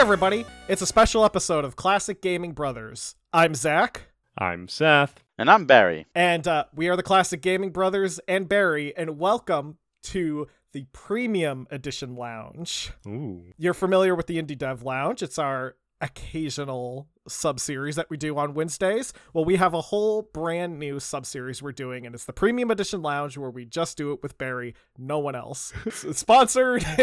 everybody. 0.00 0.46
It's 0.66 0.80
a 0.80 0.86
special 0.86 1.26
episode 1.26 1.62
of 1.62 1.76
Classic 1.76 2.22
Gaming 2.22 2.52
Brothers. 2.52 3.16
I'm 3.34 3.54
Zach, 3.54 4.04
I'm 4.38 4.66
Seth. 4.66 5.22
And 5.36 5.50
I'm 5.50 5.66
Barry. 5.66 6.06
and 6.14 6.48
uh, 6.48 6.64
we 6.74 6.88
are 6.88 6.96
the 6.96 7.02
Classic 7.02 7.42
Gaming 7.42 7.70
Brothers 7.70 8.18
and 8.26 8.48
Barry, 8.48 8.96
and 8.96 9.18
welcome 9.18 9.76
to 10.04 10.46
the 10.72 10.86
Premium 10.94 11.66
Edition 11.70 12.16
Lounge. 12.16 12.92
Ooh. 13.06 13.44
You're 13.58 13.74
familiar 13.74 14.14
with 14.14 14.26
the 14.26 14.42
Indie 14.42 14.56
Dev 14.56 14.82
Lounge. 14.82 15.22
It's 15.22 15.38
our 15.38 15.76
occasional 16.00 17.06
sub-series 17.30 17.96
that 17.96 18.10
we 18.10 18.16
do 18.16 18.36
on 18.36 18.54
Wednesdays. 18.54 19.12
Well, 19.32 19.44
we 19.44 19.56
have 19.56 19.74
a 19.74 19.80
whole 19.80 20.22
brand 20.22 20.78
new 20.78 21.00
sub-series 21.00 21.62
we're 21.62 21.72
doing, 21.72 22.06
and 22.06 22.14
it's 22.14 22.24
the 22.24 22.32
Premium 22.32 22.70
Edition 22.70 23.02
Lounge 23.02 23.38
where 23.38 23.50
we 23.50 23.64
just 23.64 23.96
do 23.96 24.12
it 24.12 24.22
with 24.22 24.38
Barry, 24.38 24.74
no 24.98 25.18
one 25.18 25.34
else. 25.34 25.72
It's 25.86 26.18
sponsored 26.18 26.84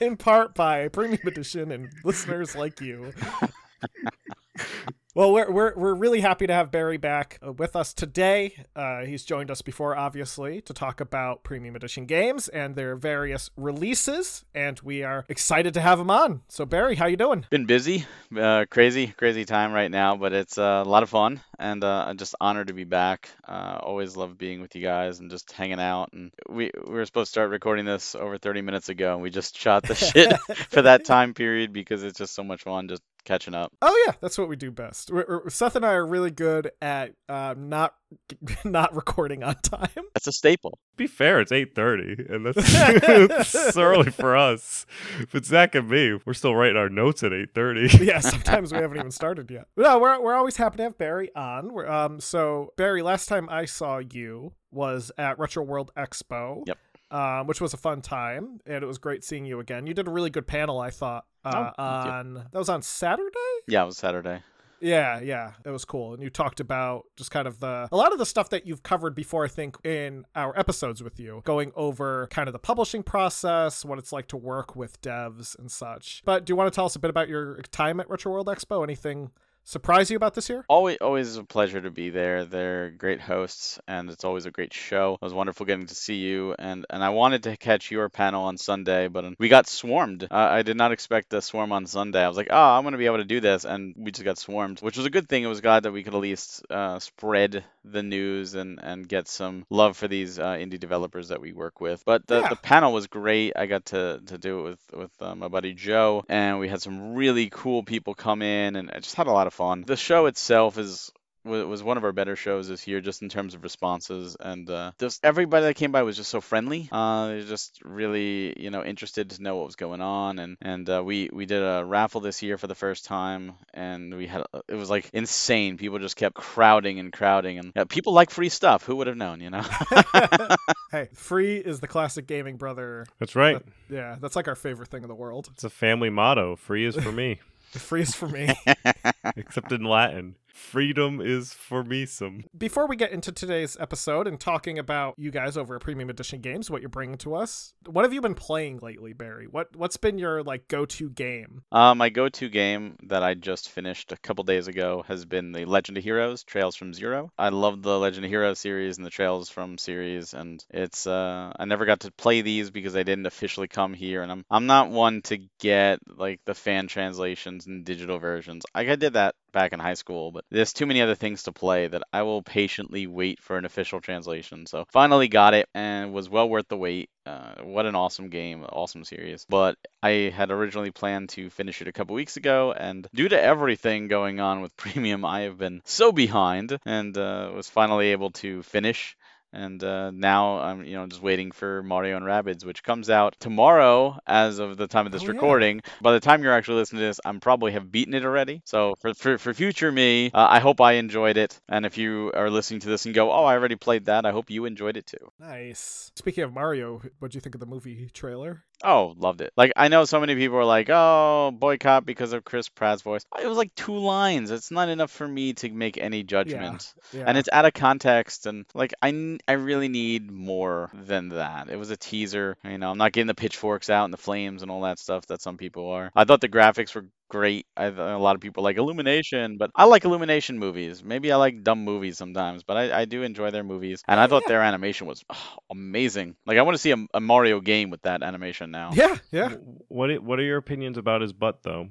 in 0.00 0.16
part 0.16 0.54
by 0.54 0.88
Premium 0.88 1.26
Edition 1.26 1.72
and 1.72 1.88
listeners 2.04 2.54
like 2.54 2.80
you. 2.80 3.12
Well, 5.12 5.32
we're, 5.32 5.50
we're, 5.50 5.74
we're 5.74 5.94
really 5.94 6.20
happy 6.20 6.46
to 6.46 6.52
have 6.52 6.70
Barry 6.70 6.96
back 6.96 7.40
uh, 7.44 7.50
with 7.52 7.74
us 7.74 7.92
today. 7.92 8.64
Uh, 8.76 9.04
he's 9.04 9.24
joined 9.24 9.50
us 9.50 9.60
before, 9.60 9.96
obviously, 9.96 10.60
to 10.60 10.72
talk 10.72 11.00
about 11.00 11.42
Premium 11.42 11.74
Edition 11.74 12.06
games 12.06 12.46
and 12.46 12.76
their 12.76 12.94
various 12.94 13.50
releases, 13.56 14.44
and 14.54 14.78
we 14.80 15.02
are 15.02 15.24
excited 15.28 15.74
to 15.74 15.80
have 15.80 15.98
him 15.98 16.10
on. 16.10 16.42
So, 16.46 16.64
Barry, 16.64 16.94
how 16.94 17.06
you 17.06 17.16
doing? 17.16 17.44
Been 17.50 17.66
busy, 17.66 18.06
uh, 18.38 18.66
crazy, 18.70 19.08
crazy 19.08 19.44
time 19.44 19.72
right 19.72 19.90
now, 19.90 20.14
but 20.14 20.32
it's 20.32 20.58
uh, 20.58 20.84
a 20.86 20.88
lot 20.88 21.02
of 21.02 21.10
fun 21.10 21.40
and 21.60 21.84
uh, 21.84 22.04
I'm 22.08 22.16
just 22.16 22.34
honored 22.40 22.68
to 22.68 22.72
be 22.72 22.84
back. 22.84 23.28
Uh, 23.46 23.78
always 23.82 24.16
love 24.16 24.38
being 24.38 24.62
with 24.62 24.74
you 24.74 24.82
guys 24.82 25.20
and 25.20 25.30
just 25.30 25.52
hanging 25.52 25.78
out. 25.78 26.08
And 26.14 26.32
we 26.48 26.70
we 26.86 26.94
were 26.94 27.04
supposed 27.04 27.28
to 27.28 27.32
start 27.32 27.50
recording 27.50 27.84
this 27.84 28.14
over 28.14 28.38
30 28.38 28.62
minutes 28.62 28.88
ago, 28.88 29.12
and 29.12 29.22
we 29.22 29.28
just 29.28 29.56
shot 29.56 29.82
the 29.82 29.94
shit 29.94 30.32
for 30.70 30.82
that 30.82 31.04
time 31.04 31.34
period 31.34 31.72
because 31.72 32.02
it's 32.02 32.18
just 32.18 32.34
so 32.34 32.42
much 32.42 32.62
fun 32.62 32.88
just 32.88 33.02
catching 33.24 33.54
up. 33.54 33.72
Oh 33.82 34.04
yeah, 34.06 34.14
that's 34.20 34.38
what 34.38 34.48
we 34.48 34.56
do 34.56 34.70
best. 34.70 35.10
We're, 35.10 35.24
we're- 35.28 35.50
Seth 35.50 35.76
and 35.76 35.84
I 35.84 35.92
are 35.92 36.06
really 36.06 36.30
good 36.30 36.70
at 36.80 37.12
uh, 37.28 37.54
not 37.56 37.94
not 38.64 38.94
recording 38.94 39.42
on 39.42 39.54
time. 39.56 39.88
That's 40.14 40.26
a 40.26 40.32
staple. 40.32 40.78
Be 40.96 41.06
fair, 41.06 41.40
it's 41.40 41.52
8.30, 41.52 42.32
and 42.34 42.46
that's 42.46 42.58
it's 43.56 43.76
early 43.76 44.10
for 44.10 44.36
us. 44.36 44.86
But 45.32 45.44
Zach 45.44 45.74
and 45.74 45.88
me, 45.88 46.18
we're 46.24 46.34
still 46.34 46.54
writing 46.54 46.76
our 46.76 46.88
notes 46.88 47.22
at 47.22 47.32
8.30. 47.32 48.04
yeah, 48.06 48.20
sometimes 48.20 48.72
we 48.72 48.78
haven't 48.78 48.98
even 48.98 49.10
started 49.10 49.50
yet. 49.50 49.66
But 49.76 49.82
no, 49.82 49.98
we're 49.98 50.20
we're 50.20 50.34
always 50.34 50.56
happy 50.56 50.78
to 50.78 50.82
have 50.84 50.98
Barry 50.98 51.34
on. 51.34 51.72
We're, 51.72 51.88
um, 51.88 52.20
so 52.20 52.72
Barry, 52.76 53.02
last 53.02 53.26
time 53.26 53.48
I 53.50 53.64
saw 53.64 53.98
you 53.98 54.52
was 54.70 55.10
at 55.18 55.38
Retro 55.38 55.62
World 55.62 55.92
Expo. 55.96 56.62
Yep. 56.66 56.78
Um, 57.12 57.48
which 57.48 57.60
was 57.60 57.74
a 57.74 57.76
fun 57.76 58.02
time, 58.02 58.60
and 58.66 58.84
it 58.84 58.86
was 58.86 58.98
great 58.98 59.24
seeing 59.24 59.44
you 59.44 59.58
again. 59.58 59.88
You 59.88 59.94
did 59.94 60.06
a 60.06 60.12
really 60.12 60.30
good 60.30 60.46
panel, 60.46 60.78
I 60.78 60.90
thought. 60.90 61.24
Uh, 61.44 61.70
Oh, 61.78 61.82
thank 62.02 62.04
you. 62.06 62.10
on 62.12 62.34
that 62.52 62.58
was 62.58 62.68
on 62.68 62.82
Saturday. 62.82 63.30
Yeah, 63.68 63.82
it 63.82 63.86
was 63.86 63.96
Saturday. 63.98 64.42
Yeah, 64.82 65.20
yeah, 65.20 65.52
it 65.64 65.68
was 65.70 65.84
cool. 65.84 66.14
And 66.14 66.22
you 66.22 66.30
talked 66.30 66.58
about 66.58 67.04
just 67.16 67.30
kind 67.30 67.46
of 67.46 67.60
the 67.60 67.86
a 67.92 67.96
lot 67.96 68.12
of 68.12 68.18
the 68.18 68.24
stuff 68.24 68.48
that 68.48 68.66
you've 68.66 68.82
covered 68.82 69.14
before, 69.14 69.44
I 69.44 69.48
think, 69.48 69.76
in 69.84 70.24
our 70.34 70.58
episodes 70.58 71.02
with 71.02 71.20
you, 71.20 71.42
going 71.44 71.70
over 71.76 72.28
kind 72.28 72.48
of 72.48 72.54
the 72.54 72.58
publishing 72.58 73.02
process, 73.02 73.84
what 73.84 73.98
it's 73.98 74.10
like 74.10 74.26
to 74.28 74.38
work 74.38 74.74
with 74.76 74.98
devs 75.02 75.58
and 75.58 75.70
such. 75.70 76.22
But 76.24 76.46
do 76.46 76.52
you 76.52 76.56
want 76.56 76.72
to 76.72 76.74
tell 76.74 76.86
us 76.86 76.96
a 76.96 76.98
bit 76.98 77.10
about 77.10 77.28
your 77.28 77.60
time 77.72 78.00
at 78.00 78.08
Retro 78.08 78.32
World 78.32 78.46
Expo? 78.46 78.82
Anything 78.82 79.32
surprise 79.64 80.10
you 80.10 80.16
about 80.16 80.34
this 80.34 80.48
year? 80.48 80.64
Always, 80.68 80.98
always 81.00 81.36
a 81.36 81.44
pleasure 81.44 81.80
to 81.80 81.90
be 81.90 82.10
there. 82.10 82.44
They're 82.44 82.90
great 82.90 83.20
hosts, 83.20 83.78
and 83.86 84.10
it's 84.10 84.24
always 84.24 84.46
a 84.46 84.50
great 84.50 84.72
show. 84.72 85.14
It 85.20 85.24
was 85.24 85.32
wonderful 85.34 85.66
getting 85.66 85.86
to 85.86 85.94
see 85.94 86.16
you, 86.16 86.54
and 86.58 86.86
and 86.90 87.02
I 87.04 87.10
wanted 87.10 87.44
to 87.44 87.56
catch 87.56 87.90
your 87.90 88.08
panel 88.08 88.44
on 88.44 88.56
Sunday, 88.58 89.08
but 89.08 89.24
we 89.38 89.48
got 89.48 89.68
swarmed. 89.68 90.24
Uh, 90.24 90.34
I 90.34 90.62
did 90.62 90.76
not 90.76 90.92
expect 90.92 91.30
the 91.30 91.40
swarm 91.42 91.72
on 91.72 91.86
Sunday. 91.86 92.22
I 92.24 92.28
was 92.28 92.36
like, 92.36 92.48
oh, 92.50 92.56
I'm 92.56 92.84
gonna 92.84 92.98
be 92.98 93.06
able 93.06 93.18
to 93.18 93.24
do 93.24 93.40
this, 93.40 93.64
and 93.64 93.94
we 93.96 94.10
just 94.10 94.24
got 94.24 94.38
swarmed, 94.38 94.80
which 94.80 94.96
was 94.96 95.06
a 95.06 95.10
good 95.10 95.28
thing. 95.28 95.42
It 95.44 95.48
was 95.48 95.60
glad 95.60 95.84
that 95.84 95.92
we 95.92 96.02
could 96.02 96.14
at 96.14 96.20
least 96.20 96.64
uh, 96.70 96.98
spread 96.98 97.64
the 97.84 98.02
news 98.02 98.54
and 98.54 98.78
and 98.82 99.08
get 99.08 99.26
some 99.28 99.64
love 99.70 99.96
for 99.96 100.06
these 100.08 100.38
uh, 100.38 100.52
indie 100.54 100.78
developers 100.80 101.28
that 101.28 101.40
we 101.40 101.52
work 101.52 101.80
with. 101.80 102.02
But 102.04 102.26
the, 102.26 102.40
Yeah. 102.40 102.48
the 102.48 102.56
panel 102.56 102.92
was 102.92 103.06
great. 103.06 103.52
I 103.56 103.66
got 103.66 103.86
to 103.86 104.20
to 104.26 104.38
do 104.38 104.60
it 104.60 104.62
with 104.62 104.80
with 105.00 105.22
uh, 105.22 105.34
my 105.34 105.48
buddy 105.48 105.72
Joe, 105.74 106.24
and 106.28 106.58
we 106.58 106.68
had 106.68 106.82
some 106.82 107.14
really 107.14 107.48
cool 107.50 107.82
people 107.82 108.14
come 108.14 108.42
in, 108.42 108.76
and 108.76 108.90
I 108.90 108.98
just 108.98 109.14
had 109.14 109.26
a 109.26 109.32
lot 109.32 109.46
of 109.46 109.49
fun. 109.50 109.84
The 109.86 109.96
show 109.96 110.26
itself 110.26 110.78
is 110.78 111.10
was 111.44 111.82
one 111.82 111.96
of 111.96 112.04
our 112.04 112.12
better 112.12 112.36
shows 112.36 112.68
this 112.68 112.86
year, 112.86 113.00
just 113.00 113.22
in 113.22 113.28
terms 113.28 113.54
of 113.54 113.62
responses, 113.62 114.36
and 114.38 114.68
uh, 114.68 114.92
just 114.98 115.24
everybody 115.24 115.66
that 115.66 115.74
came 115.74 115.92
by 115.92 116.02
was 116.02 116.16
just 116.16 116.30
so 116.30 116.40
friendly. 116.40 116.88
Uh, 116.92 117.28
they're 117.28 117.42
just 117.42 117.80
really, 117.84 118.54
you 118.60 118.70
know, 118.70 118.84
interested 118.84 119.30
to 119.30 119.42
know 119.42 119.56
what 119.56 119.66
was 119.66 119.76
going 119.76 120.00
on, 120.00 120.38
and 120.38 120.56
and 120.60 120.88
uh, 120.88 121.02
we 121.04 121.30
we 121.32 121.46
did 121.46 121.62
a 121.62 121.84
raffle 121.84 122.20
this 122.20 122.42
year 122.42 122.58
for 122.58 122.66
the 122.66 122.74
first 122.74 123.04
time, 123.04 123.54
and 123.72 124.14
we 124.14 124.26
had 124.26 124.44
it 124.68 124.74
was 124.74 124.90
like 124.90 125.08
insane. 125.12 125.78
People 125.78 125.98
just 125.98 126.16
kept 126.16 126.34
crowding 126.34 126.98
and 126.98 127.12
crowding, 127.12 127.58
and 127.58 127.72
yeah, 127.74 127.84
people 127.84 128.12
like 128.12 128.30
free 128.30 128.50
stuff. 128.50 128.84
Who 128.84 128.96
would 128.96 129.06
have 129.06 129.16
known, 129.16 129.40
you 129.40 129.50
know? 129.50 129.64
hey, 130.92 131.08
free 131.14 131.56
is 131.56 131.80
the 131.80 131.88
classic 131.88 132.26
gaming 132.26 132.56
brother. 132.56 133.06
That's 133.18 133.34
right. 133.34 133.62
Yeah, 133.88 134.16
that's 134.20 134.36
like 134.36 134.48
our 134.48 134.56
favorite 134.56 134.88
thing 134.88 135.02
in 135.02 135.08
the 135.08 135.14
world. 135.14 135.48
It's 135.52 135.64
a 135.64 135.70
family 135.70 136.10
motto. 136.10 136.56
Free 136.56 136.84
is 136.84 136.96
for 136.96 137.12
me, 137.12 137.40
The 137.72 137.78
free 137.78 138.02
is 138.02 138.14
for 138.14 138.28
me. 138.28 138.54
except 139.36 139.72
in 139.72 139.84
Latin. 139.84 140.36
Freedom 140.52 141.20
is 141.20 141.52
for 141.52 141.82
me 141.82 142.06
some. 142.06 142.44
Before 142.56 142.86
we 142.86 142.96
get 142.96 143.12
into 143.12 143.32
today's 143.32 143.76
episode 143.80 144.26
and 144.26 144.38
talking 144.38 144.78
about 144.78 145.14
you 145.18 145.30
guys 145.30 145.56
over 145.56 145.76
at 145.76 145.80
Premium 145.80 146.10
Edition 146.10 146.40
Games, 146.40 146.70
what 146.70 146.80
you're 146.80 146.88
bringing 146.88 147.18
to 147.18 147.34
us, 147.34 147.74
what 147.86 148.04
have 148.04 148.12
you 148.12 148.20
been 148.20 148.34
playing 148.34 148.78
lately, 148.78 149.12
Barry? 149.12 149.46
What 149.46 149.74
what's 149.76 149.96
been 149.96 150.18
your 150.18 150.42
like 150.42 150.68
go-to 150.68 151.10
game? 151.10 151.62
Uh, 151.72 151.94
my 151.94 152.08
go-to 152.08 152.48
game 152.48 152.96
that 153.04 153.22
I 153.22 153.34
just 153.34 153.68
finished 153.68 154.12
a 154.12 154.16
couple 154.16 154.44
days 154.44 154.68
ago 154.68 155.04
has 155.08 155.24
been 155.24 155.52
the 155.52 155.64
Legend 155.64 155.98
of 155.98 156.04
Heroes: 156.04 156.44
Trails 156.44 156.76
from 156.76 156.94
Zero. 156.94 157.32
I 157.38 157.48
love 157.48 157.82
the 157.82 157.98
Legend 157.98 158.24
of 158.24 158.30
Heroes 158.30 158.58
series 158.58 158.96
and 158.96 159.06
the 159.06 159.10
Trails 159.10 159.48
from 159.48 159.78
series, 159.78 160.34
and 160.34 160.64
it's 160.70 161.06
uh, 161.06 161.52
I 161.56 161.64
never 161.64 161.84
got 161.84 162.00
to 162.00 162.12
play 162.12 162.42
these 162.42 162.70
because 162.70 162.96
I 162.96 163.02
didn't 163.02 163.26
officially 163.26 163.68
come 163.68 163.94
here, 163.94 164.22
and 164.22 164.30
I'm 164.30 164.44
I'm 164.50 164.66
not 164.66 164.90
one 164.90 165.22
to 165.22 165.38
get 165.58 166.00
like 166.06 166.40
the 166.44 166.54
fan 166.54 166.86
translations 166.86 167.66
and 167.66 167.84
digital 167.84 168.18
versions. 168.18 168.64
Like 168.74 168.88
I 168.88 168.96
did 168.96 169.14
that 169.14 169.34
back 169.52 169.72
in 169.72 169.80
high 169.80 169.94
school, 169.94 170.32
but 170.32 170.44
there's 170.50 170.72
too 170.72 170.86
many 170.86 171.00
other 171.02 171.14
things 171.14 171.44
to 171.44 171.52
play 171.52 171.86
that 171.86 172.02
I 172.12 172.22
will 172.22 172.42
patiently 172.42 173.06
wait 173.06 173.40
for 173.40 173.56
an 173.56 173.64
official 173.64 174.00
translation. 174.00 174.66
So 174.66 174.84
finally 174.90 175.28
got 175.28 175.54
it, 175.54 175.68
and 175.74 176.12
was 176.12 176.28
well 176.28 176.48
worth 176.48 176.68
the 176.68 176.76
wait. 176.76 177.10
Uh, 177.26 177.54
what 177.62 177.86
an 177.86 177.94
awesome 177.94 178.28
game, 178.30 178.64
awesome 178.64 179.04
series. 179.04 179.46
But 179.48 179.76
I 180.02 180.32
had 180.34 180.50
originally 180.50 180.90
planned 180.90 181.28
to 181.30 181.50
finish 181.50 181.80
it 181.82 181.88
a 181.88 181.92
couple 181.92 182.14
weeks 182.14 182.36
ago, 182.36 182.72
and 182.72 183.06
due 183.14 183.28
to 183.28 183.40
everything 183.40 184.08
going 184.08 184.40
on 184.40 184.60
with 184.60 184.76
Premium, 184.78 185.24
I 185.24 185.42
have 185.42 185.58
been 185.58 185.82
so 185.84 186.12
behind, 186.12 186.78
and 186.86 187.16
uh, 187.16 187.50
was 187.54 187.68
finally 187.68 188.08
able 188.12 188.30
to 188.32 188.62
finish. 188.62 189.16
And 189.52 189.82
uh, 189.82 190.10
now 190.12 190.58
I'm, 190.60 190.84
you 190.84 190.94
know, 190.94 191.06
just 191.06 191.22
waiting 191.22 191.50
for 191.50 191.82
Mario 191.82 192.16
and 192.16 192.24
Rabbids, 192.24 192.64
which 192.64 192.82
comes 192.84 193.10
out 193.10 193.34
tomorrow, 193.40 194.16
as 194.26 194.58
of 194.60 194.76
the 194.76 194.86
time 194.86 195.06
of 195.06 195.12
this 195.12 195.22
Oh, 195.22 195.26
yeah. 195.26 195.32
recording. 195.32 195.80
By 196.00 196.12
the 196.12 196.20
time 196.20 196.42
you're 196.42 196.52
actually 196.54 196.76
listening 196.76 197.00
to 197.00 197.06
this, 197.06 197.20
I'm 197.24 197.40
probably 197.40 197.72
have 197.72 197.90
beaten 197.90 198.14
it 198.14 198.24
already. 198.24 198.62
So 198.64 198.94
for 199.00 199.12
for, 199.14 199.38
for 199.38 199.52
future 199.54 199.90
me, 199.90 200.30
uh, 200.32 200.46
I 200.48 200.60
hope 200.60 200.80
I 200.80 200.92
enjoyed 200.92 201.36
it. 201.36 201.58
And 201.68 201.84
if 201.84 201.98
you 201.98 202.30
are 202.34 202.48
listening 202.50 202.80
to 202.80 202.88
this 202.88 203.06
and 203.06 203.14
go, 203.14 203.32
"Oh, 203.32 203.44
I 203.44 203.54
already 203.54 203.76
played 203.76 204.04
that," 204.06 204.24
I 204.24 204.30
hope 204.30 204.50
you 204.50 204.64
enjoyed 204.66 204.96
it 204.96 205.06
too. 205.06 205.32
Nice. 205.38 206.10
Speaking 206.14 206.44
of 206.44 206.52
Mario, 206.52 207.02
what 207.18 207.32
do 207.32 207.36
you 207.36 207.40
think 207.40 207.54
of 207.56 207.60
the 207.60 207.66
movie 207.66 208.08
trailer? 208.12 208.64
Oh, 208.82 209.14
loved 209.18 209.40
it. 209.40 209.52
Like 209.56 209.72
I 209.76 209.88
know 209.88 210.04
so 210.04 210.20
many 210.20 210.34
people 210.34 210.56
are 210.56 210.64
like, 210.64 210.88
"Oh, 210.90 211.50
boycott 211.52 212.06
because 212.06 212.32
of 212.32 212.44
Chris 212.44 212.68
Pratt's 212.68 213.02
voice." 213.02 213.24
It 213.40 213.46
was 213.46 213.58
like 213.58 213.74
two 213.74 213.98
lines. 213.98 214.50
It's 214.50 214.70
not 214.70 214.88
enough 214.88 215.10
for 215.10 215.28
me 215.28 215.52
to 215.54 215.70
make 215.70 215.98
any 215.98 216.22
judgment. 216.22 216.94
Yeah. 217.12 217.24
And 217.26 217.36
it's 217.36 217.48
out 217.52 217.66
of 217.66 217.74
context 217.74 218.46
and 218.46 218.64
like 218.74 218.94
I 219.02 219.38
I 219.46 219.52
really 219.52 219.88
need 219.88 220.30
more 220.30 220.90
than 220.94 221.30
that. 221.30 221.68
It 221.68 221.76
was 221.76 221.90
a 221.90 221.96
teaser. 221.96 222.56
You 222.64 222.78
know, 222.78 222.90
I'm 222.90 222.98
not 222.98 223.12
getting 223.12 223.26
the 223.26 223.34
pitchforks 223.34 223.90
out 223.90 224.04
and 224.04 224.12
the 224.12 224.18
flames 224.18 224.62
and 224.62 224.70
all 224.70 224.82
that 224.82 224.98
stuff 224.98 225.26
that 225.26 225.42
some 225.42 225.56
people 225.56 225.90
are. 225.90 226.10
I 226.14 226.24
thought 226.24 226.40
the 226.40 226.48
graphics 226.48 226.94
were 226.94 227.06
great. 227.30 227.66
I 227.76 227.86
uh, 227.86 228.16
a 228.16 228.18
lot 228.18 228.34
of 228.34 228.42
people 228.42 228.62
like 228.62 228.76
Illumination, 228.76 229.56
but 229.56 229.70
I 229.74 229.84
like 229.84 230.04
Illumination 230.04 230.58
movies. 230.58 231.02
Maybe 231.02 231.32
I 231.32 231.36
like 231.36 231.62
dumb 231.62 231.82
movies 231.84 232.18
sometimes, 232.18 232.62
but 232.62 232.76
I, 232.76 233.00
I 233.00 233.04
do 233.06 233.22
enjoy 233.22 233.50
their 233.50 233.64
movies. 233.64 234.02
And 234.06 234.20
I 234.20 234.24
oh, 234.24 234.26
thought 234.28 234.42
their 234.46 234.60
animation 234.60 235.06
was 235.06 235.24
oh, 235.30 235.56
amazing. 235.70 236.36
Like 236.44 236.58
I 236.58 236.62
want 236.62 236.74
to 236.74 236.82
see 236.82 236.90
a, 236.90 236.98
a 237.14 237.20
Mario 237.20 237.60
game 237.60 237.88
with 237.88 238.02
that 238.02 238.22
animation 238.22 238.70
now. 238.70 238.90
yeah, 238.92 239.16
yeah. 239.32 239.54
What 239.88 240.22
What 240.22 240.38
are 240.38 240.42
your 240.42 240.58
opinions 240.58 240.98
about 240.98 241.22
his 241.22 241.32
butt, 241.32 241.62
though? 241.62 241.88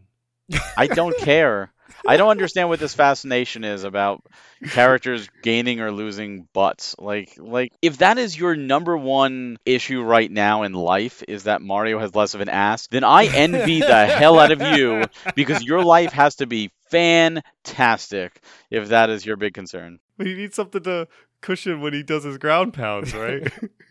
I 0.78 0.88
don't 0.88 1.18
care. 1.18 1.72
I 2.06 2.18
don't 2.18 2.30
understand 2.30 2.70
what 2.70 2.80
this 2.80 2.94
fascination 2.94 3.64
is 3.64 3.84
about 3.84 4.24
characters 4.70 5.30
gaining 5.42 5.82
or 5.82 5.92
losing 5.92 6.48
butts. 6.54 6.96
Like 6.98 7.34
like 7.38 7.74
if 7.82 7.98
that 8.00 8.18
is 8.18 8.38
your 8.38 8.56
number 8.56 8.98
one 8.98 9.58
issue 9.66 10.02
right 10.02 10.30
now 10.30 10.64
in 10.64 10.74
life 10.74 11.24
is 11.28 11.44
that 11.44 11.62
Mario 11.62 12.00
has 12.00 12.16
less 12.16 12.34
of 12.34 12.42
an 12.42 12.50
ass, 12.50 12.88
then 12.88 13.04
I 13.04 13.26
envy 13.26 13.80
the 13.80 14.06
hell 14.06 14.40
out 14.40 14.52
of 14.52 14.62
you 14.62 15.06
because 15.36 15.64
your 15.64 15.84
life 15.84 16.12
has 16.14 16.36
to 16.38 16.48
be 16.48 16.72
fantastic 16.90 18.42
if 18.70 18.90
that 18.90 19.10
is 19.10 19.26
your 19.26 19.38
big 19.38 19.54
concern. 19.54 20.00
He 20.18 20.34
needs 20.36 20.56
something 20.56 20.84
to 20.84 21.08
cushion 21.42 21.82
when 21.82 21.94
he 21.94 22.04
does 22.04 22.24
his 22.24 22.38
ground 22.38 22.74
pounds, 22.74 23.14
right? 23.14 23.52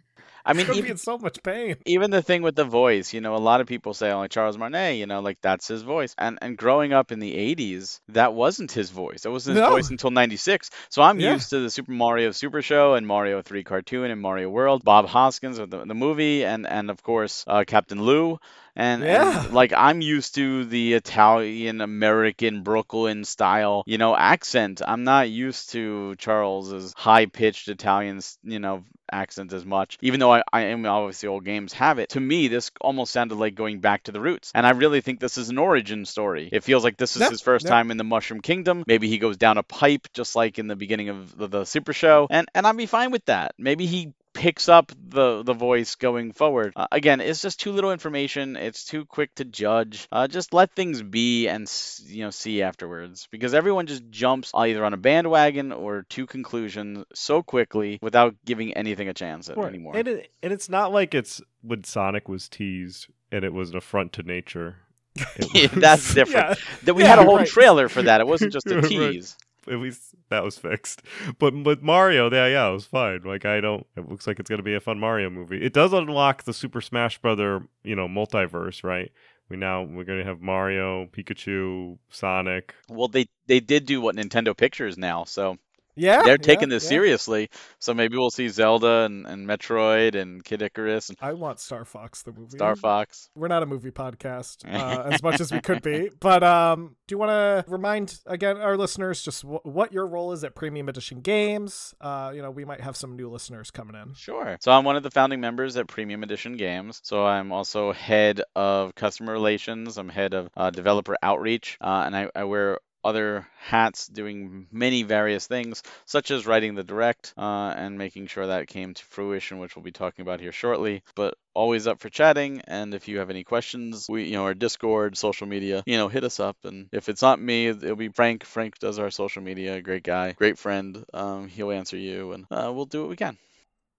I 0.49 0.55
mean, 0.55 0.67
even, 0.73 0.97
so 0.97 1.19
much 1.19 1.43
pain. 1.43 1.77
even 1.87 2.11
the 2.11 2.23
thing 2.23 2.43
with 2.43 2.57
the 2.57 2.65
voice, 2.65 3.13
you 3.13 3.21
know, 3.21 3.37
a 3.37 3.39
lot 3.39 3.61
of 3.61 3.67
people 3.67 3.93
say, 3.95 4.11
"Oh, 4.11 4.21
like 4.21 4.31
Charles 4.31 4.57
Martinet," 4.59 4.97
you 4.97 5.07
know, 5.07 5.21
like 5.21 5.39
that's 5.43 5.69
his 5.69 5.83
voice. 5.83 6.15
And 6.19 6.39
and 6.41 6.57
growing 6.57 6.93
up 6.93 7.13
in 7.13 7.19
the 7.21 7.35
'80s, 7.35 8.01
that 8.09 8.33
wasn't 8.35 8.73
his 8.73 8.91
voice. 8.91 9.23
That 9.23 9.31
wasn't 9.31 9.59
his 9.59 9.65
No. 9.65 9.73
voice 9.73 9.91
until 9.91 10.11
'96. 10.11 10.71
So 10.89 11.03
I'm 11.03 11.21
Yeah. 11.21 11.33
used 11.35 11.51
to 11.51 11.61
the 11.61 11.71
Super 11.71 11.93
Mario 11.93 12.31
Super 12.33 12.63
Show 12.63 12.95
and 12.95 13.07
Mario 13.07 13.43
3 13.43 13.63
cartoon 13.63 14.11
and 14.11 14.21
Mario 14.21 14.49
World, 14.49 14.83
Bob 14.85 15.07
Hoskins 15.07 15.61
with 15.61 15.71
the, 15.71 15.85
the 15.85 15.95
movie, 15.95 16.45
and 16.45 16.67
and 16.67 16.91
of 16.91 17.03
course 17.03 17.45
uh, 17.47 17.65
Captain 17.67 18.03
Lou. 18.03 18.39
And, 18.79 19.03
Yeah. 19.03 19.45
and 19.47 19.53
like 19.53 19.73
I'm 19.77 20.01
used 20.01 20.37
to 20.37 20.65
the 20.65 20.95
Italian 20.95 21.81
American 21.81 22.63
Brooklyn 22.63 23.25
style, 23.25 23.83
you 23.87 23.99
know, 23.99 24.17
accent. 24.17 24.81
I'm 24.87 25.05
not 25.05 25.29
used 25.29 25.71
to 25.73 26.15
Charles's 26.17 26.95
high 26.97 27.27
pitched 27.27 27.69
Italian, 27.69 28.21
you 28.45 28.61
know, 28.61 28.85
accent 29.11 29.53
as 29.53 29.65
much. 29.65 29.99
Even 30.03 30.21
though 30.21 30.33
I, 30.33 30.43
I 30.53 30.61
am 30.67 30.85
obviously 30.87 31.29
old 31.29 31.45
games 31.45 31.73
have 31.73 31.99
it. 31.99 32.11
To 32.11 32.21
me, 32.21 32.49
this 32.49 32.71
almost 32.81 33.13
sounded 33.13 33.37
like 33.37 33.55
going 33.55 33.81
back 33.81 34.05
to 34.05 34.13
the 34.13 34.21
roots. 34.21 34.53
And 34.55 34.67
I 34.67 34.71
really 34.71 35.01
think 35.01 35.19
this 35.19 35.39
is 35.39 35.49
an 35.49 35.59
origin 35.59 36.05
story. 36.05 36.49
It 36.53 36.63
feels 36.63 36.85
like 36.85 36.97
this 36.99 37.17
is 37.17 37.23
Yeah, 37.23 37.31
his 37.31 37.41
first 37.41 37.65
yeah. 37.65 37.71
time 37.71 37.91
in 37.91 37.97
the 37.97 38.05
Mushroom 38.05 38.43
Kingdom. 38.43 38.85
Maybe 38.87 39.09
he 39.09 39.19
goes 39.19 39.37
down 39.39 39.59
a 39.59 39.63
pipe 39.63 40.09
just 40.13 40.37
like 40.37 40.59
in 40.59 40.69
the 40.69 40.77
beginning 40.77 41.09
of 41.09 41.37
the, 41.37 41.49
the 41.49 41.65
Super 41.65 41.93
Show. 41.93 42.27
And 42.31 42.47
and 42.55 42.67
I'd 42.67 42.77
be 42.77 42.87
fine 42.87 43.11
with 43.11 43.25
that. 43.27 43.55
Maybe 43.59 43.87
he 43.87 44.13
picks 44.39 44.69
up 44.69 44.93
the 45.09 45.43
the 45.43 45.53
voice 45.53 45.97
going 45.97 46.33
forward. 46.33 46.73
Uh, 46.77 46.87
again, 46.93 47.21
it's 47.21 47.43
just 47.43 47.59
too 47.61 47.73
little 47.73 47.93
information. 47.93 48.57
It's 48.57 48.85
too 48.85 49.05
quick 49.05 49.35
to 49.35 49.45
judge. 49.45 50.07
Uh, 50.13 50.29
just 50.29 50.55
let 50.55 50.73
things 50.73 51.03
be 51.03 51.49
and 51.49 51.71
you 52.07 52.23
know 52.25 52.31
see 52.31 52.63
afterwards 52.63 53.27
because 53.31 53.53
everyone 53.53 53.87
just 53.87 54.09
jumps 54.11 54.53
either 54.55 54.85
on 54.85 54.95
a 54.95 54.97
bandwagon 54.97 55.73
or 55.73 56.05
to 56.11 56.27
conclusions 56.27 57.05
so 57.15 57.43
quickly 57.43 57.99
without 58.01 58.37
giving 58.45 58.73
anything 58.75 59.09
a 59.09 59.15
chance 59.15 59.51
Right. 59.51 59.69
anymore. 59.69 59.97
And 59.97 60.07
it, 60.09 60.31
and 60.43 60.53
it's 60.53 60.69
not 60.69 60.93
like 60.93 61.15
it's 61.15 61.41
when 61.63 61.83
Sonic 61.85 62.29
was 62.29 62.49
teased 62.49 63.09
and 63.33 63.45
it 63.45 63.53
was 63.53 63.71
an 63.71 63.77
affront 63.77 64.13
to 64.15 64.23
nature. 64.23 64.77
Yeah, 65.53 65.67
That's 65.73 66.15
different. 66.21 66.51
Yeah. 66.51 66.55
That 66.85 66.95
we 66.95 67.03
Yeah, 67.03 67.09
had 67.11 67.19
a 67.19 67.25
whole 67.29 67.39
right. 67.39 67.47
trailer 67.49 67.89
for 67.89 68.03
that. 68.03 68.21
It 68.21 68.27
wasn't 68.29 68.53
just 68.53 68.67
a 68.69 68.81
tease. 68.83 69.37
at 69.71 69.79
least 69.79 70.15
that 70.31 70.45
was 70.45 70.59
fixed. 70.59 71.03
But 71.39 71.55
with 71.55 71.83
Mario, 71.83 72.31
yeah, 72.31 72.47
yeah, 72.47 72.69
it 72.69 72.73
was 72.73 72.87
fine. 72.87 73.23
Like 73.25 73.45
I 73.45 73.61
don't. 73.61 73.87
It 73.97 74.09
looks 74.09 74.27
like 74.27 74.39
it's 74.39 74.51
gonna 74.51 74.63
be 74.63 74.75
a 74.75 74.81
fun 74.81 74.99
Mario 74.99 75.31
movie. 75.31 75.63
It 75.63 75.73
does 75.73 75.93
unlock 75.93 76.45
the 76.45 76.53
Super 76.53 76.81
Smash 76.81 77.19
Brother, 77.19 77.63
you 77.83 77.97
know, 77.97 78.09
multiverse, 78.09 78.85
right? 78.85 79.11
We 79.49 79.57
now 79.57 79.83
we're 79.83 80.05
gonna 80.05 80.25
have 80.25 80.41
Mario, 80.41 81.07
Pikachu, 81.07 81.99
Sonic. 82.11 82.75
Well, 82.89 83.09
they 83.09 83.29
they 83.47 83.61
did 83.61 83.87
do 83.87 84.01
what 84.01 84.17
Nintendo 84.17 84.57
Pictures 84.57 84.99
now, 84.99 85.25
so 85.25 85.57
Yeah, 85.99 86.23
they're 86.23 86.33
yeah, 86.33 86.37
taking 86.37 86.69
this 86.69 86.85
yeah. 86.85 86.91
seriously. 86.91 87.51
So 87.79 87.95
maybe 87.95 88.17
we'll 88.17 88.31
see 88.31 88.49
Zelda 88.49 89.05
and, 89.05 89.27
and 89.27 89.47
Metroid 89.47 90.15
and 90.15 90.45
Kid 90.45 90.63
Icarus 90.63 91.09
and 91.09 91.19
I 91.21 91.33
want 91.33 91.61
Star 91.61 91.85
Fox 91.85 92.23
the 92.23 92.33
movie. 92.33 92.57
Star 92.57 92.77
Fox. 92.77 93.31
We're 93.35 93.49
not 93.49 93.63
a 93.63 93.67
movie 93.67 93.91
podcast 93.91 94.65
uh, 94.73 95.11
as 95.11 95.23
much 95.23 95.41
as 95.41 95.53
we 95.53 95.61
could 95.61 95.83
be, 95.83 96.11
but 96.21 96.43
um, 96.43 96.97
do 97.07 97.15
you 97.15 97.19
want 97.19 97.31
to 97.31 97.71
remind 97.71 98.19
again 98.27 98.59
our 98.59 98.77
listeners 98.77 99.23
just 99.23 99.43
w- 99.43 99.61
what 99.65 99.93
your 99.93 100.07
role 100.07 100.33
is 100.33 100.45
at 100.45 100.55
Premium 100.55 100.89
Edition 100.89 101.21
Games? 101.21 101.95
Uh, 102.01 102.33
you 102.35 102.43
know, 102.43 102.51
we 102.51 102.65
might 102.65 102.81
have 102.81 102.97
some 102.97 103.17
new 103.17 103.31
listeners 103.31 103.71
coming 103.71 103.97
in. 103.97 104.15
Sure. 104.15 104.57
So 104.61 104.73
I'm 104.73 104.85
one 104.85 104.97
of 104.97 105.03
the 105.03 105.11
founding 105.11 105.41
members 105.41 105.77
at 105.77 105.89
Premium 105.89 106.23
Edition 106.23 106.57
Games. 106.57 107.01
So 107.03 107.25
I'm 107.25 107.53
also 107.53 107.93
head 107.93 108.43
of 108.55 108.95
customer 108.95 109.33
relations. 109.33 109.99
I'm 109.99 110.09
head 110.09 110.35
of 110.35 110.49
uh, 110.57 110.71
developer 110.71 111.17
outreach, 111.23 111.79
uh, 111.81 112.03
and 112.07 112.17
I, 112.17 112.31
I 112.35 112.45
wear 112.45 112.79
other 113.05 113.47
hats 113.59 114.07
doing 114.07 114.67
many 114.73 115.03
various 115.03 115.47
things, 115.47 115.83
such 116.05 116.31
as 116.31 116.47
writing 116.47 116.75
the 116.75 116.85
direct 116.85 117.35
uh, 117.37 117.73
and 117.77 117.99
making 117.99 118.27
sure 118.27 118.47
that 118.47 118.69
came 118.69 118.95
to 118.95 119.05
fruition, 119.05 119.59
which 119.59 119.77
we'll 119.77 119.83
be 119.83 119.93
talking 119.93 120.23
about 120.23 120.41
here 120.41 120.53
shortly. 120.53 121.03
But 121.15 121.35
always 121.55 121.87
up 121.87 122.01
for 122.01 122.09
chatting, 122.09 122.63
and 122.67 122.95
if 122.95 123.09
you 123.09 123.19
have 123.19 123.31
any 123.31 123.45
questions, 123.45 124.07
we, 124.09 124.25
you 124.25 124.33
know, 124.33 124.45
our 124.45 124.55
Discord, 124.55 125.17
social 125.17 125.47
media, 125.47 125.83
you 125.87 125.97
know, 125.97 126.09
hit 126.09 126.25
us 126.25 126.41
up. 126.41 126.57
And 126.65 126.89
if 126.93 127.09
it's 127.09 127.23
not 127.23 127.41
me, 127.41 127.69
it'll 127.69 127.97
be 127.97 128.09
Frank. 128.09 128.45
Frank 128.45 128.79
does 128.79 128.99
our 128.99 129.11
social 129.11 129.43
media. 129.43 129.81
Great 129.83 130.03
guy, 130.05 130.33
great 130.33 130.59
friend. 130.59 131.05
Um, 131.15 131.49
he'll 131.49 131.73
answer 131.73 131.97
you, 131.97 132.33
and 132.33 132.47
uh, 132.51 132.71
we'll 132.75 132.87
do 132.87 133.01
what 133.01 133.11
we 133.11 133.17
can. 133.17 133.39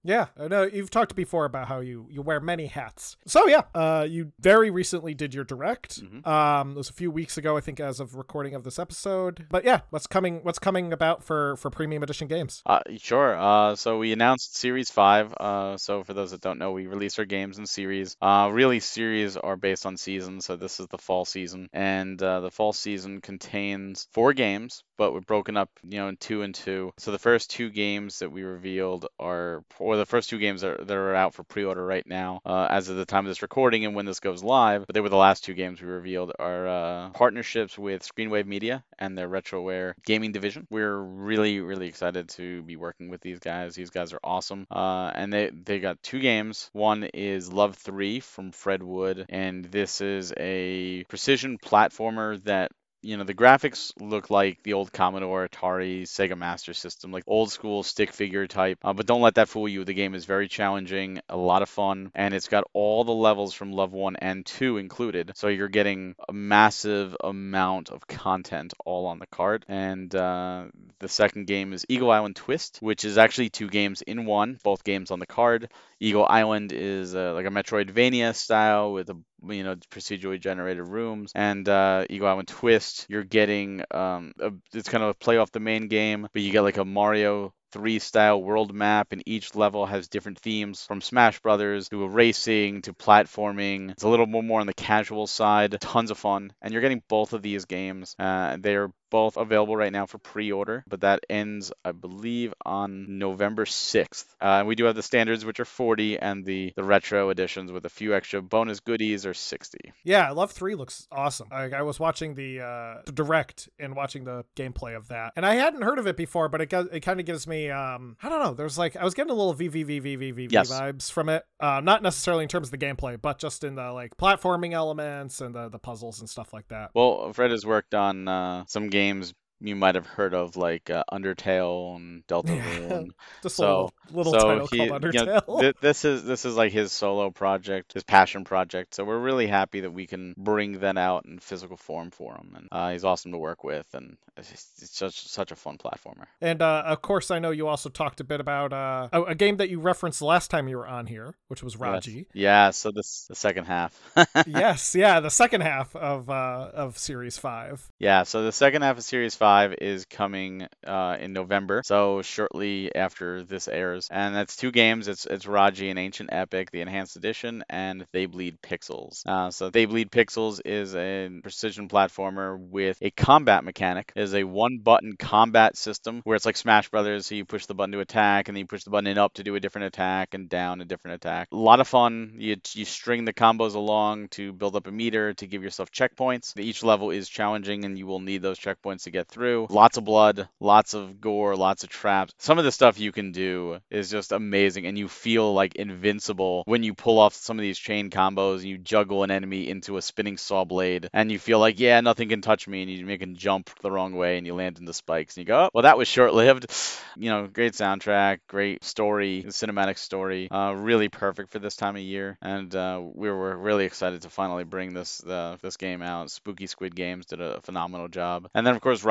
Yeah, 0.04 0.28
I 0.40 0.48
know 0.48 0.64
you've 0.64 0.90
talked 0.90 1.14
before 1.16 1.44
about 1.46 1.68
how 1.68 1.82
you 1.82 2.08
you 2.10 2.22
wear 2.22 2.40
many 2.40 2.68
hats. 2.68 3.18
So 3.26 3.48
yeah, 3.48 3.64
uh, 3.76 4.08
you 4.10 4.32
very 4.40 4.72
recently 4.72 5.14
did 5.14 5.34
your 5.34 5.44
direct. 5.44 6.02
Mhm. 6.02 6.26
Um, 6.26 6.72
it 6.72 6.78
was 6.78 6.90
a 6.90 6.94
few 6.94 7.12
weeks 7.12 7.38
ago, 7.38 7.58
I 7.58 7.62
think, 7.62 7.82
as 7.82 8.00
of 8.00 8.16
recording 8.16 8.56
of 8.56 8.64
this 8.64 8.80
episode. 8.80 9.46
But 9.50 9.66
yeah, 9.66 9.82
what's 9.90 10.08
coming? 10.08 10.40
What's 10.44 10.60
coming 10.60 10.94
about 10.94 11.24
for 11.24 11.58
for 11.58 11.70
Premium 11.70 12.02
Edition 12.02 12.28
Games? 12.30 12.62
Uh, 12.66 12.80
sure. 12.98 13.38
Uh, 13.38 13.76
so 13.76 13.98
we 13.98 14.14
announced 14.14 14.56
Series 14.56 14.90
5. 14.90 15.34
Uh, 15.38 15.78
so 15.78 16.04
for 16.06 16.14
those 16.14 16.32
that 16.32 16.40
don't 16.42 16.60
know, 16.60 16.72
we 16.72 16.88
release 16.88 17.20
our 17.20 17.26
games 17.26 17.58
in 17.58 17.66
series. 17.66 18.16
Uh, 18.22 18.50
really, 18.54 18.80
series 18.80 19.36
are 19.36 19.58
based 19.58 19.86
on 19.86 19.98
seasons. 19.98 20.46
So 20.46 20.56
this 20.56 20.80
is 20.80 20.88
the 20.88 20.98
fall 20.98 21.26
season. 21.26 21.68
And 21.74 22.22
uh, 22.24 22.40
the 22.40 22.52
fall 22.52 22.72
season 22.72 23.20
contains 23.20 24.08
four 24.12 24.32
games, 24.34 24.84
but 24.98 25.12
we're 25.14 25.20
broken 25.22 25.58
up, 25.58 25.70
you 25.84 26.00
know, 26.00 26.08
in 26.08 26.16
two 26.16 26.42
and 26.42 26.56
two. 26.56 26.94
So 26.98 27.12
the 27.12 27.20
first 27.20 27.50
two 27.52 27.70
games 27.70 28.20
that 28.20 28.32
we 28.32 28.44
revealed 28.44 29.08
are, 29.20 29.64
or 29.90 29.98
the 29.98 30.06
first 30.06 30.30
two 30.30 30.38
games 30.38 30.62
that 30.62 30.80
are, 30.80 30.86
that 30.86 30.96
are 30.96 31.16
out 31.16 31.34
for 31.34 31.44
pre-order 31.44 31.84
right 31.84 32.06
now, 32.06 32.42
uh, 32.46 32.68
as 32.70 32.90
of 32.90 32.96
the 32.96 33.06
time 33.06 33.26
of 33.26 33.30
this 33.32 33.42
recording 33.42 33.86
and 33.86 33.96
when 33.96 34.06
this 34.06 34.20
goes 34.20 34.44
live, 34.44 34.86
but 34.86 34.94
they 34.94 35.02
were 35.02 35.10
the 35.10 35.16
last 35.16 35.44
two 35.44 35.56
games 35.56 35.82
we 35.82 35.88
revealed, 35.88 36.32
are 36.38 36.68
uh, 36.68 37.10
partnerships 37.10 37.76
with 37.76 38.04
Screenwave 38.04 38.46
Media 38.46 38.84
and 39.00 39.18
their 39.18 39.28
Retroware 39.28 39.94
gaming 40.06 40.32
division. 40.32 40.68
We're 40.70 40.96
really, 40.96 41.60
really 41.60 41.88
excited 41.88 42.30
to 42.30 42.62
be 42.62 42.76
working 42.76 43.10
with 43.10 43.22
these 43.22 43.40
guys. 43.40 43.74
These 43.74 43.90
guys 43.90 44.14
are 44.14 44.20
awesome. 44.24 44.68
Uh, 44.70 45.12
and 45.16 45.34
they, 45.34 45.50
they 45.50 45.80
got 45.80 46.04
two 46.04 46.20
games. 46.20 46.70
One 46.74 47.06
is 47.06 47.52
Love 47.52 47.76
3 47.76 48.20
from 48.20 48.52
Fred 48.52 48.84
Wood, 48.84 49.26
and 49.30 49.66
this 49.66 50.02
is 50.02 50.32
a 50.38 51.04
precision 51.06 51.58
platformer 51.58 52.44
that 52.44 52.72
you 53.02 53.18
know 53.18 53.24
the 53.24 53.34
graphics 53.34 53.94
look 54.00 54.30
like 54.30 54.62
the 54.64 54.74
old 54.74 54.92
Commodore, 54.92 55.48
Atari, 55.48 56.04
Sega 56.04 56.38
Master 56.38 56.74
System, 56.74 57.12
like 57.12 57.24
old 57.28 57.52
school 57.52 57.84
stick 57.84 58.12
figure 58.12 58.48
type. 58.48 58.80
Uh, 58.84 58.94
but 58.94 59.06
don't 59.06 59.22
let 59.22 59.36
that 59.36 59.50
fool 59.50 59.68
you. 59.68 59.86
The 59.86 59.94
game 59.94 60.16
is 60.16 60.26
very 60.26 60.48
challenging, 60.48 61.22
a 61.30 61.38
lot 61.38 61.62
of 61.62 61.70
fun, 61.70 62.12
and 62.14 62.34
it's 62.34 62.48
got 62.48 62.66
all 62.74 63.04
the 63.04 63.14
levels 63.14 63.54
from 63.54 63.72
Love 63.72 63.94
One 63.94 64.16
and 64.18 64.46
Two 64.46 64.78
included. 64.78 65.32
So 65.36 65.48
you're 65.48 65.70
getting 65.70 66.16
a 66.28 66.34
massive 66.34 67.16
amount 67.24 67.90
of 67.90 68.06
content 68.08 68.74
all 68.86 69.08
on 69.08 69.20
the 69.20 69.28
card. 69.28 69.66
And 69.70 70.14
uh, 70.14 70.66
the 71.00 71.08
second 71.08 71.48
game 71.48 71.74
is 71.74 71.86
Eagle 71.88 72.12
Island 72.12 72.36
Twist, 72.36 72.80
which 72.82 73.06
is 73.06 73.18
actually 73.18 73.50
two 73.50 73.70
games 73.70 74.02
in 74.02 74.26
one, 74.26 74.60
both 74.64 74.84
games 74.84 75.12
on 75.12 75.20
the 75.20 75.26
card. 75.26 75.72
Eagle 76.02 76.26
Island 76.26 76.72
is 76.74 77.16
uh, 77.16 77.34
like 77.34 77.46
a 77.46 77.50
Metroidvania 77.50 78.36
style 78.36 78.94
with 78.94 79.10
a 79.10 79.18
you 79.48 79.64
know 79.64 79.76
procedurally 79.92 80.40
generated 80.40 80.88
rooms, 80.88 81.32
and 81.36 81.68
uh, 81.68 82.06
Eagle 82.10 82.28
Island 82.28 82.48
Twist, 82.48 83.06
you're 83.10 83.24
getting 83.24 83.84
um, 83.92 84.34
a, 84.40 84.52
it's 84.74 84.90
kind 84.90 85.04
of 85.04 85.10
a 85.10 85.14
play 85.14 85.38
off 85.38 85.52
the 85.52 85.60
main 85.60 85.88
game, 85.88 86.28
but 86.32 86.42
you 86.42 86.52
get 86.52 86.62
like 86.62 86.78
a 86.78 86.86
Mario 86.86 87.54
3 87.72 88.00
style 88.00 88.42
world 88.42 88.74
map, 88.74 89.12
and 89.12 89.24
each 89.26 89.56
level 89.56 89.86
has 89.86 90.08
different 90.08 90.40
themes 90.40 90.86
from 90.86 91.02
Smash 91.02 91.40
Brothers 91.40 91.90
to 91.90 92.08
racing 92.08 92.82
to 92.84 92.94
platforming. 92.94 93.92
It's 93.92 94.04
a 94.04 94.10
little 94.10 94.26
more 94.26 94.44
more 94.44 94.62
on 94.62 94.68
the 94.68 94.74
casual 94.74 95.28
side. 95.28 95.80
Tons 95.80 96.12
of 96.12 96.18
fun, 96.18 96.52
and 96.62 96.74
you're 96.74 96.82
getting 96.82 97.04
both 97.08 97.34
of 97.34 97.42
these 97.42 97.66
games. 97.66 98.16
Uh, 98.18 98.58
they're 98.60 98.90
both 99.10 99.38
available 99.38 99.76
right 99.76 99.92
now 99.92 100.06
for 100.06 100.18
pre-order, 100.18 100.84
but 100.88 101.02
that 101.02 101.26
ends, 101.30 101.72
I 101.84 101.92
believe, 101.92 102.54
on 102.66 103.18
November 103.20 103.66
6th. 103.66 104.26
Uh, 104.42 104.64
we 104.66 104.76
do 104.76 104.86
have 104.86 104.96
the 104.96 105.04
standards, 105.04 105.46
which 105.46 105.60
are 105.60 105.66
40, 105.66 106.20
and 106.20 106.46
the 106.46 106.74
the 106.76 106.84
retro 106.84 107.30
editions 107.30 107.72
with 107.72 107.86
a 107.86 107.90
few 107.90 108.14
extra 108.16 108.42
bonus 108.42 108.80
goodies 108.80 109.26
are 109.26 109.34
60. 109.34 109.78
Yeah, 110.04 110.32
Love 110.32 110.52
Three 110.52 110.76
looks 110.76 111.08
awesome. 111.12 111.48
I, 111.52 111.64
I 111.72 111.82
was 111.82 112.00
watching 112.00 112.36
the 112.36 112.62
uh, 112.62 113.02
the 113.06 113.12
direct 113.12 113.70
and 113.80 113.96
watching 113.96 114.24
the 114.26 114.46
gameplay 114.56 114.96
of 114.96 115.08
that, 115.10 115.34
and 115.36 115.46
I 115.46 115.56
hadn't 115.56 115.82
heard 115.82 116.00
of 116.00 116.08
it 116.08 116.18
before, 116.18 116.50
but 116.50 116.62
it 116.62 116.70
got, 116.70 116.94
it 116.94 117.02
kind 117.02 117.20
of 117.20 117.26
gives 117.26 117.48
me 117.48 117.70
um 117.70 118.18
I 118.22 118.30
don't 118.30 118.42
know. 118.44 118.54
There's 118.54 118.78
like 118.78 118.96
I 118.96 119.04
was 119.04 119.14
getting 119.14 119.32
a 119.32 119.36
little 119.36 119.54
VVVVVV 119.56 120.52
Yes. 120.52 120.72
vibes 120.72 121.12
from 121.12 121.30
it. 121.30 121.44
Uh, 121.60 121.82
not 121.82 122.02
necessarily 122.04 122.44
in 122.44 122.50
terms 122.50 122.68
of 122.68 122.72
the 122.72 122.78
gameplay, 122.86 123.20
but 123.22 123.40
just 123.40 123.64
in 123.64 123.76
the 123.76 123.92
like 123.92 124.16
platforming 124.18 124.74
elements 124.74 125.42
and 125.42 125.54
the 125.56 125.70
the 125.70 125.80
puzzles 125.80 126.20
and 126.20 126.30
stuff 126.30 126.54
like 126.54 126.68
that. 126.70 126.92
Well, 126.94 127.34
Fred 127.34 127.52
has 127.52 127.66
worked 127.66 127.94
on 127.96 128.28
uh, 128.28 128.66
some 128.68 128.88
games 128.90 128.99
games 129.00 129.34
you 129.62 129.76
might 129.76 129.96
have 129.96 130.06
heard 130.08 130.34
of, 130.34 130.56
like 130.58 130.90
uh, 130.90 131.04
Undertale 131.12 131.96
and 131.96 132.26
Deltarune. 132.28 133.10
Just 133.44 133.56
So- 133.58 133.92
a 134.12 134.16
little, 134.16 134.32
little 134.32 134.40
so 134.42 134.48
title 134.48 134.68
he, 134.72 134.78
called 134.88 135.04
you 135.04 135.12
know, 135.26 135.40
Undertale. 135.42 135.60
thi- 135.62 135.74
this 135.82 136.06
is 136.06 136.24
this 136.24 136.46
is 136.46 136.56
like 136.56 136.72
his 136.72 136.92
solo 136.92 137.30
project, 137.30 137.94
his 137.94 138.04
passion 138.04 138.44
project. 138.44 138.96
So 138.96 139.04
we're 139.04 139.20
really 139.20 139.48
happy 139.48 139.82
that 139.82 139.92
we 139.92 140.08
can 140.08 140.34
bring 140.38 140.80
that 140.80 140.98
out 140.98 141.26
in 141.26 141.40
physical 141.40 141.78
form 141.78 142.12
for 142.12 142.34
him, 142.36 142.54
and 142.56 142.68
uh, 142.72 142.92
he's 142.92 143.04
awesome 143.04 143.32
to 143.34 143.38
work 143.38 143.64
with, 143.64 143.86
and 143.94 144.18
it's, 144.38 144.52
it's 144.52 144.98
such 144.98 145.28
such 145.28 145.52
a 145.52 145.56
fun 145.56 145.78
platformer. 145.78 146.26
And 146.42 146.62
uh, 146.62 146.84
of 146.86 147.02
course, 147.02 147.30
I 147.32 147.40
know 147.40 147.52
you 147.52 147.68
also 147.68 147.90
talked 147.90 148.20
a 148.20 148.24
bit 148.24 148.40
about 148.40 148.74
uh, 148.74 149.10
a, 149.12 149.22
a 149.24 149.36
game 149.36 149.58
that 149.58 149.70
you 149.70 149.80
referenced 149.80 150.20
the 150.20 150.26
last 150.26 150.50
time 150.50 150.68
you 150.68 150.78
were 150.78 150.88
on 150.88 151.06
here, 151.08 151.36
which 151.48 151.62
was 151.64 151.76
Yes. 151.80 152.26
Yeah. 152.34 152.70
So 152.72 152.92
this 152.92 153.26
the 153.30 153.36
second 153.36 153.66
half. 153.66 154.00
yes, 154.48 154.96
yeah, 154.96 155.20
the 155.20 155.30
second 155.30 155.62
half 155.62 155.96
of 155.96 156.30
uh, 156.30 156.72
of 156.74 156.98
Series 156.98 157.38
Five. 157.38 157.92
Yeah, 158.00 158.24
so 158.24 158.44
the 158.44 158.52
second 158.52 158.82
half 158.82 158.98
of 158.98 159.04
Series 159.04 159.36
5 159.36 159.49
5 159.50 159.74
is 159.82 160.06
coming 160.06 160.68
uh, 160.86 161.18
in 161.20 161.34
November, 161.34 161.82
so 161.84 162.22
shortly 162.22 162.94
after 162.94 163.42
this 163.42 163.68
airs. 163.68 164.08
And 164.12 164.36
that's 164.36 164.56
two 164.56 164.72
games. 164.72 165.08
It's 165.08 165.26
it's 165.26 165.48
Raji 165.48 165.90
An 165.90 165.98
Ancient 165.98 166.30
Epic, 166.32 166.70
the 166.70 166.82
Enhanced 166.82 167.16
Edition, 167.16 167.64
and 167.68 168.06
They 168.14 168.28
Bleed 168.28 168.62
Pixels. 168.62 169.26
Uh, 169.26 169.50
so 169.50 169.72
They 169.72 169.86
Bleed 169.86 170.12
Pixels 170.12 170.62
is 170.64 170.96
a 170.96 171.32
precision 171.42 171.90
platformer 171.90 172.60
with 172.60 173.00
a 173.02 173.10
combat 173.10 173.64
mechanic. 173.64 174.12
It 174.16 174.22
is 174.22 174.36
a 174.36 174.44
one-button 174.44 175.16
combat 175.18 175.76
system 175.76 176.22
where 176.26 176.36
it's 176.36 176.46
like 176.46 176.56
Smash 176.56 176.90
Brothers. 176.90 177.26
So 177.26 177.34
you 177.34 177.44
push 177.44 177.66
the 177.66 177.74
button 177.74 177.94
to 177.94 178.02
attack, 178.02 178.50
and 178.50 178.56
then 178.56 178.60
you 178.60 178.68
push 178.68 178.84
the 178.84 178.92
button 178.92 179.18
up 179.18 179.34
to 179.34 179.44
do 179.44 179.56
a 179.56 179.60
different 179.60 179.88
attack, 179.88 180.36
and 180.36 180.48
down 180.48 180.80
a 180.80 180.86
different 180.86 181.16
attack. 181.16 181.48
A 181.52 181.56
lot 181.56 181.80
of 181.80 181.88
fun. 181.88 182.36
You 182.38 182.58
you 182.76 182.86
string 182.86 183.26
the 183.26 183.34
combos 183.34 183.74
along 183.74 184.28
to 184.38 184.54
build 184.54 184.76
up 184.76 184.86
a 184.86 184.92
meter 184.92 185.34
to 185.34 185.48
give 185.48 185.64
yourself 185.64 185.90
checkpoints. 185.92 186.56
Each 186.60 186.84
level 186.84 187.10
is 187.10 187.28
challenging, 187.28 187.84
and 187.84 187.98
you 187.98 188.06
will 188.06 188.20
need 188.20 188.44
those 188.44 188.60
checkpoints 188.60 189.06
to 189.06 189.12
get 189.12 189.28
through. 189.28 189.39
Lots 189.70 189.98
of 189.98 190.04
blood, 190.04 190.50
lots 190.60 190.94
of 190.94 191.22
gore, 191.22 191.56
lots 191.56 191.84
of 191.84 191.90
traps. 191.90 192.34
Some 192.38 192.60
of 192.60 192.66
the 192.66 192.72
stuff 192.72 193.00
you 193.00 193.12
can 193.12 193.32
do 193.32 193.80
is 193.90 194.12
just 194.12 194.32
amazing, 194.32 194.86
and 194.86 194.98
you 194.98 195.08
feel 195.08 195.54
like 195.54 195.76
invincible 195.76 196.64
when 196.66 196.84
you 196.84 196.94
pull 196.94 197.20
off 197.20 197.34
some 197.34 197.58
of 197.58 197.62
these 197.62 197.78
chain 197.78 198.10
combos 198.10 198.58
and 198.58 198.66
you 198.66 198.78
juggle 198.78 199.24
an 199.24 199.32
enemy 199.32 199.70
into 199.70 199.98
a 199.98 200.02
spinning 200.02 200.38
saw 200.38 200.66
blade, 200.66 201.10
and 201.14 201.32
you 201.32 201.40
feel 201.40 201.60
like, 201.60 201.80
yeah, 201.80 202.02
nothing 202.02 202.30
can 202.30 202.42
touch 202.42 202.68
me, 202.68 202.82
and 202.82 202.92
you 202.92 203.06
make 203.06 203.22
a 203.22 203.28
jump 203.28 203.70
the 203.82 203.92
wrong 203.92 204.14
way, 204.14 204.38
and 204.38 204.46
you 204.46 204.54
land 204.54 204.78
into 204.80 204.94
spikes, 204.94 205.38
and 205.38 205.44
you 205.44 205.48
go, 205.48 205.66
oh, 205.66 205.70
well, 205.74 205.84
that 205.84 205.98
was 205.98 206.08
short 206.08 206.34
lived. 206.34 206.68
You 207.18 207.30
know, 207.30 207.48
great 207.48 207.74
soundtrack, 207.74 208.40
great 208.48 208.82
story, 208.82 209.44
cinematic 209.48 209.98
story, 209.98 210.50
uh, 210.50 210.72
really 210.72 211.10
perfect 211.10 211.52
for 211.52 211.60
this 211.60 211.76
time 211.76 211.98
of 211.98 212.02
year, 212.02 212.38
and 212.42 212.74
uh, 212.74 213.02
we 213.14 213.30
were 213.30 213.58
really 213.58 213.84
excited 213.84 214.22
to 214.22 214.30
finally 214.30 214.64
bring 214.64 214.94
this 214.94 215.22
uh, 215.26 215.58
this 215.62 215.76
game 215.76 216.02
out. 216.02 216.32
Spooky 216.32 216.68
Squid 216.68 216.96
Games 216.96 217.26
did 217.26 217.42
a 217.42 217.60
phenomenal 217.62 218.08
job, 218.08 218.48
and 218.54 218.66
then 218.66 218.74
of 218.74 218.82
course 218.82 219.04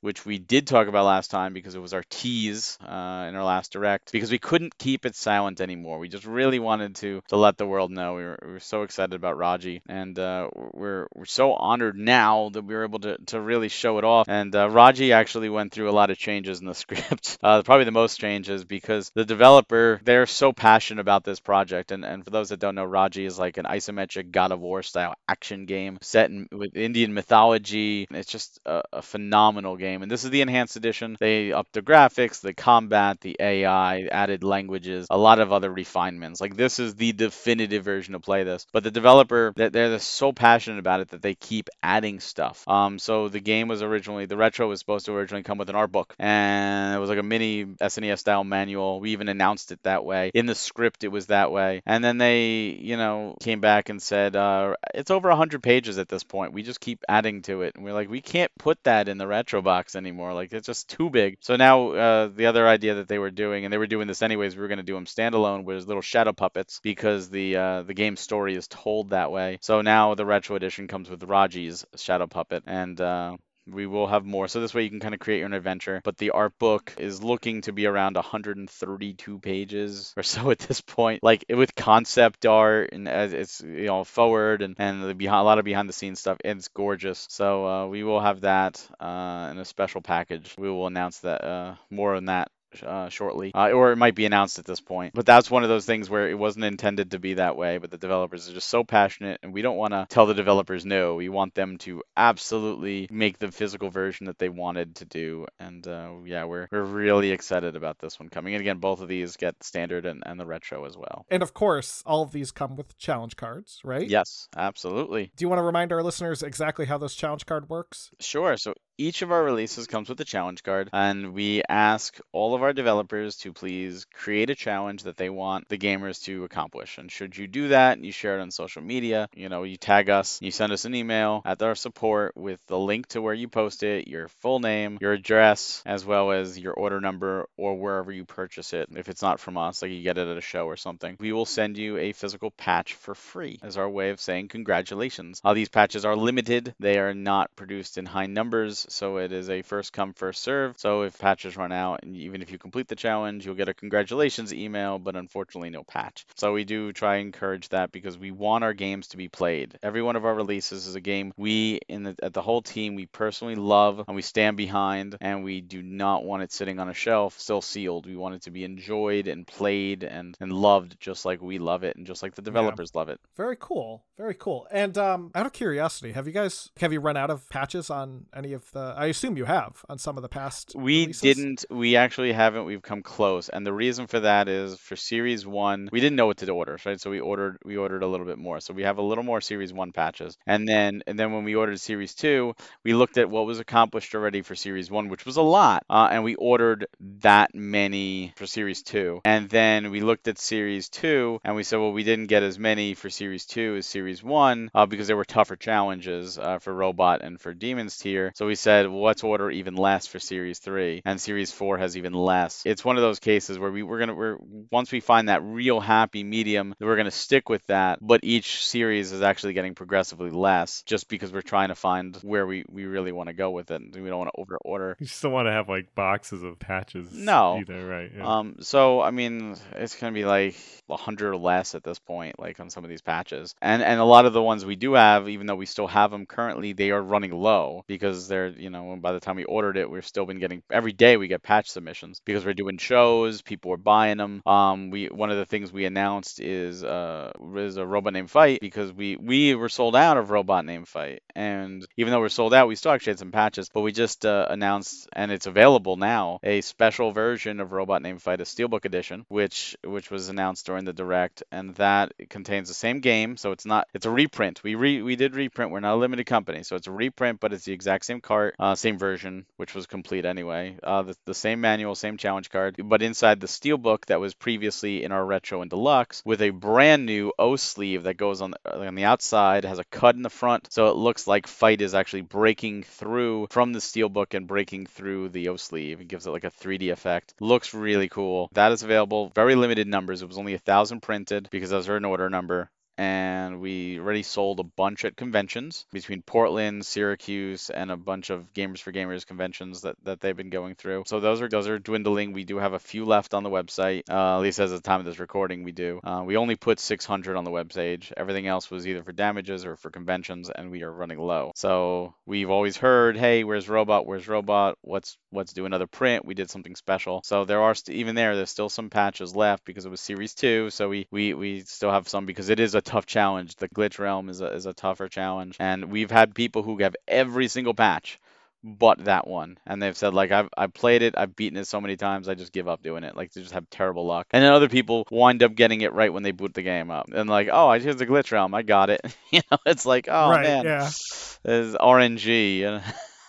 Which 0.00 0.24
we 0.24 0.38
did 0.38 0.66
talk 0.66 0.88
about 0.88 1.04
last 1.04 1.30
time 1.30 1.52
because 1.52 1.74
it 1.74 1.80
was 1.80 1.94
our 1.94 2.04
tease 2.08 2.78
uh, 2.82 3.26
in 3.28 3.34
our 3.34 3.44
last 3.44 3.72
direct, 3.72 4.12
because 4.12 4.30
we 4.30 4.38
couldn't 4.38 4.78
keep 4.78 5.06
it 5.06 5.14
silent 5.14 5.60
anymore. 5.60 5.98
We 5.98 6.08
just 6.08 6.24
really 6.24 6.58
wanted 6.58 6.96
to 6.96 7.22
to 7.28 7.36
let 7.36 7.58
the 7.58 7.66
world 7.66 7.90
know 7.90 8.14
we 8.14 8.22
were, 8.24 8.38
we 8.44 8.52
were 8.52 8.60
so 8.60 8.82
excited 8.82 9.14
about 9.14 9.36
Raji, 9.36 9.82
and 9.88 10.18
uh, 10.18 10.48
we're 10.54 11.08
we're 11.14 11.24
so 11.24 11.52
honored 11.52 11.96
now 11.96 12.50
that 12.52 12.62
we 12.62 12.74
were 12.74 12.84
able 12.84 13.00
to 13.00 13.18
to 13.26 13.40
really 13.40 13.68
show 13.68 13.98
it 13.98 14.04
off. 14.04 14.28
And 14.28 14.54
uh, 14.54 14.70
Raji 14.70 15.12
actually 15.12 15.48
went 15.48 15.72
through 15.72 15.90
a 15.90 15.92
lot 15.92 16.10
of 16.10 16.18
changes 16.18 16.60
in 16.60 16.66
the 16.66 16.74
script, 16.84 17.38
uh, 17.42 17.62
probably 17.62 17.84
the 17.84 17.90
most 17.90 18.18
changes 18.18 18.64
because 18.64 19.10
the 19.14 19.24
developer 19.24 20.00
they're 20.04 20.26
so 20.26 20.52
passionate 20.52 21.00
about 21.00 21.24
this 21.24 21.40
project, 21.40 21.92
and 21.92 22.04
and 22.04 22.24
for 22.24 22.30
those 22.30 22.50
that 22.50 22.60
don't 22.60 22.74
know, 22.74 22.84
Raji 22.84 23.24
is 23.26 23.38
like 23.38 23.56
an 23.56 23.66
isometric 23.66 24.30
God 24.30 24.52
of 24.52 24.60
War 24.60 24.82
style 24.82 25.14
action 25.28 25.66
game 25.66 25.98
set 26.02 26.30
in 26.30 26.48
with 26.52 26.76
Indian 26.76 27.12
mythology. 27.14 28.06
It's 28.10 28.30
just 28.30 28.60
a, 28.64 28.82
a 28.92 29.02
phenomenal 29.02 29.65
game, 29.74 30.02
and 30.02 30.10
this 30.10 30.22
is 30.22 30.30
the 30.30 30.42
enhanced 30.42 30.76
edition. 30.76 31.16
They 31.18 31.50
upped 31.50 31.72
the 31.72 31.82
graphics, 31.82 32.40
the 32.40 32.54
combat, 32.54 33.20
the 33.20 33.36
AI, 33.40 34.02
added 34.02 34.44
languages, 34.44 35.08
a 35.10 35.18
lot 35.18 35.40
of 35.40 35.52
other 35.52 35.72
refinements. 35.72 36.40
Like 36.40 36.56
this 36.56 36.78
is 36.78 36.94
the 36.94 37.12
definitive 37.12 37.82
version 37.82 38.12
to 38.12 38.20
play 38.20 38.44
this. 38.44 38.66
But 38.72 38.84
the 38.84 38.92
developer, 38.92 39.52
they're, 39.56 39.70
they're 39.70 39.98
so 39.98 40.32
passionate 40.32 40.78
about 40.78 41.00
it 41.00 41.08
that 41.08 41.22
they 41.22 41.34
keep 41.34 41.68
adding 41.82 42.20
stuff. 42.20 42.66
Um, 42.68 42.98
so 42.98 43.28
the 43.28 43.40
game 43.40 43.66
was 43.66 43.82
originally 43.82 44.26
the 44.26 44.36
retro 44.36 44.68
was 44.68 44.78
supposed 44.78 45.06
to 45.06 45.12
originally 45.12 45.42
come 45.42 45.58
with 45.58 45.70
an 45.70 45.76
art 45.76 45.90
book, 45.90 46.14
and 46.18 46.94
it 46.94 46.98
was 46.98 47.08
like 47.08 47.18
a 47.18 47.22
mini 47.22 47.64
SNES 47.64 48.18
style 48.18 48.44
manual. 48.44 49.00
We 49.00 49.10
even 49.10 49.28
announced 49.28 49.72
it 49.72 49.82
that 49.82 50.04
way 50.04 50.30
in 50.34 50.46
the 50.46 50.54
script. 50.54 51.04
It 51.04 51.08
was 51.08 51.26
that 51.26 51.50
way, 51.50 51.82
and 51.86 52.04
then 52.04 52.18
they, 52.18 52.76
you 52.80 52.96
know, 52.96 53.36
came 53.40 53.60
back 53.60 53.88
and 53.88 54.00
said 54.00 54.36
uh, 54.36 54.74
it's 54.94 55.10
over 55.10 55.28
100 55.28 55.62
pages 55.62 55.98
at 55.98 56.08
this 56.08 56.24
point. 56.24 56.52
We 56.52 56.62
just 56.62 56.80
keep 56.80 57.04
adding 57.08 57.42
to 57.42 57.62
it, 57.62 57.74
and 57.74 57.84
we're 57.84 57.94
like, 57.94 58.10
we 58.10 58.20
can't 58.20 58.52
put 58.58 58.82
that 58.84 59.08
in 59.08 59.18
the 59.18 59.26
retro 59.26 59.55
box 59.62 59.96
anymore. 59.96 60.34
Like 60.34 60.52
it's 60.52 60.66
just 60.66 60.88
too 60.88 61.10
big. 61.10 61.38
So 61.40 61.56
now 61.56 61.90
uh, 61.90 62.28
the 62.28 62.46
other 62.46 62.66
idea 62.66 62.94
that 62.94 63.08
they 63.08 63.18
were 63.18 63.30
doing, 63.30 63.64
and 63.64 63.72
they 63.72 63.78
were 63.78 63.86
doing 63.86 64.06
this 64.06 64.22
anyways, 64.22 64.56
we 64.56 64.62
were 64.62 64.68
going 64.68 64.78
to 64.78 64.84
do 64.84 64.94
them 64.94 65.06
standalone, 65.06 65.64
was 65.64 65.86
little 65.86 66.02
shadow 66.02 66.32
puppets 66.32 66.80
because 66.82 67.30
the 67.30 67.56
uh, 67.56 67.82
the 67.82 67.94
game 67.94 68.16
story 68.16 68.56
is 68.56 68.68
told 68.68 69.10
that 69.10 69.30
way. 69.30 69.58
So 69.60 69.82
now 69.82 70.14
the 70.14 70.26
retro 70.26 70.56
edition 70.56 70.88
comes 70.88 71.10
with 71.10 71.20
Raji's 71.22 71.84
shadow 71.96 72.26
puppet, 72.26 72.64
and 72.66 73.00
uh, 73.00 73.36
we 73.66 73.86
will 73.86 74.06
have 74.06 74.24
more. 74.24 74.48
So 74.48 74.60
this 74.60 74.74
way 74.74 74.82
you 74.82 74.90
can 74.90 75.00
kind 75.00 75.14
of 75.14 75.20
create 75.20 75.38
your 75.38 75.46
own 75.46 75.52
adventure. 75.52 76.00
But 76.04 76.16
the 76.16 76.30
art 76.30 76.58
book 76.58 76.94
is 76.98 77.22
looking 77.22 77.62
to 77.62 77.72
be 77.72 77.86
around 77.86 78.16
132 78.16 79.38
pages 79.38 80.14
or 80.16 80.22
so 80.22 80.50
at 80.52 80.58
this 80.60 80.80
point. 80.80 81.22
Like 81.22 81.44
with 81.48 81.74
concept 81.74 82.46
art 82.46 82.90
and 82.92 83.08
as 83.08 83.32
it's 83.32 83.60
you 83.60 83.86
know 83.86 84.04
forward 84.04 84.62
and 84.62 84.76
and 84.78 85.02
the 85.02 85.14
behind, 85.14 85.40
a 85.40 85.44
lot 85.44 85.58
of 85.58 85.64
behind 85.64 85.88
the 85.88 85.92
scenes 85.92 86.20
stuff. 86.20 86.38
It's 86.44 86.68
gorgeous. 86.68 87.26
So 87.30 87.66
uh, 87.66 87.86
we 87.86 88.04
will 88.04 88.20
have 88.20 88.42
that 88.42 88.86
uh, 89.00 89.48
in 89.50 89.58
a 89.58 89.64
special 89.64 90.00
package. 90.00 90.54
We 90.58 90.70
will 90.70 90.86
announce 90.86 91.20
that 91.20 91.44
uh, 91.44 91.74
more 91.90 92.14
on 92.14 92.26
that 92.26 92.50
uh, 92.82 93.08
shortly, 93.08 93.52
uh, 93.54 93.70
or 93.70 93.92
it 93.92 93.96
might 93.96 94.14
be 94.14 94.26
announced 94.26 94.58
at 94.58 94.64
this 94.64 94.80
point. 94.80 95.14
But 95.14 95.26
that's 95.26 95.50
one 95.50 95.62
of 95.62 95.68
those 95.68 95.86
things 95.86 96.10
where 96.10 96.28
it 96.28 96.38
wasn't 96.38 96.64
intended 96.64 97.12
to 97.12 97.18
be 97.18 97.34
that 97.34 97.56
way, 97.56 97.78
but 97.78 97.90
the 97.90 97.98
developers 97.98 98.48
are 98.48 98.54
just 98.54 98.68
so 98.68 98.84
passionate, 98.84 99.40
and 99.42 99.52
we 99.52 99.62
don't 99.62 99.76
want 99.76 99.92
to 99.92 100.06
tell 100.08 100.26
the 100.26 100.34
developers 100.34 100.84
no. 100.84 101.14
We 101.14 101.28
want 101.28 101.54
them 101.54 101.78
to 101.78 102.02
absolutely 102.16 103.08
make 103.10 103.38
the 103.38 103.50
physical 103.50 103.90
version 103.90 104.26
that 104.26 104.38
they 104.38 104.48
wanted 104.48 104.96
to 104.96 105.04
do, 105.04 105.46
and 105.58 105.86
uh, 105.86 106.10
yeah, 106.24 106.44
we're 106.44 106.68
we're 106.70 106.82
really 106.82 107.30
excited 107.30 107.76
about 107.76 107.98
this 107.98 108.18
one 108.18 108.28
coming. 108.28 108.54
And 108.54 108.60
again, 108.60 108.78
both 108.78 109.00
of 109.00 109.08
these 109.08 109.36
get 109.36 109.62
standard 109.62 110.06
and, 110.06 110.22
and 110.26 110.38
the 110.38 110.46
retro 110.46 110.84
as 110.84 110.96
well. 110.96 111.26
And 111.30 111.42
of 111.42 111.54
course, 111.54 112.02
all 112.06 112.22
of 112.22 112.32
these 112.32 112.50
come 112.50 112.76
with 112.76 112.96
challenge 112.98 113.36
cards, 113.36 113.80
right? 113.84 114.08
Yes, 114.08 114.48
absolutely. 114.56 115.32
Do 115.36 115.44
you 115.44 115.48
want 115.48 115.58
to 115.58 115.64
remind 115.64 115.92
our 115.92 116.02
listeners 116.02 116.42
exactly 116.42 116.86
how 116.86 116.98
this 116.98 117.14
challenge 117.14 117.46
card 117.46 117.68
works? 117.68 118.10
Sure. 118.20 118.56
So 118.56 118.74
each 118.98 119.20
of 119.20 119.30
our 119.30 119.42
releases 119.42 119.86
comes 119.86 120.08
with 120.08 120.20
a 120.20 120.24
challenge 120.24 120.62
card, 120.62 120.88
and 120.92 121.34
we 121.34 121.62
ask 121.68 122.18
all 122.32 122.54
of 122.54 122.62
our 122.62 122.72
developers 122.72 123.36
to 123.36 123.52
please 123.52 124.06
create 124.06 124.48
a 124.48 124.54
challenge 124.54 125.02
that 125.02 125.16
they 125.16 125.28
want 125.28 125.68
the 125.68 125.76
gamers 125.76 126.22
to 126.24 126.44
accomplish. 126.44 126.96
And 126.96 127.12
should 127.12 127.36
you 127.36 127.46
do 127.46 127.68
that, 127.68 128.02
you 128.02 128.10
share 128.10 128.38
it 128.38 128.42
on 128.42 128.50
social 128.50 128.82
media, 128.82 129.28
you 129.34 129.48
know, 129.48 129.64
you 129.64 129.76
tag 129.76 130.08
us, 130.08 130.40
you 130.40 130.50
send 130.50 130.72
us 130.72 130.86
an 130.86 130.94
email 130.94 131.42
at 131.44 131.60
our 131.62 131.74
support 131.74 132.36
with 132.36 132.58
the 132.68 132.78
link 132.78 133.06
to 133.08 133.20
where 133.20 133.34
you 133.34 133.48
post 133.48 133.82
it, 133.82 134.08
your 134.08 134.28
full 134.40 134.60
name, 134.60 134.96
your 135.00 135.12
address, 135.12 135.82
as 135.84 136.04
well 136.04 136.32
as 136.32 136.58
your 136.58 136.72
order 136.72 137.00
number 137.00 137.48
or 137.58 137.74
wherever 137.74 138.10
you 138.10 138.24
purchase 138.24 138.72
it. 138.72 138.88
If 138.96 139.08
it's 139.08 139.22
not 139.22 139.40
from 139.40 139.58
us, 139.58 139.82
like 139.82 139.90
you 139.90 140.02
get 140.02 140.18
it 140.18 140.28
at 140.28 140.38
a 140.38 140.42
show 140.42 140.66
or 140.66 140.76
something, 140.76 141.16
we 141.20 141.32
will 141.32 141.44
send 141.44 141.76
you 141.76 141.98
a 141.98 142.12
physical 142.12 142.50
patch 142.50 142.94
for 142.94 143.14
free 143.14 143.58
as 143.62 143.76
our 143.76 143.88
way 143.88 144.10
of 144.10 144.20
saying 144.20 144.48
congratulations. 144.48 145.40
All 145.44 145.54
these 145.54 145.68
patches 145.68 146.06
are 146.06 146.16
limited, 146.16 146.74
they 146.80 146.98
are 146.98 147.14
not 147.14 147.54
produced 147.56 147.98
in 147.98 148.06
high 148.06 148.26
numbers 148.26 148.85
so 148.88 149.18
it 149.18 149.32
is 149.32 149.50
a 149.50 149.62
first 149.62 149.92
come 149.92 150.12
first 150.12 150.42
serve. 150.42 150.74
So 150.78 151.02
if 151.02 151.18
patches 151.18 151.56
run 151.56 151.72
out, 151.72 152.00
and 152.02 152.16
even 152.16 152.42
if 152.42 152.50
you 152.50 152.58
complete 152.58 152.88
the 152.88 152.96
challenge, 152.96 153.44
you'll 153.44 153.54
get 153.54 153.68
a 153.68 153.74
congratulations 153.74 154.52
email, 154.52 154.98
but 154.98 155.16
unfortunately 155.16 155.70
no 155.70 155.84
patch. 155.84 156.26
So 156.36 156.52
we 156.52 156.64
do 156.64 156.92
try 156.92 157.16
and 157.16 157.26
encourage 157.26 157.68
that 157.70 157.92
because 157.92 158.18
we 158.18 158.30
want 158.30 158.64
our 158.64 158.74
games 158.74 159.08
to 159.08 159.16
be 159.16 159.28
played. 159.28 159.78
Every 159.82 160.02
one 160.02 160.16
of 160.16 160.24
our 160.24 160.34
releases 160.34 160.86
is 160.86 160.94
a 160.94 161.00
game 161.00 161.32
we 161.36 161.80
in 161.88 162.02
the 162.02 162.16
at 162.22 162.32
the 162.32 162.42
whole 162.42 162.62
team 162.62 162.94
we 162.94 163.06
personally 163.06 163.54
love 163.54 164.02
and 164.06 164.16
we 164.16 164.22
stand 164.22 164.56
behind, 164.56 165.16
and 165.20 165.44
we 165.44 165.60
do 165.60 165.82
not 165.82 166.24
want 166.24 166.42
it 166.42 166.52
sitting 166.52 166.78
on 166.78 166.88
a 166.88 166.94
shelf 166.94 167.38
still 167.38 167.62
sealed. 167.62 168.06
We 168.06 168.16
want 168.16 168.34
it 168.34 168.42
to 168.42 168.50
be 168.50 168.64
enjoyed 168.64 169.28
and 169.28 169.46
played 169.46 170.02
and 170.02 170.36
and 170.40 170.52
loved 170.52 170.98
just 171.00 171.24
like 171.24 171.40
we 171.40 171.58
love 171.58 171.84
it 171.84 171.96
and 171.96 172.06
just 172.06 172.22
like 172.22 172.34
the 172.34 172.42
developers 172.42 172.90
yeah. 172.94 172.98
love 172.98 173.08
it. 173.08 173.20
Very 173.36 173.56
cool. 173.58 174.04
Very 174.16 174.34
cool. 174.34 174.66
And 174.70 174.96
um, 174.96 175.30
out 175.34 175.46
of 175.46 175.52
curiosity, 175.52 176.12
have 176.12 176.26
you 176.26 176.32
guys 176.32 176.70
have 176.80 176.92
you 176.92 177.00
run 177.00 177.16
out 177.16 177.30
of 177.30 177.48
patches 177.48 177.90
on 177.90 178.26
any 178.34 178.52
of 178.52 178.70
the? 178.76 178.94
I 178.96 179.06
assume 179.06 179.36
you 179.36 179.44
have 179.46 179.84
on 179.88 179.98
some 179.98 180.16
of 180.16 180.22
the 180.22 180.28
past. 180.28 180.74
We 180.76 181.00
releases? 181.00 181.20
didn't. 181.22 181.64
We 181.70 181.96
actually 181.96 182.32
haven't. 182.32 182.64
We've 182.64 182.82
come 182.82 183.02
close, 183.02 183.48
and 183.48 183.66
the 183.66 183.72
reason 183.72 184.06
for 184.06 184.20
that 184.20 184.48
is 184.48 184.78
for 184.78 184.96
Series 184.96 185.46
One, 185.46 185.88
we 185.90 186.00
didn't 186.00 186.16
know 186.16 186.26
what 186.26 186.36
to 186.38 186.50
order, 186.50 186.78
right? 186.84 187.00
So 187.00 187.10
we 187.10 187.20
ordered 187.20 187.58
we 187.64 187.76
ordered 187.76 188.02
a 188.02 188.06
little 188.06 188.26
bit 188.26 188.38
more. 188.38 188.60
So 188.60 188.74
we 188.74 188.82
have 188.82 188.98
a 188.98 189.02
little 189.02 189.24
more 189.24 189.40
Series 189.40 189.72
One 189.72 189.92
patches, 189.92 190.36
and 190.46 190.68
then 190.68 191.02
and 191.06 191.18
then 191.18 191.32
when 191.32 191.44
we 191.44 191.54
ordered 191.54 191.80
Series 191.80 192.14
Two, 192.14 192.54
we 192.84 192.94
looked 192.94 193.18
at 193.18 193.30
what 193.30 193.46
was 193.46 193.58
accomplished 193.58 194.14
already 194.14 194.42
for 194.42 194.54
Series 194.54 194.90
One, 194.90 195.08
which 195.08 195.24
was 195.24 195.36
a 195.36 195.42
lot, 195.42 195.84
uh, 195.88 196.08
and 196.10 196.22
we 196.22 196.34
ordered 196.34 196.86
that 197.20 197.54
many 197.54 198.32
for 198.36 198.46
Series 198.46 198.82
Two, 198.82 199.20
and 199.24 199.48
then 199.48 199.90
we 199.90 200.00
looked 200.00 200.28
at 200.28 200.38
Series 200.38 200.88
Two, 200.88 201.40
and 201.44 201.56
we 201.56 201.62
said, 201.62 201.78
well, 201.78 201.92
we 201.92 202.04
didn't 202.04 202.26
get 202.26 202.42
as 202.42 202.58
many 202.58 202.94
for 202.94 203.10
Series 203.10 203.46
Two 203.46 203.76
as 203.76 203.86
Series 203.86 204.22
One 204.22 204.70
uh, 204.74 204.86
because 204.86 205.06
there 205.06 205.16
were 205.16 205.24
tougher 205.24 205.56
challenges 205.56 206.38
uh, 206.38 206.58
for 206.58 206.74
Robot 206.74 207.22
and 207.22 207.40
for 207.40 207.54
Demon's 207.54 207.96
Tier. 207.96 208.32
So 208.34 208.46
we 208.46 208.54
said, 208.66 208.90
let's 208.90 209.22
order 209.22 209.48
even 209.48 209.76
less 209.76 210.08
for 210.08 210.18
Series 210.18 210.58
3, 210.58 211.02
and 211.04 211.20
Series 211.20 211.52
4 211.52 211.78
has 211.78 211.96
even 211.96 212.12
less. 212.12 212.62
It's 212.66 212.84
one 212.84 212.96
of 212.96 213.02
those 213.02 213.20
cases 213.20 213.60
where 213.60 213.70
we, 213.70 213.84
we're 213.84 213.98
going 213.98 214.08
to, 214.08 214.14
we're, 214.14 214.38
once 214.72 214.90
we 214.90 214.98
find 214.98 215.28
that 215.28 215.44
real 215.44 215.78
happy 215.78 216.24
medium, 216.24 216.74
we're 216.80 216.96
going 216.96 217.04
to 217.04 217.12
stick 217.12 217.48
with 217.48 217.64
that, 217.68 218.00
but 218.02 218.24
each 218.24 218.66
series 218.66 219.12
is 219.12 219.22
actually 219.22 219.52
getting 219.52 219.76
progressively 219.76 220.30
less 220.30 220.82
just 220.82 221.08
because 221.08 221.32
we're 221.32 221.42
trying 221.42 221.68
to 221.68 221.76
find 221.76 222.16
where 222.24 222.44
we, 222.44 222.64
we 222.68 222.86
really 222.86 223.12
want 223.12 223.28
to 223.28 223.34
go 223.34 223.52
with 223.52 223.70
it. 223.70 223.80
And 223.80 223.94
we 223.94 224.08
don't 224.08 224.18
want 224.18 224.30
to 224.34 224.40
over 224.40 224.58
order. 224.64 224.96
You 224.98 225.06
still 225.06 225.30
want 225.30 225.46
to 225.46 225.52
have 225.52 225.68
like 225.68 225.94
boxes 225.94 226.42
of 226.42 226.58
patches. 226.58 227.12
No. 227.12 227.58
Either, 227.60 227.86
right? 227.86 228.10
Yeah. 228.16 228.26
Um, 228.26 228.56
so, 228.62 229.00
I 229.00 229.12
mean, 229.12 229.54
it's 229.76 229.94
going 229.94 230.12
to 230.12 230.18
be 230.18 230.24
like 230.24 230.56
100 230.88 231.30
or 231.30 231.36
less 231.36 231.76
at 231.76 231.84
this 231.84 232.00
point, 232.00 232.40
like 232.40 232.58
on 232.58 232.68
some 232.70 232.82
of 232.82 232.90
these 232.90 233.02
patches. 233.02 233.54
And, 233.62 233.80
and 233.80 234.00
a 234.00 234.04
lot 234.04 234.26
of 234.26 234.32
the 234.32 234.42
ones 234.42 234.64
we 234.64 234.74
do 234.74 234.94
have, 234.94 235.28
even 235.28 235.46
though 235.46 235.54
we 235.54 235.66
still 235.66 235.86
have 235.86 236.10
them 236.10 236.26
currently, 236.26 236.72
they 236.72 236.90
are 236.90 237.00
running 237.00 237.30
low 237.30 237.84
because 237.86 238.26
they're 238.26 238.55
you 238.56 238.70
know, 238.70 238.96
by 239.00 239.12
the 239.12 239.20
time 239.20 239.36
we 239.36 239.44
ordered 239.44 239.76
it, 239.76 239.90
we've 239.90 240.06
still 240.06 240.26
been 240.26 240.38
getting 240.38 240.62
every 240.70 240.92
day 240.92 241.16
we 241.16 241.28
get 241.28 241.42
patch 241.42 241.68
submissions 241.70 242.20
because 242.24 242.44
we're 242.44 242.54
doing 242.54 242.78
shows, 242.78 243.42
people 243.42 243.72
are 243.72 243.76
buying 243.76 244.18
them. 244.18 244.42
Um, 244.46 244.90
we 244.90 245.06
one 245.06 245.30
of 245.30 245.36
the 245.36 245.46
things 245.46 245.72
we 245.72 245.84
announced 245.84 246.40
is 246.40 246.82
uh 246.84 247.32
is 247.56 247.76
a 247.76 247.86
robot 247.86 248.12
named 248.12 248.30
Fight 248.30 248.60
because 248.60 248.92
we 248.92 249.16
we 249.16 249.54
were 249.54 249.68
sold 249.68 249.96
out 249.96 250.16
of 250.16 250.30
robot 250.30 250.64
named 250.64 250.88
Fight, 250.88 251.22
and 251.34 251.86
even 251.96 252.10
though 252.12 252.20
we're 252.20 252.28
sold 252.28 252.54
out, 252.54 252.68
we 252.68 252.76
still 252.76 252.92
actually 252.92 253.12
had 253.12 253.18
some 253.18 253.32
patches. 253.32 253.68
But 253.72 253.80
we 253.82 253.92
just 253.92 254.24
uh, 254.24 254.46
announced, 254.50 255.08
and 255.12 255.30
it's 255.30 255.46
available 255.46 255.96
now, 255.96 256.38
a 256.42 256.60
special 256.60 257.12
version 257.12 257.60
of 257.60 257.72
Robot 257.72 258.02
Named 258.02 258.22
Fight, 258.22 258.40
a 258.40 258.44
Steelbook 258.44 258.84
edition, 258.84 259.24
which 259.28 259.76
which 259.84 260.10
was 260.10 260.28
announced 260.28 260.66
during 260.66 260.84
the 260.84 260.92
direct, 260.92 261.42
and 261.50 261.74
that 261.76 262.12
contains 262.28 262.68
the 262.68 262.74
same 262.74 263.00
game. 263.00 263.36
So 263.36 263.52
it's 263.52 263.66
not 263.66 263.88
it's 263.94 264.06
a 264.06 264.10
reprint. 264.10 264.62
We 264.62 264.74
re 264.74 265.02
we 265.02 265.16
did 265.16 265.34
reprint. 265.34 265.70
We're 265.70 265.80
not 265.80 265.94
a 265.94 265.96
limited 265.96 266.26
company, 266.26 266.62
so 266.62 266.76
it's 266.76 266.86
a 266.86 266.92
reprint, 266.92 267.40
but 267.40 267.52
it's 267.52 267.64
the 267.64 267.72
exact 267.72 268.04
same 268.04 268.20
uh, 268.58 268.74
same 268.74 268.98
version, 268.98 269.46
which 269.56 269.74
was 269.74 269.86
complete 269.86 270.24
anyway. 270.24 270.76
Uh, 270.82 271.02
the, 271.02 271.16
the 271.24 271.34
same 271.34 271.60
manual, 271.60 271.94
same 271.94 272.16
challenge 272.16 272.50
card, 272.50 272.76
but 272.82 273.02
inside 273.02 273.40
the 273.40 273.46
Steelbook 273.46 274.06
that 274.06 274.20
was 274.20 274.34
previously 274.34 275.04
in 275.04 275.12
our 275.12 275.24
retro 275.24 275.62
and 275.62 275.70
deluxe 275.70 276.22
with 276.24 276.42
a 276.42 276.50
brand 276.50 277.06
new 277.06 277.32
O 277.38 277.56
sleeve 277.56 278.04
that 278.04 278.16
goes 278.16 278.40
on 278.40 278.52
the, 278.52 278.86
on 278.86 278.94
the 278.94 279.04
outside, 279.04 279.64
has 279.64 279.78
a 279.78 279.84
cut 279.84 280.14
in 280.14 280.22
the 280.22 280.30
front, 280.30 280.68
so 280.72 280.88
it 280.88 280.96
looks 280.96 281.26
like 281.26 281.46
Fight 281.46 281.80
is 281.80 281.94
actually 281.94 282.22
breaking 282.22 282.82
through 282.82 283.46
from 283.50 283.72
the 283.72 283.80
Steelbook 283.80 284.34
and 284.34 284.46
breaking 284.46 284.86
through 284.86 285.28
the 285.30 285.48
O 285.48 285.56
sleeve. 285.56 286.00
It 286.00 286.08
gives 286.08 286.26
it 286.26 286.30
like 286.30 286.44
a 286.44 286.50
3D 286.50 286.92
effect. 286.92 287.34
Looks 287.40 287.74
really 287.74 288.08
cool. 288.08 288.48
That 288.52 288.72
is 288.72 288.82
available. 288.82 289.32
Very 289.34 289.54
limited 289.54 289.86
numbers. 289.86 290.22
It 290.22 290.28
was 290.28 290.38
only 290.38 290.54
a 290.54 290.58
thousand 290.58 291.00
printed 291.00 291.48
because 291.50 291.70
those 291.70 291.88
are 291.88 291.96
an 291.96 292.04
order 292.04 292.28
number 292.30 292.70
and 292.98 293.60
we 293.60 293.98
already 293.98 294.22
sold 294.22 294.60
a 294.60 294.64
bunch 294.64 295.04
at 295.04 295.16
conventions 295.16 295.86
between 295.92 296.22
Portland, 296.22 296.84
Syracuse, 296.86 297.68
and 297.70 297.90
a 297.90 297.96
bunch 297.96 298.30
of 298.30 298.52
Gamers 298.54 298.78
for 298.78 298.92
Gamers 298.92 299.26
conventions 299.26 299.82
that, 299.82 299.96
that 300.04 300.20
they've 300.20 300.36
been 300.36 300.50
going 300.50 300.74
through. 300.74 301.04
So 301.06 301.20
those 301.20 301.42
are 301.42 301.48
those 301.48 301.68
are 301.68 301.78
dwindling. 301.78 302.32
We 302.32 302.44
do 302.44 302.56
have 302.56 302.72
a 302.72 302.78
few 302.78 303.04
left 303.04 303.34
on 303.34 303.42
the 303.42 303.50
website. 303.50 304.04
Uh, 304.08 304.36
at 304.36 304.40
least 304.40 304.60
as 304.60 304.72
of 304.72 304.82
the 304.82 304.86
time 304.86 305.00
of 305.00 305.06
this 305.06 305.18
recording, 305.18 305.64
we 305.64 305.72
do. 305.72 306.00
Uh, 306.02 306.22
we 306.24 306.36
only 306.36 306.56
put 306.56 306.80
600 306.80 307.36
on 307.36 307.44
the 307.44 307.50
webpage. 307.50 308.12
Everything 308.16 308.46
else 308.46 308.70
was 308.70 308.86
either 308.86 309.02
for 309.02 309.12
damages 309.12 309.66
or 309.66 309.76
for 309.76 309.90
conventions, 309.90 310.50
and 310.50 310.70
we 310.70 310.82
are 310.82 310.92
running 310.92 311.18
low. 311.18 311.52
So 311.54 312.14
we've 312.24 312.50
always 312.50 312.76
heard, 312.76 313.16
hey, 313.16 313.44
where's 313.44 313.68
Robot? 313.68 314.06
Where's 314.06 314.28
Robot? 314.28 314.78
Let's 314.84 315.18
let's 315.32 315.52
do 315.52 315.66
another 315.66 315.86
print. 315.86 316.24
We 316.24 316.34
did 316.34 316.50
something 316.50 316.76
special. 316.76 317.20
So 317.24 317.44
there 317.44 317.60
are 317.60 317.74
st- 317.74 317.98
even 317.98 318.14
there, 318.14 318.36
there's 318.36 318.50
still 318.50 318.68
some 318.68 318.90
patches 318.90 319.36
left 319.36 319.64
because 319.64 319.84
it 319.84 319.90
was 319.90 320.00
Series 320.00 320.34
Two. 320.34 320.70
So 320.70 320.88
we 320.88 321.06
we 321.10 321.34
we 321.34 321.60
still 321.60 321.90
have 321.90 322.08
some 322.08 322.24
because 322.26 322.48
it 322.48 322.60
is 322.60 322.74
a 322.74 322.85
tough 322.86 323.06
challenge. 323.06 323.56
The 323.56 323.68
glitch 323.68 323.98
realm 323.98 324.28
is 324.28 324.40
a, 324.40 324.46
is 324.46 324.66
a 324.66 324.72
tougher 324.72 325.08
challenge, 325.08 325.56
and 325.58 325.90
we've 325.90 326.10
had 326.10 326.34
people 326.34 326.62
who 326.62 326.78
have 326.78 326.96
every 327.06 327.48
single 327.48 327.74
patch 327.74 328.18
but 328.66 329.04
that 329.04 329.26
one. 329.26 329.58
And 329.66 329.80
they've 329.80 329.96
said 329.96 330.12
like 330.12 330.32
I've, 330.32 330.48
I've 330.56 330.74
played 330.74 331.02
it. 331.02 331.14
I've 331.16 331.36
beaten 331.36 331.58
it 331.58 331.66
so 331.66 331.80
many 331.80 331.96
times. 331.96 332.28
I 332.28 332.34
just 332.34 332.52
give 332.52 332.68
up 332.68 332.82
doing 332.82 333.04
it. 333.04 333.16
Like 333.16 333.32
they 333.32 333.40
just 333.40 333.54
have 333.54 333.68
terrible 333.70 334.06
luck. 334.06 334.26
And 334.32 334.42
then 334.42 334.52
other 334.52 334.68
people 334.68 335.06
wind 335.10 335.42
up 335.42 335.54
getting 335.54 335.82
it 335.82 335.92
right 335.92 336.12
when 336.12 336.24
they 336.24 336.32
boot 336.32 336.54
the 336.54 336.62
game 336.62 336.90
up. 336.90 337.08
And 337.14 337.30
like 337.30 337.48
oh 337.52 337.68
i 337.68 337.78
here's 337.78 337.96
the 337.96 338.06
glitch 338.06 338.32
realm. 338.32 338.54
I 338.54 338.62
got 338.62 338.90
it. 338.90 339.00
You 339.32 339.40
know 339.50 339.58
it's 339.66 339.84
like 339.84 340.08
oh 340.10 340.30
right, 340.30 340.42
man 340.42 340.64
yeah. 340.64 340.86
it's 340.86 341.76
rng 341.76 342.82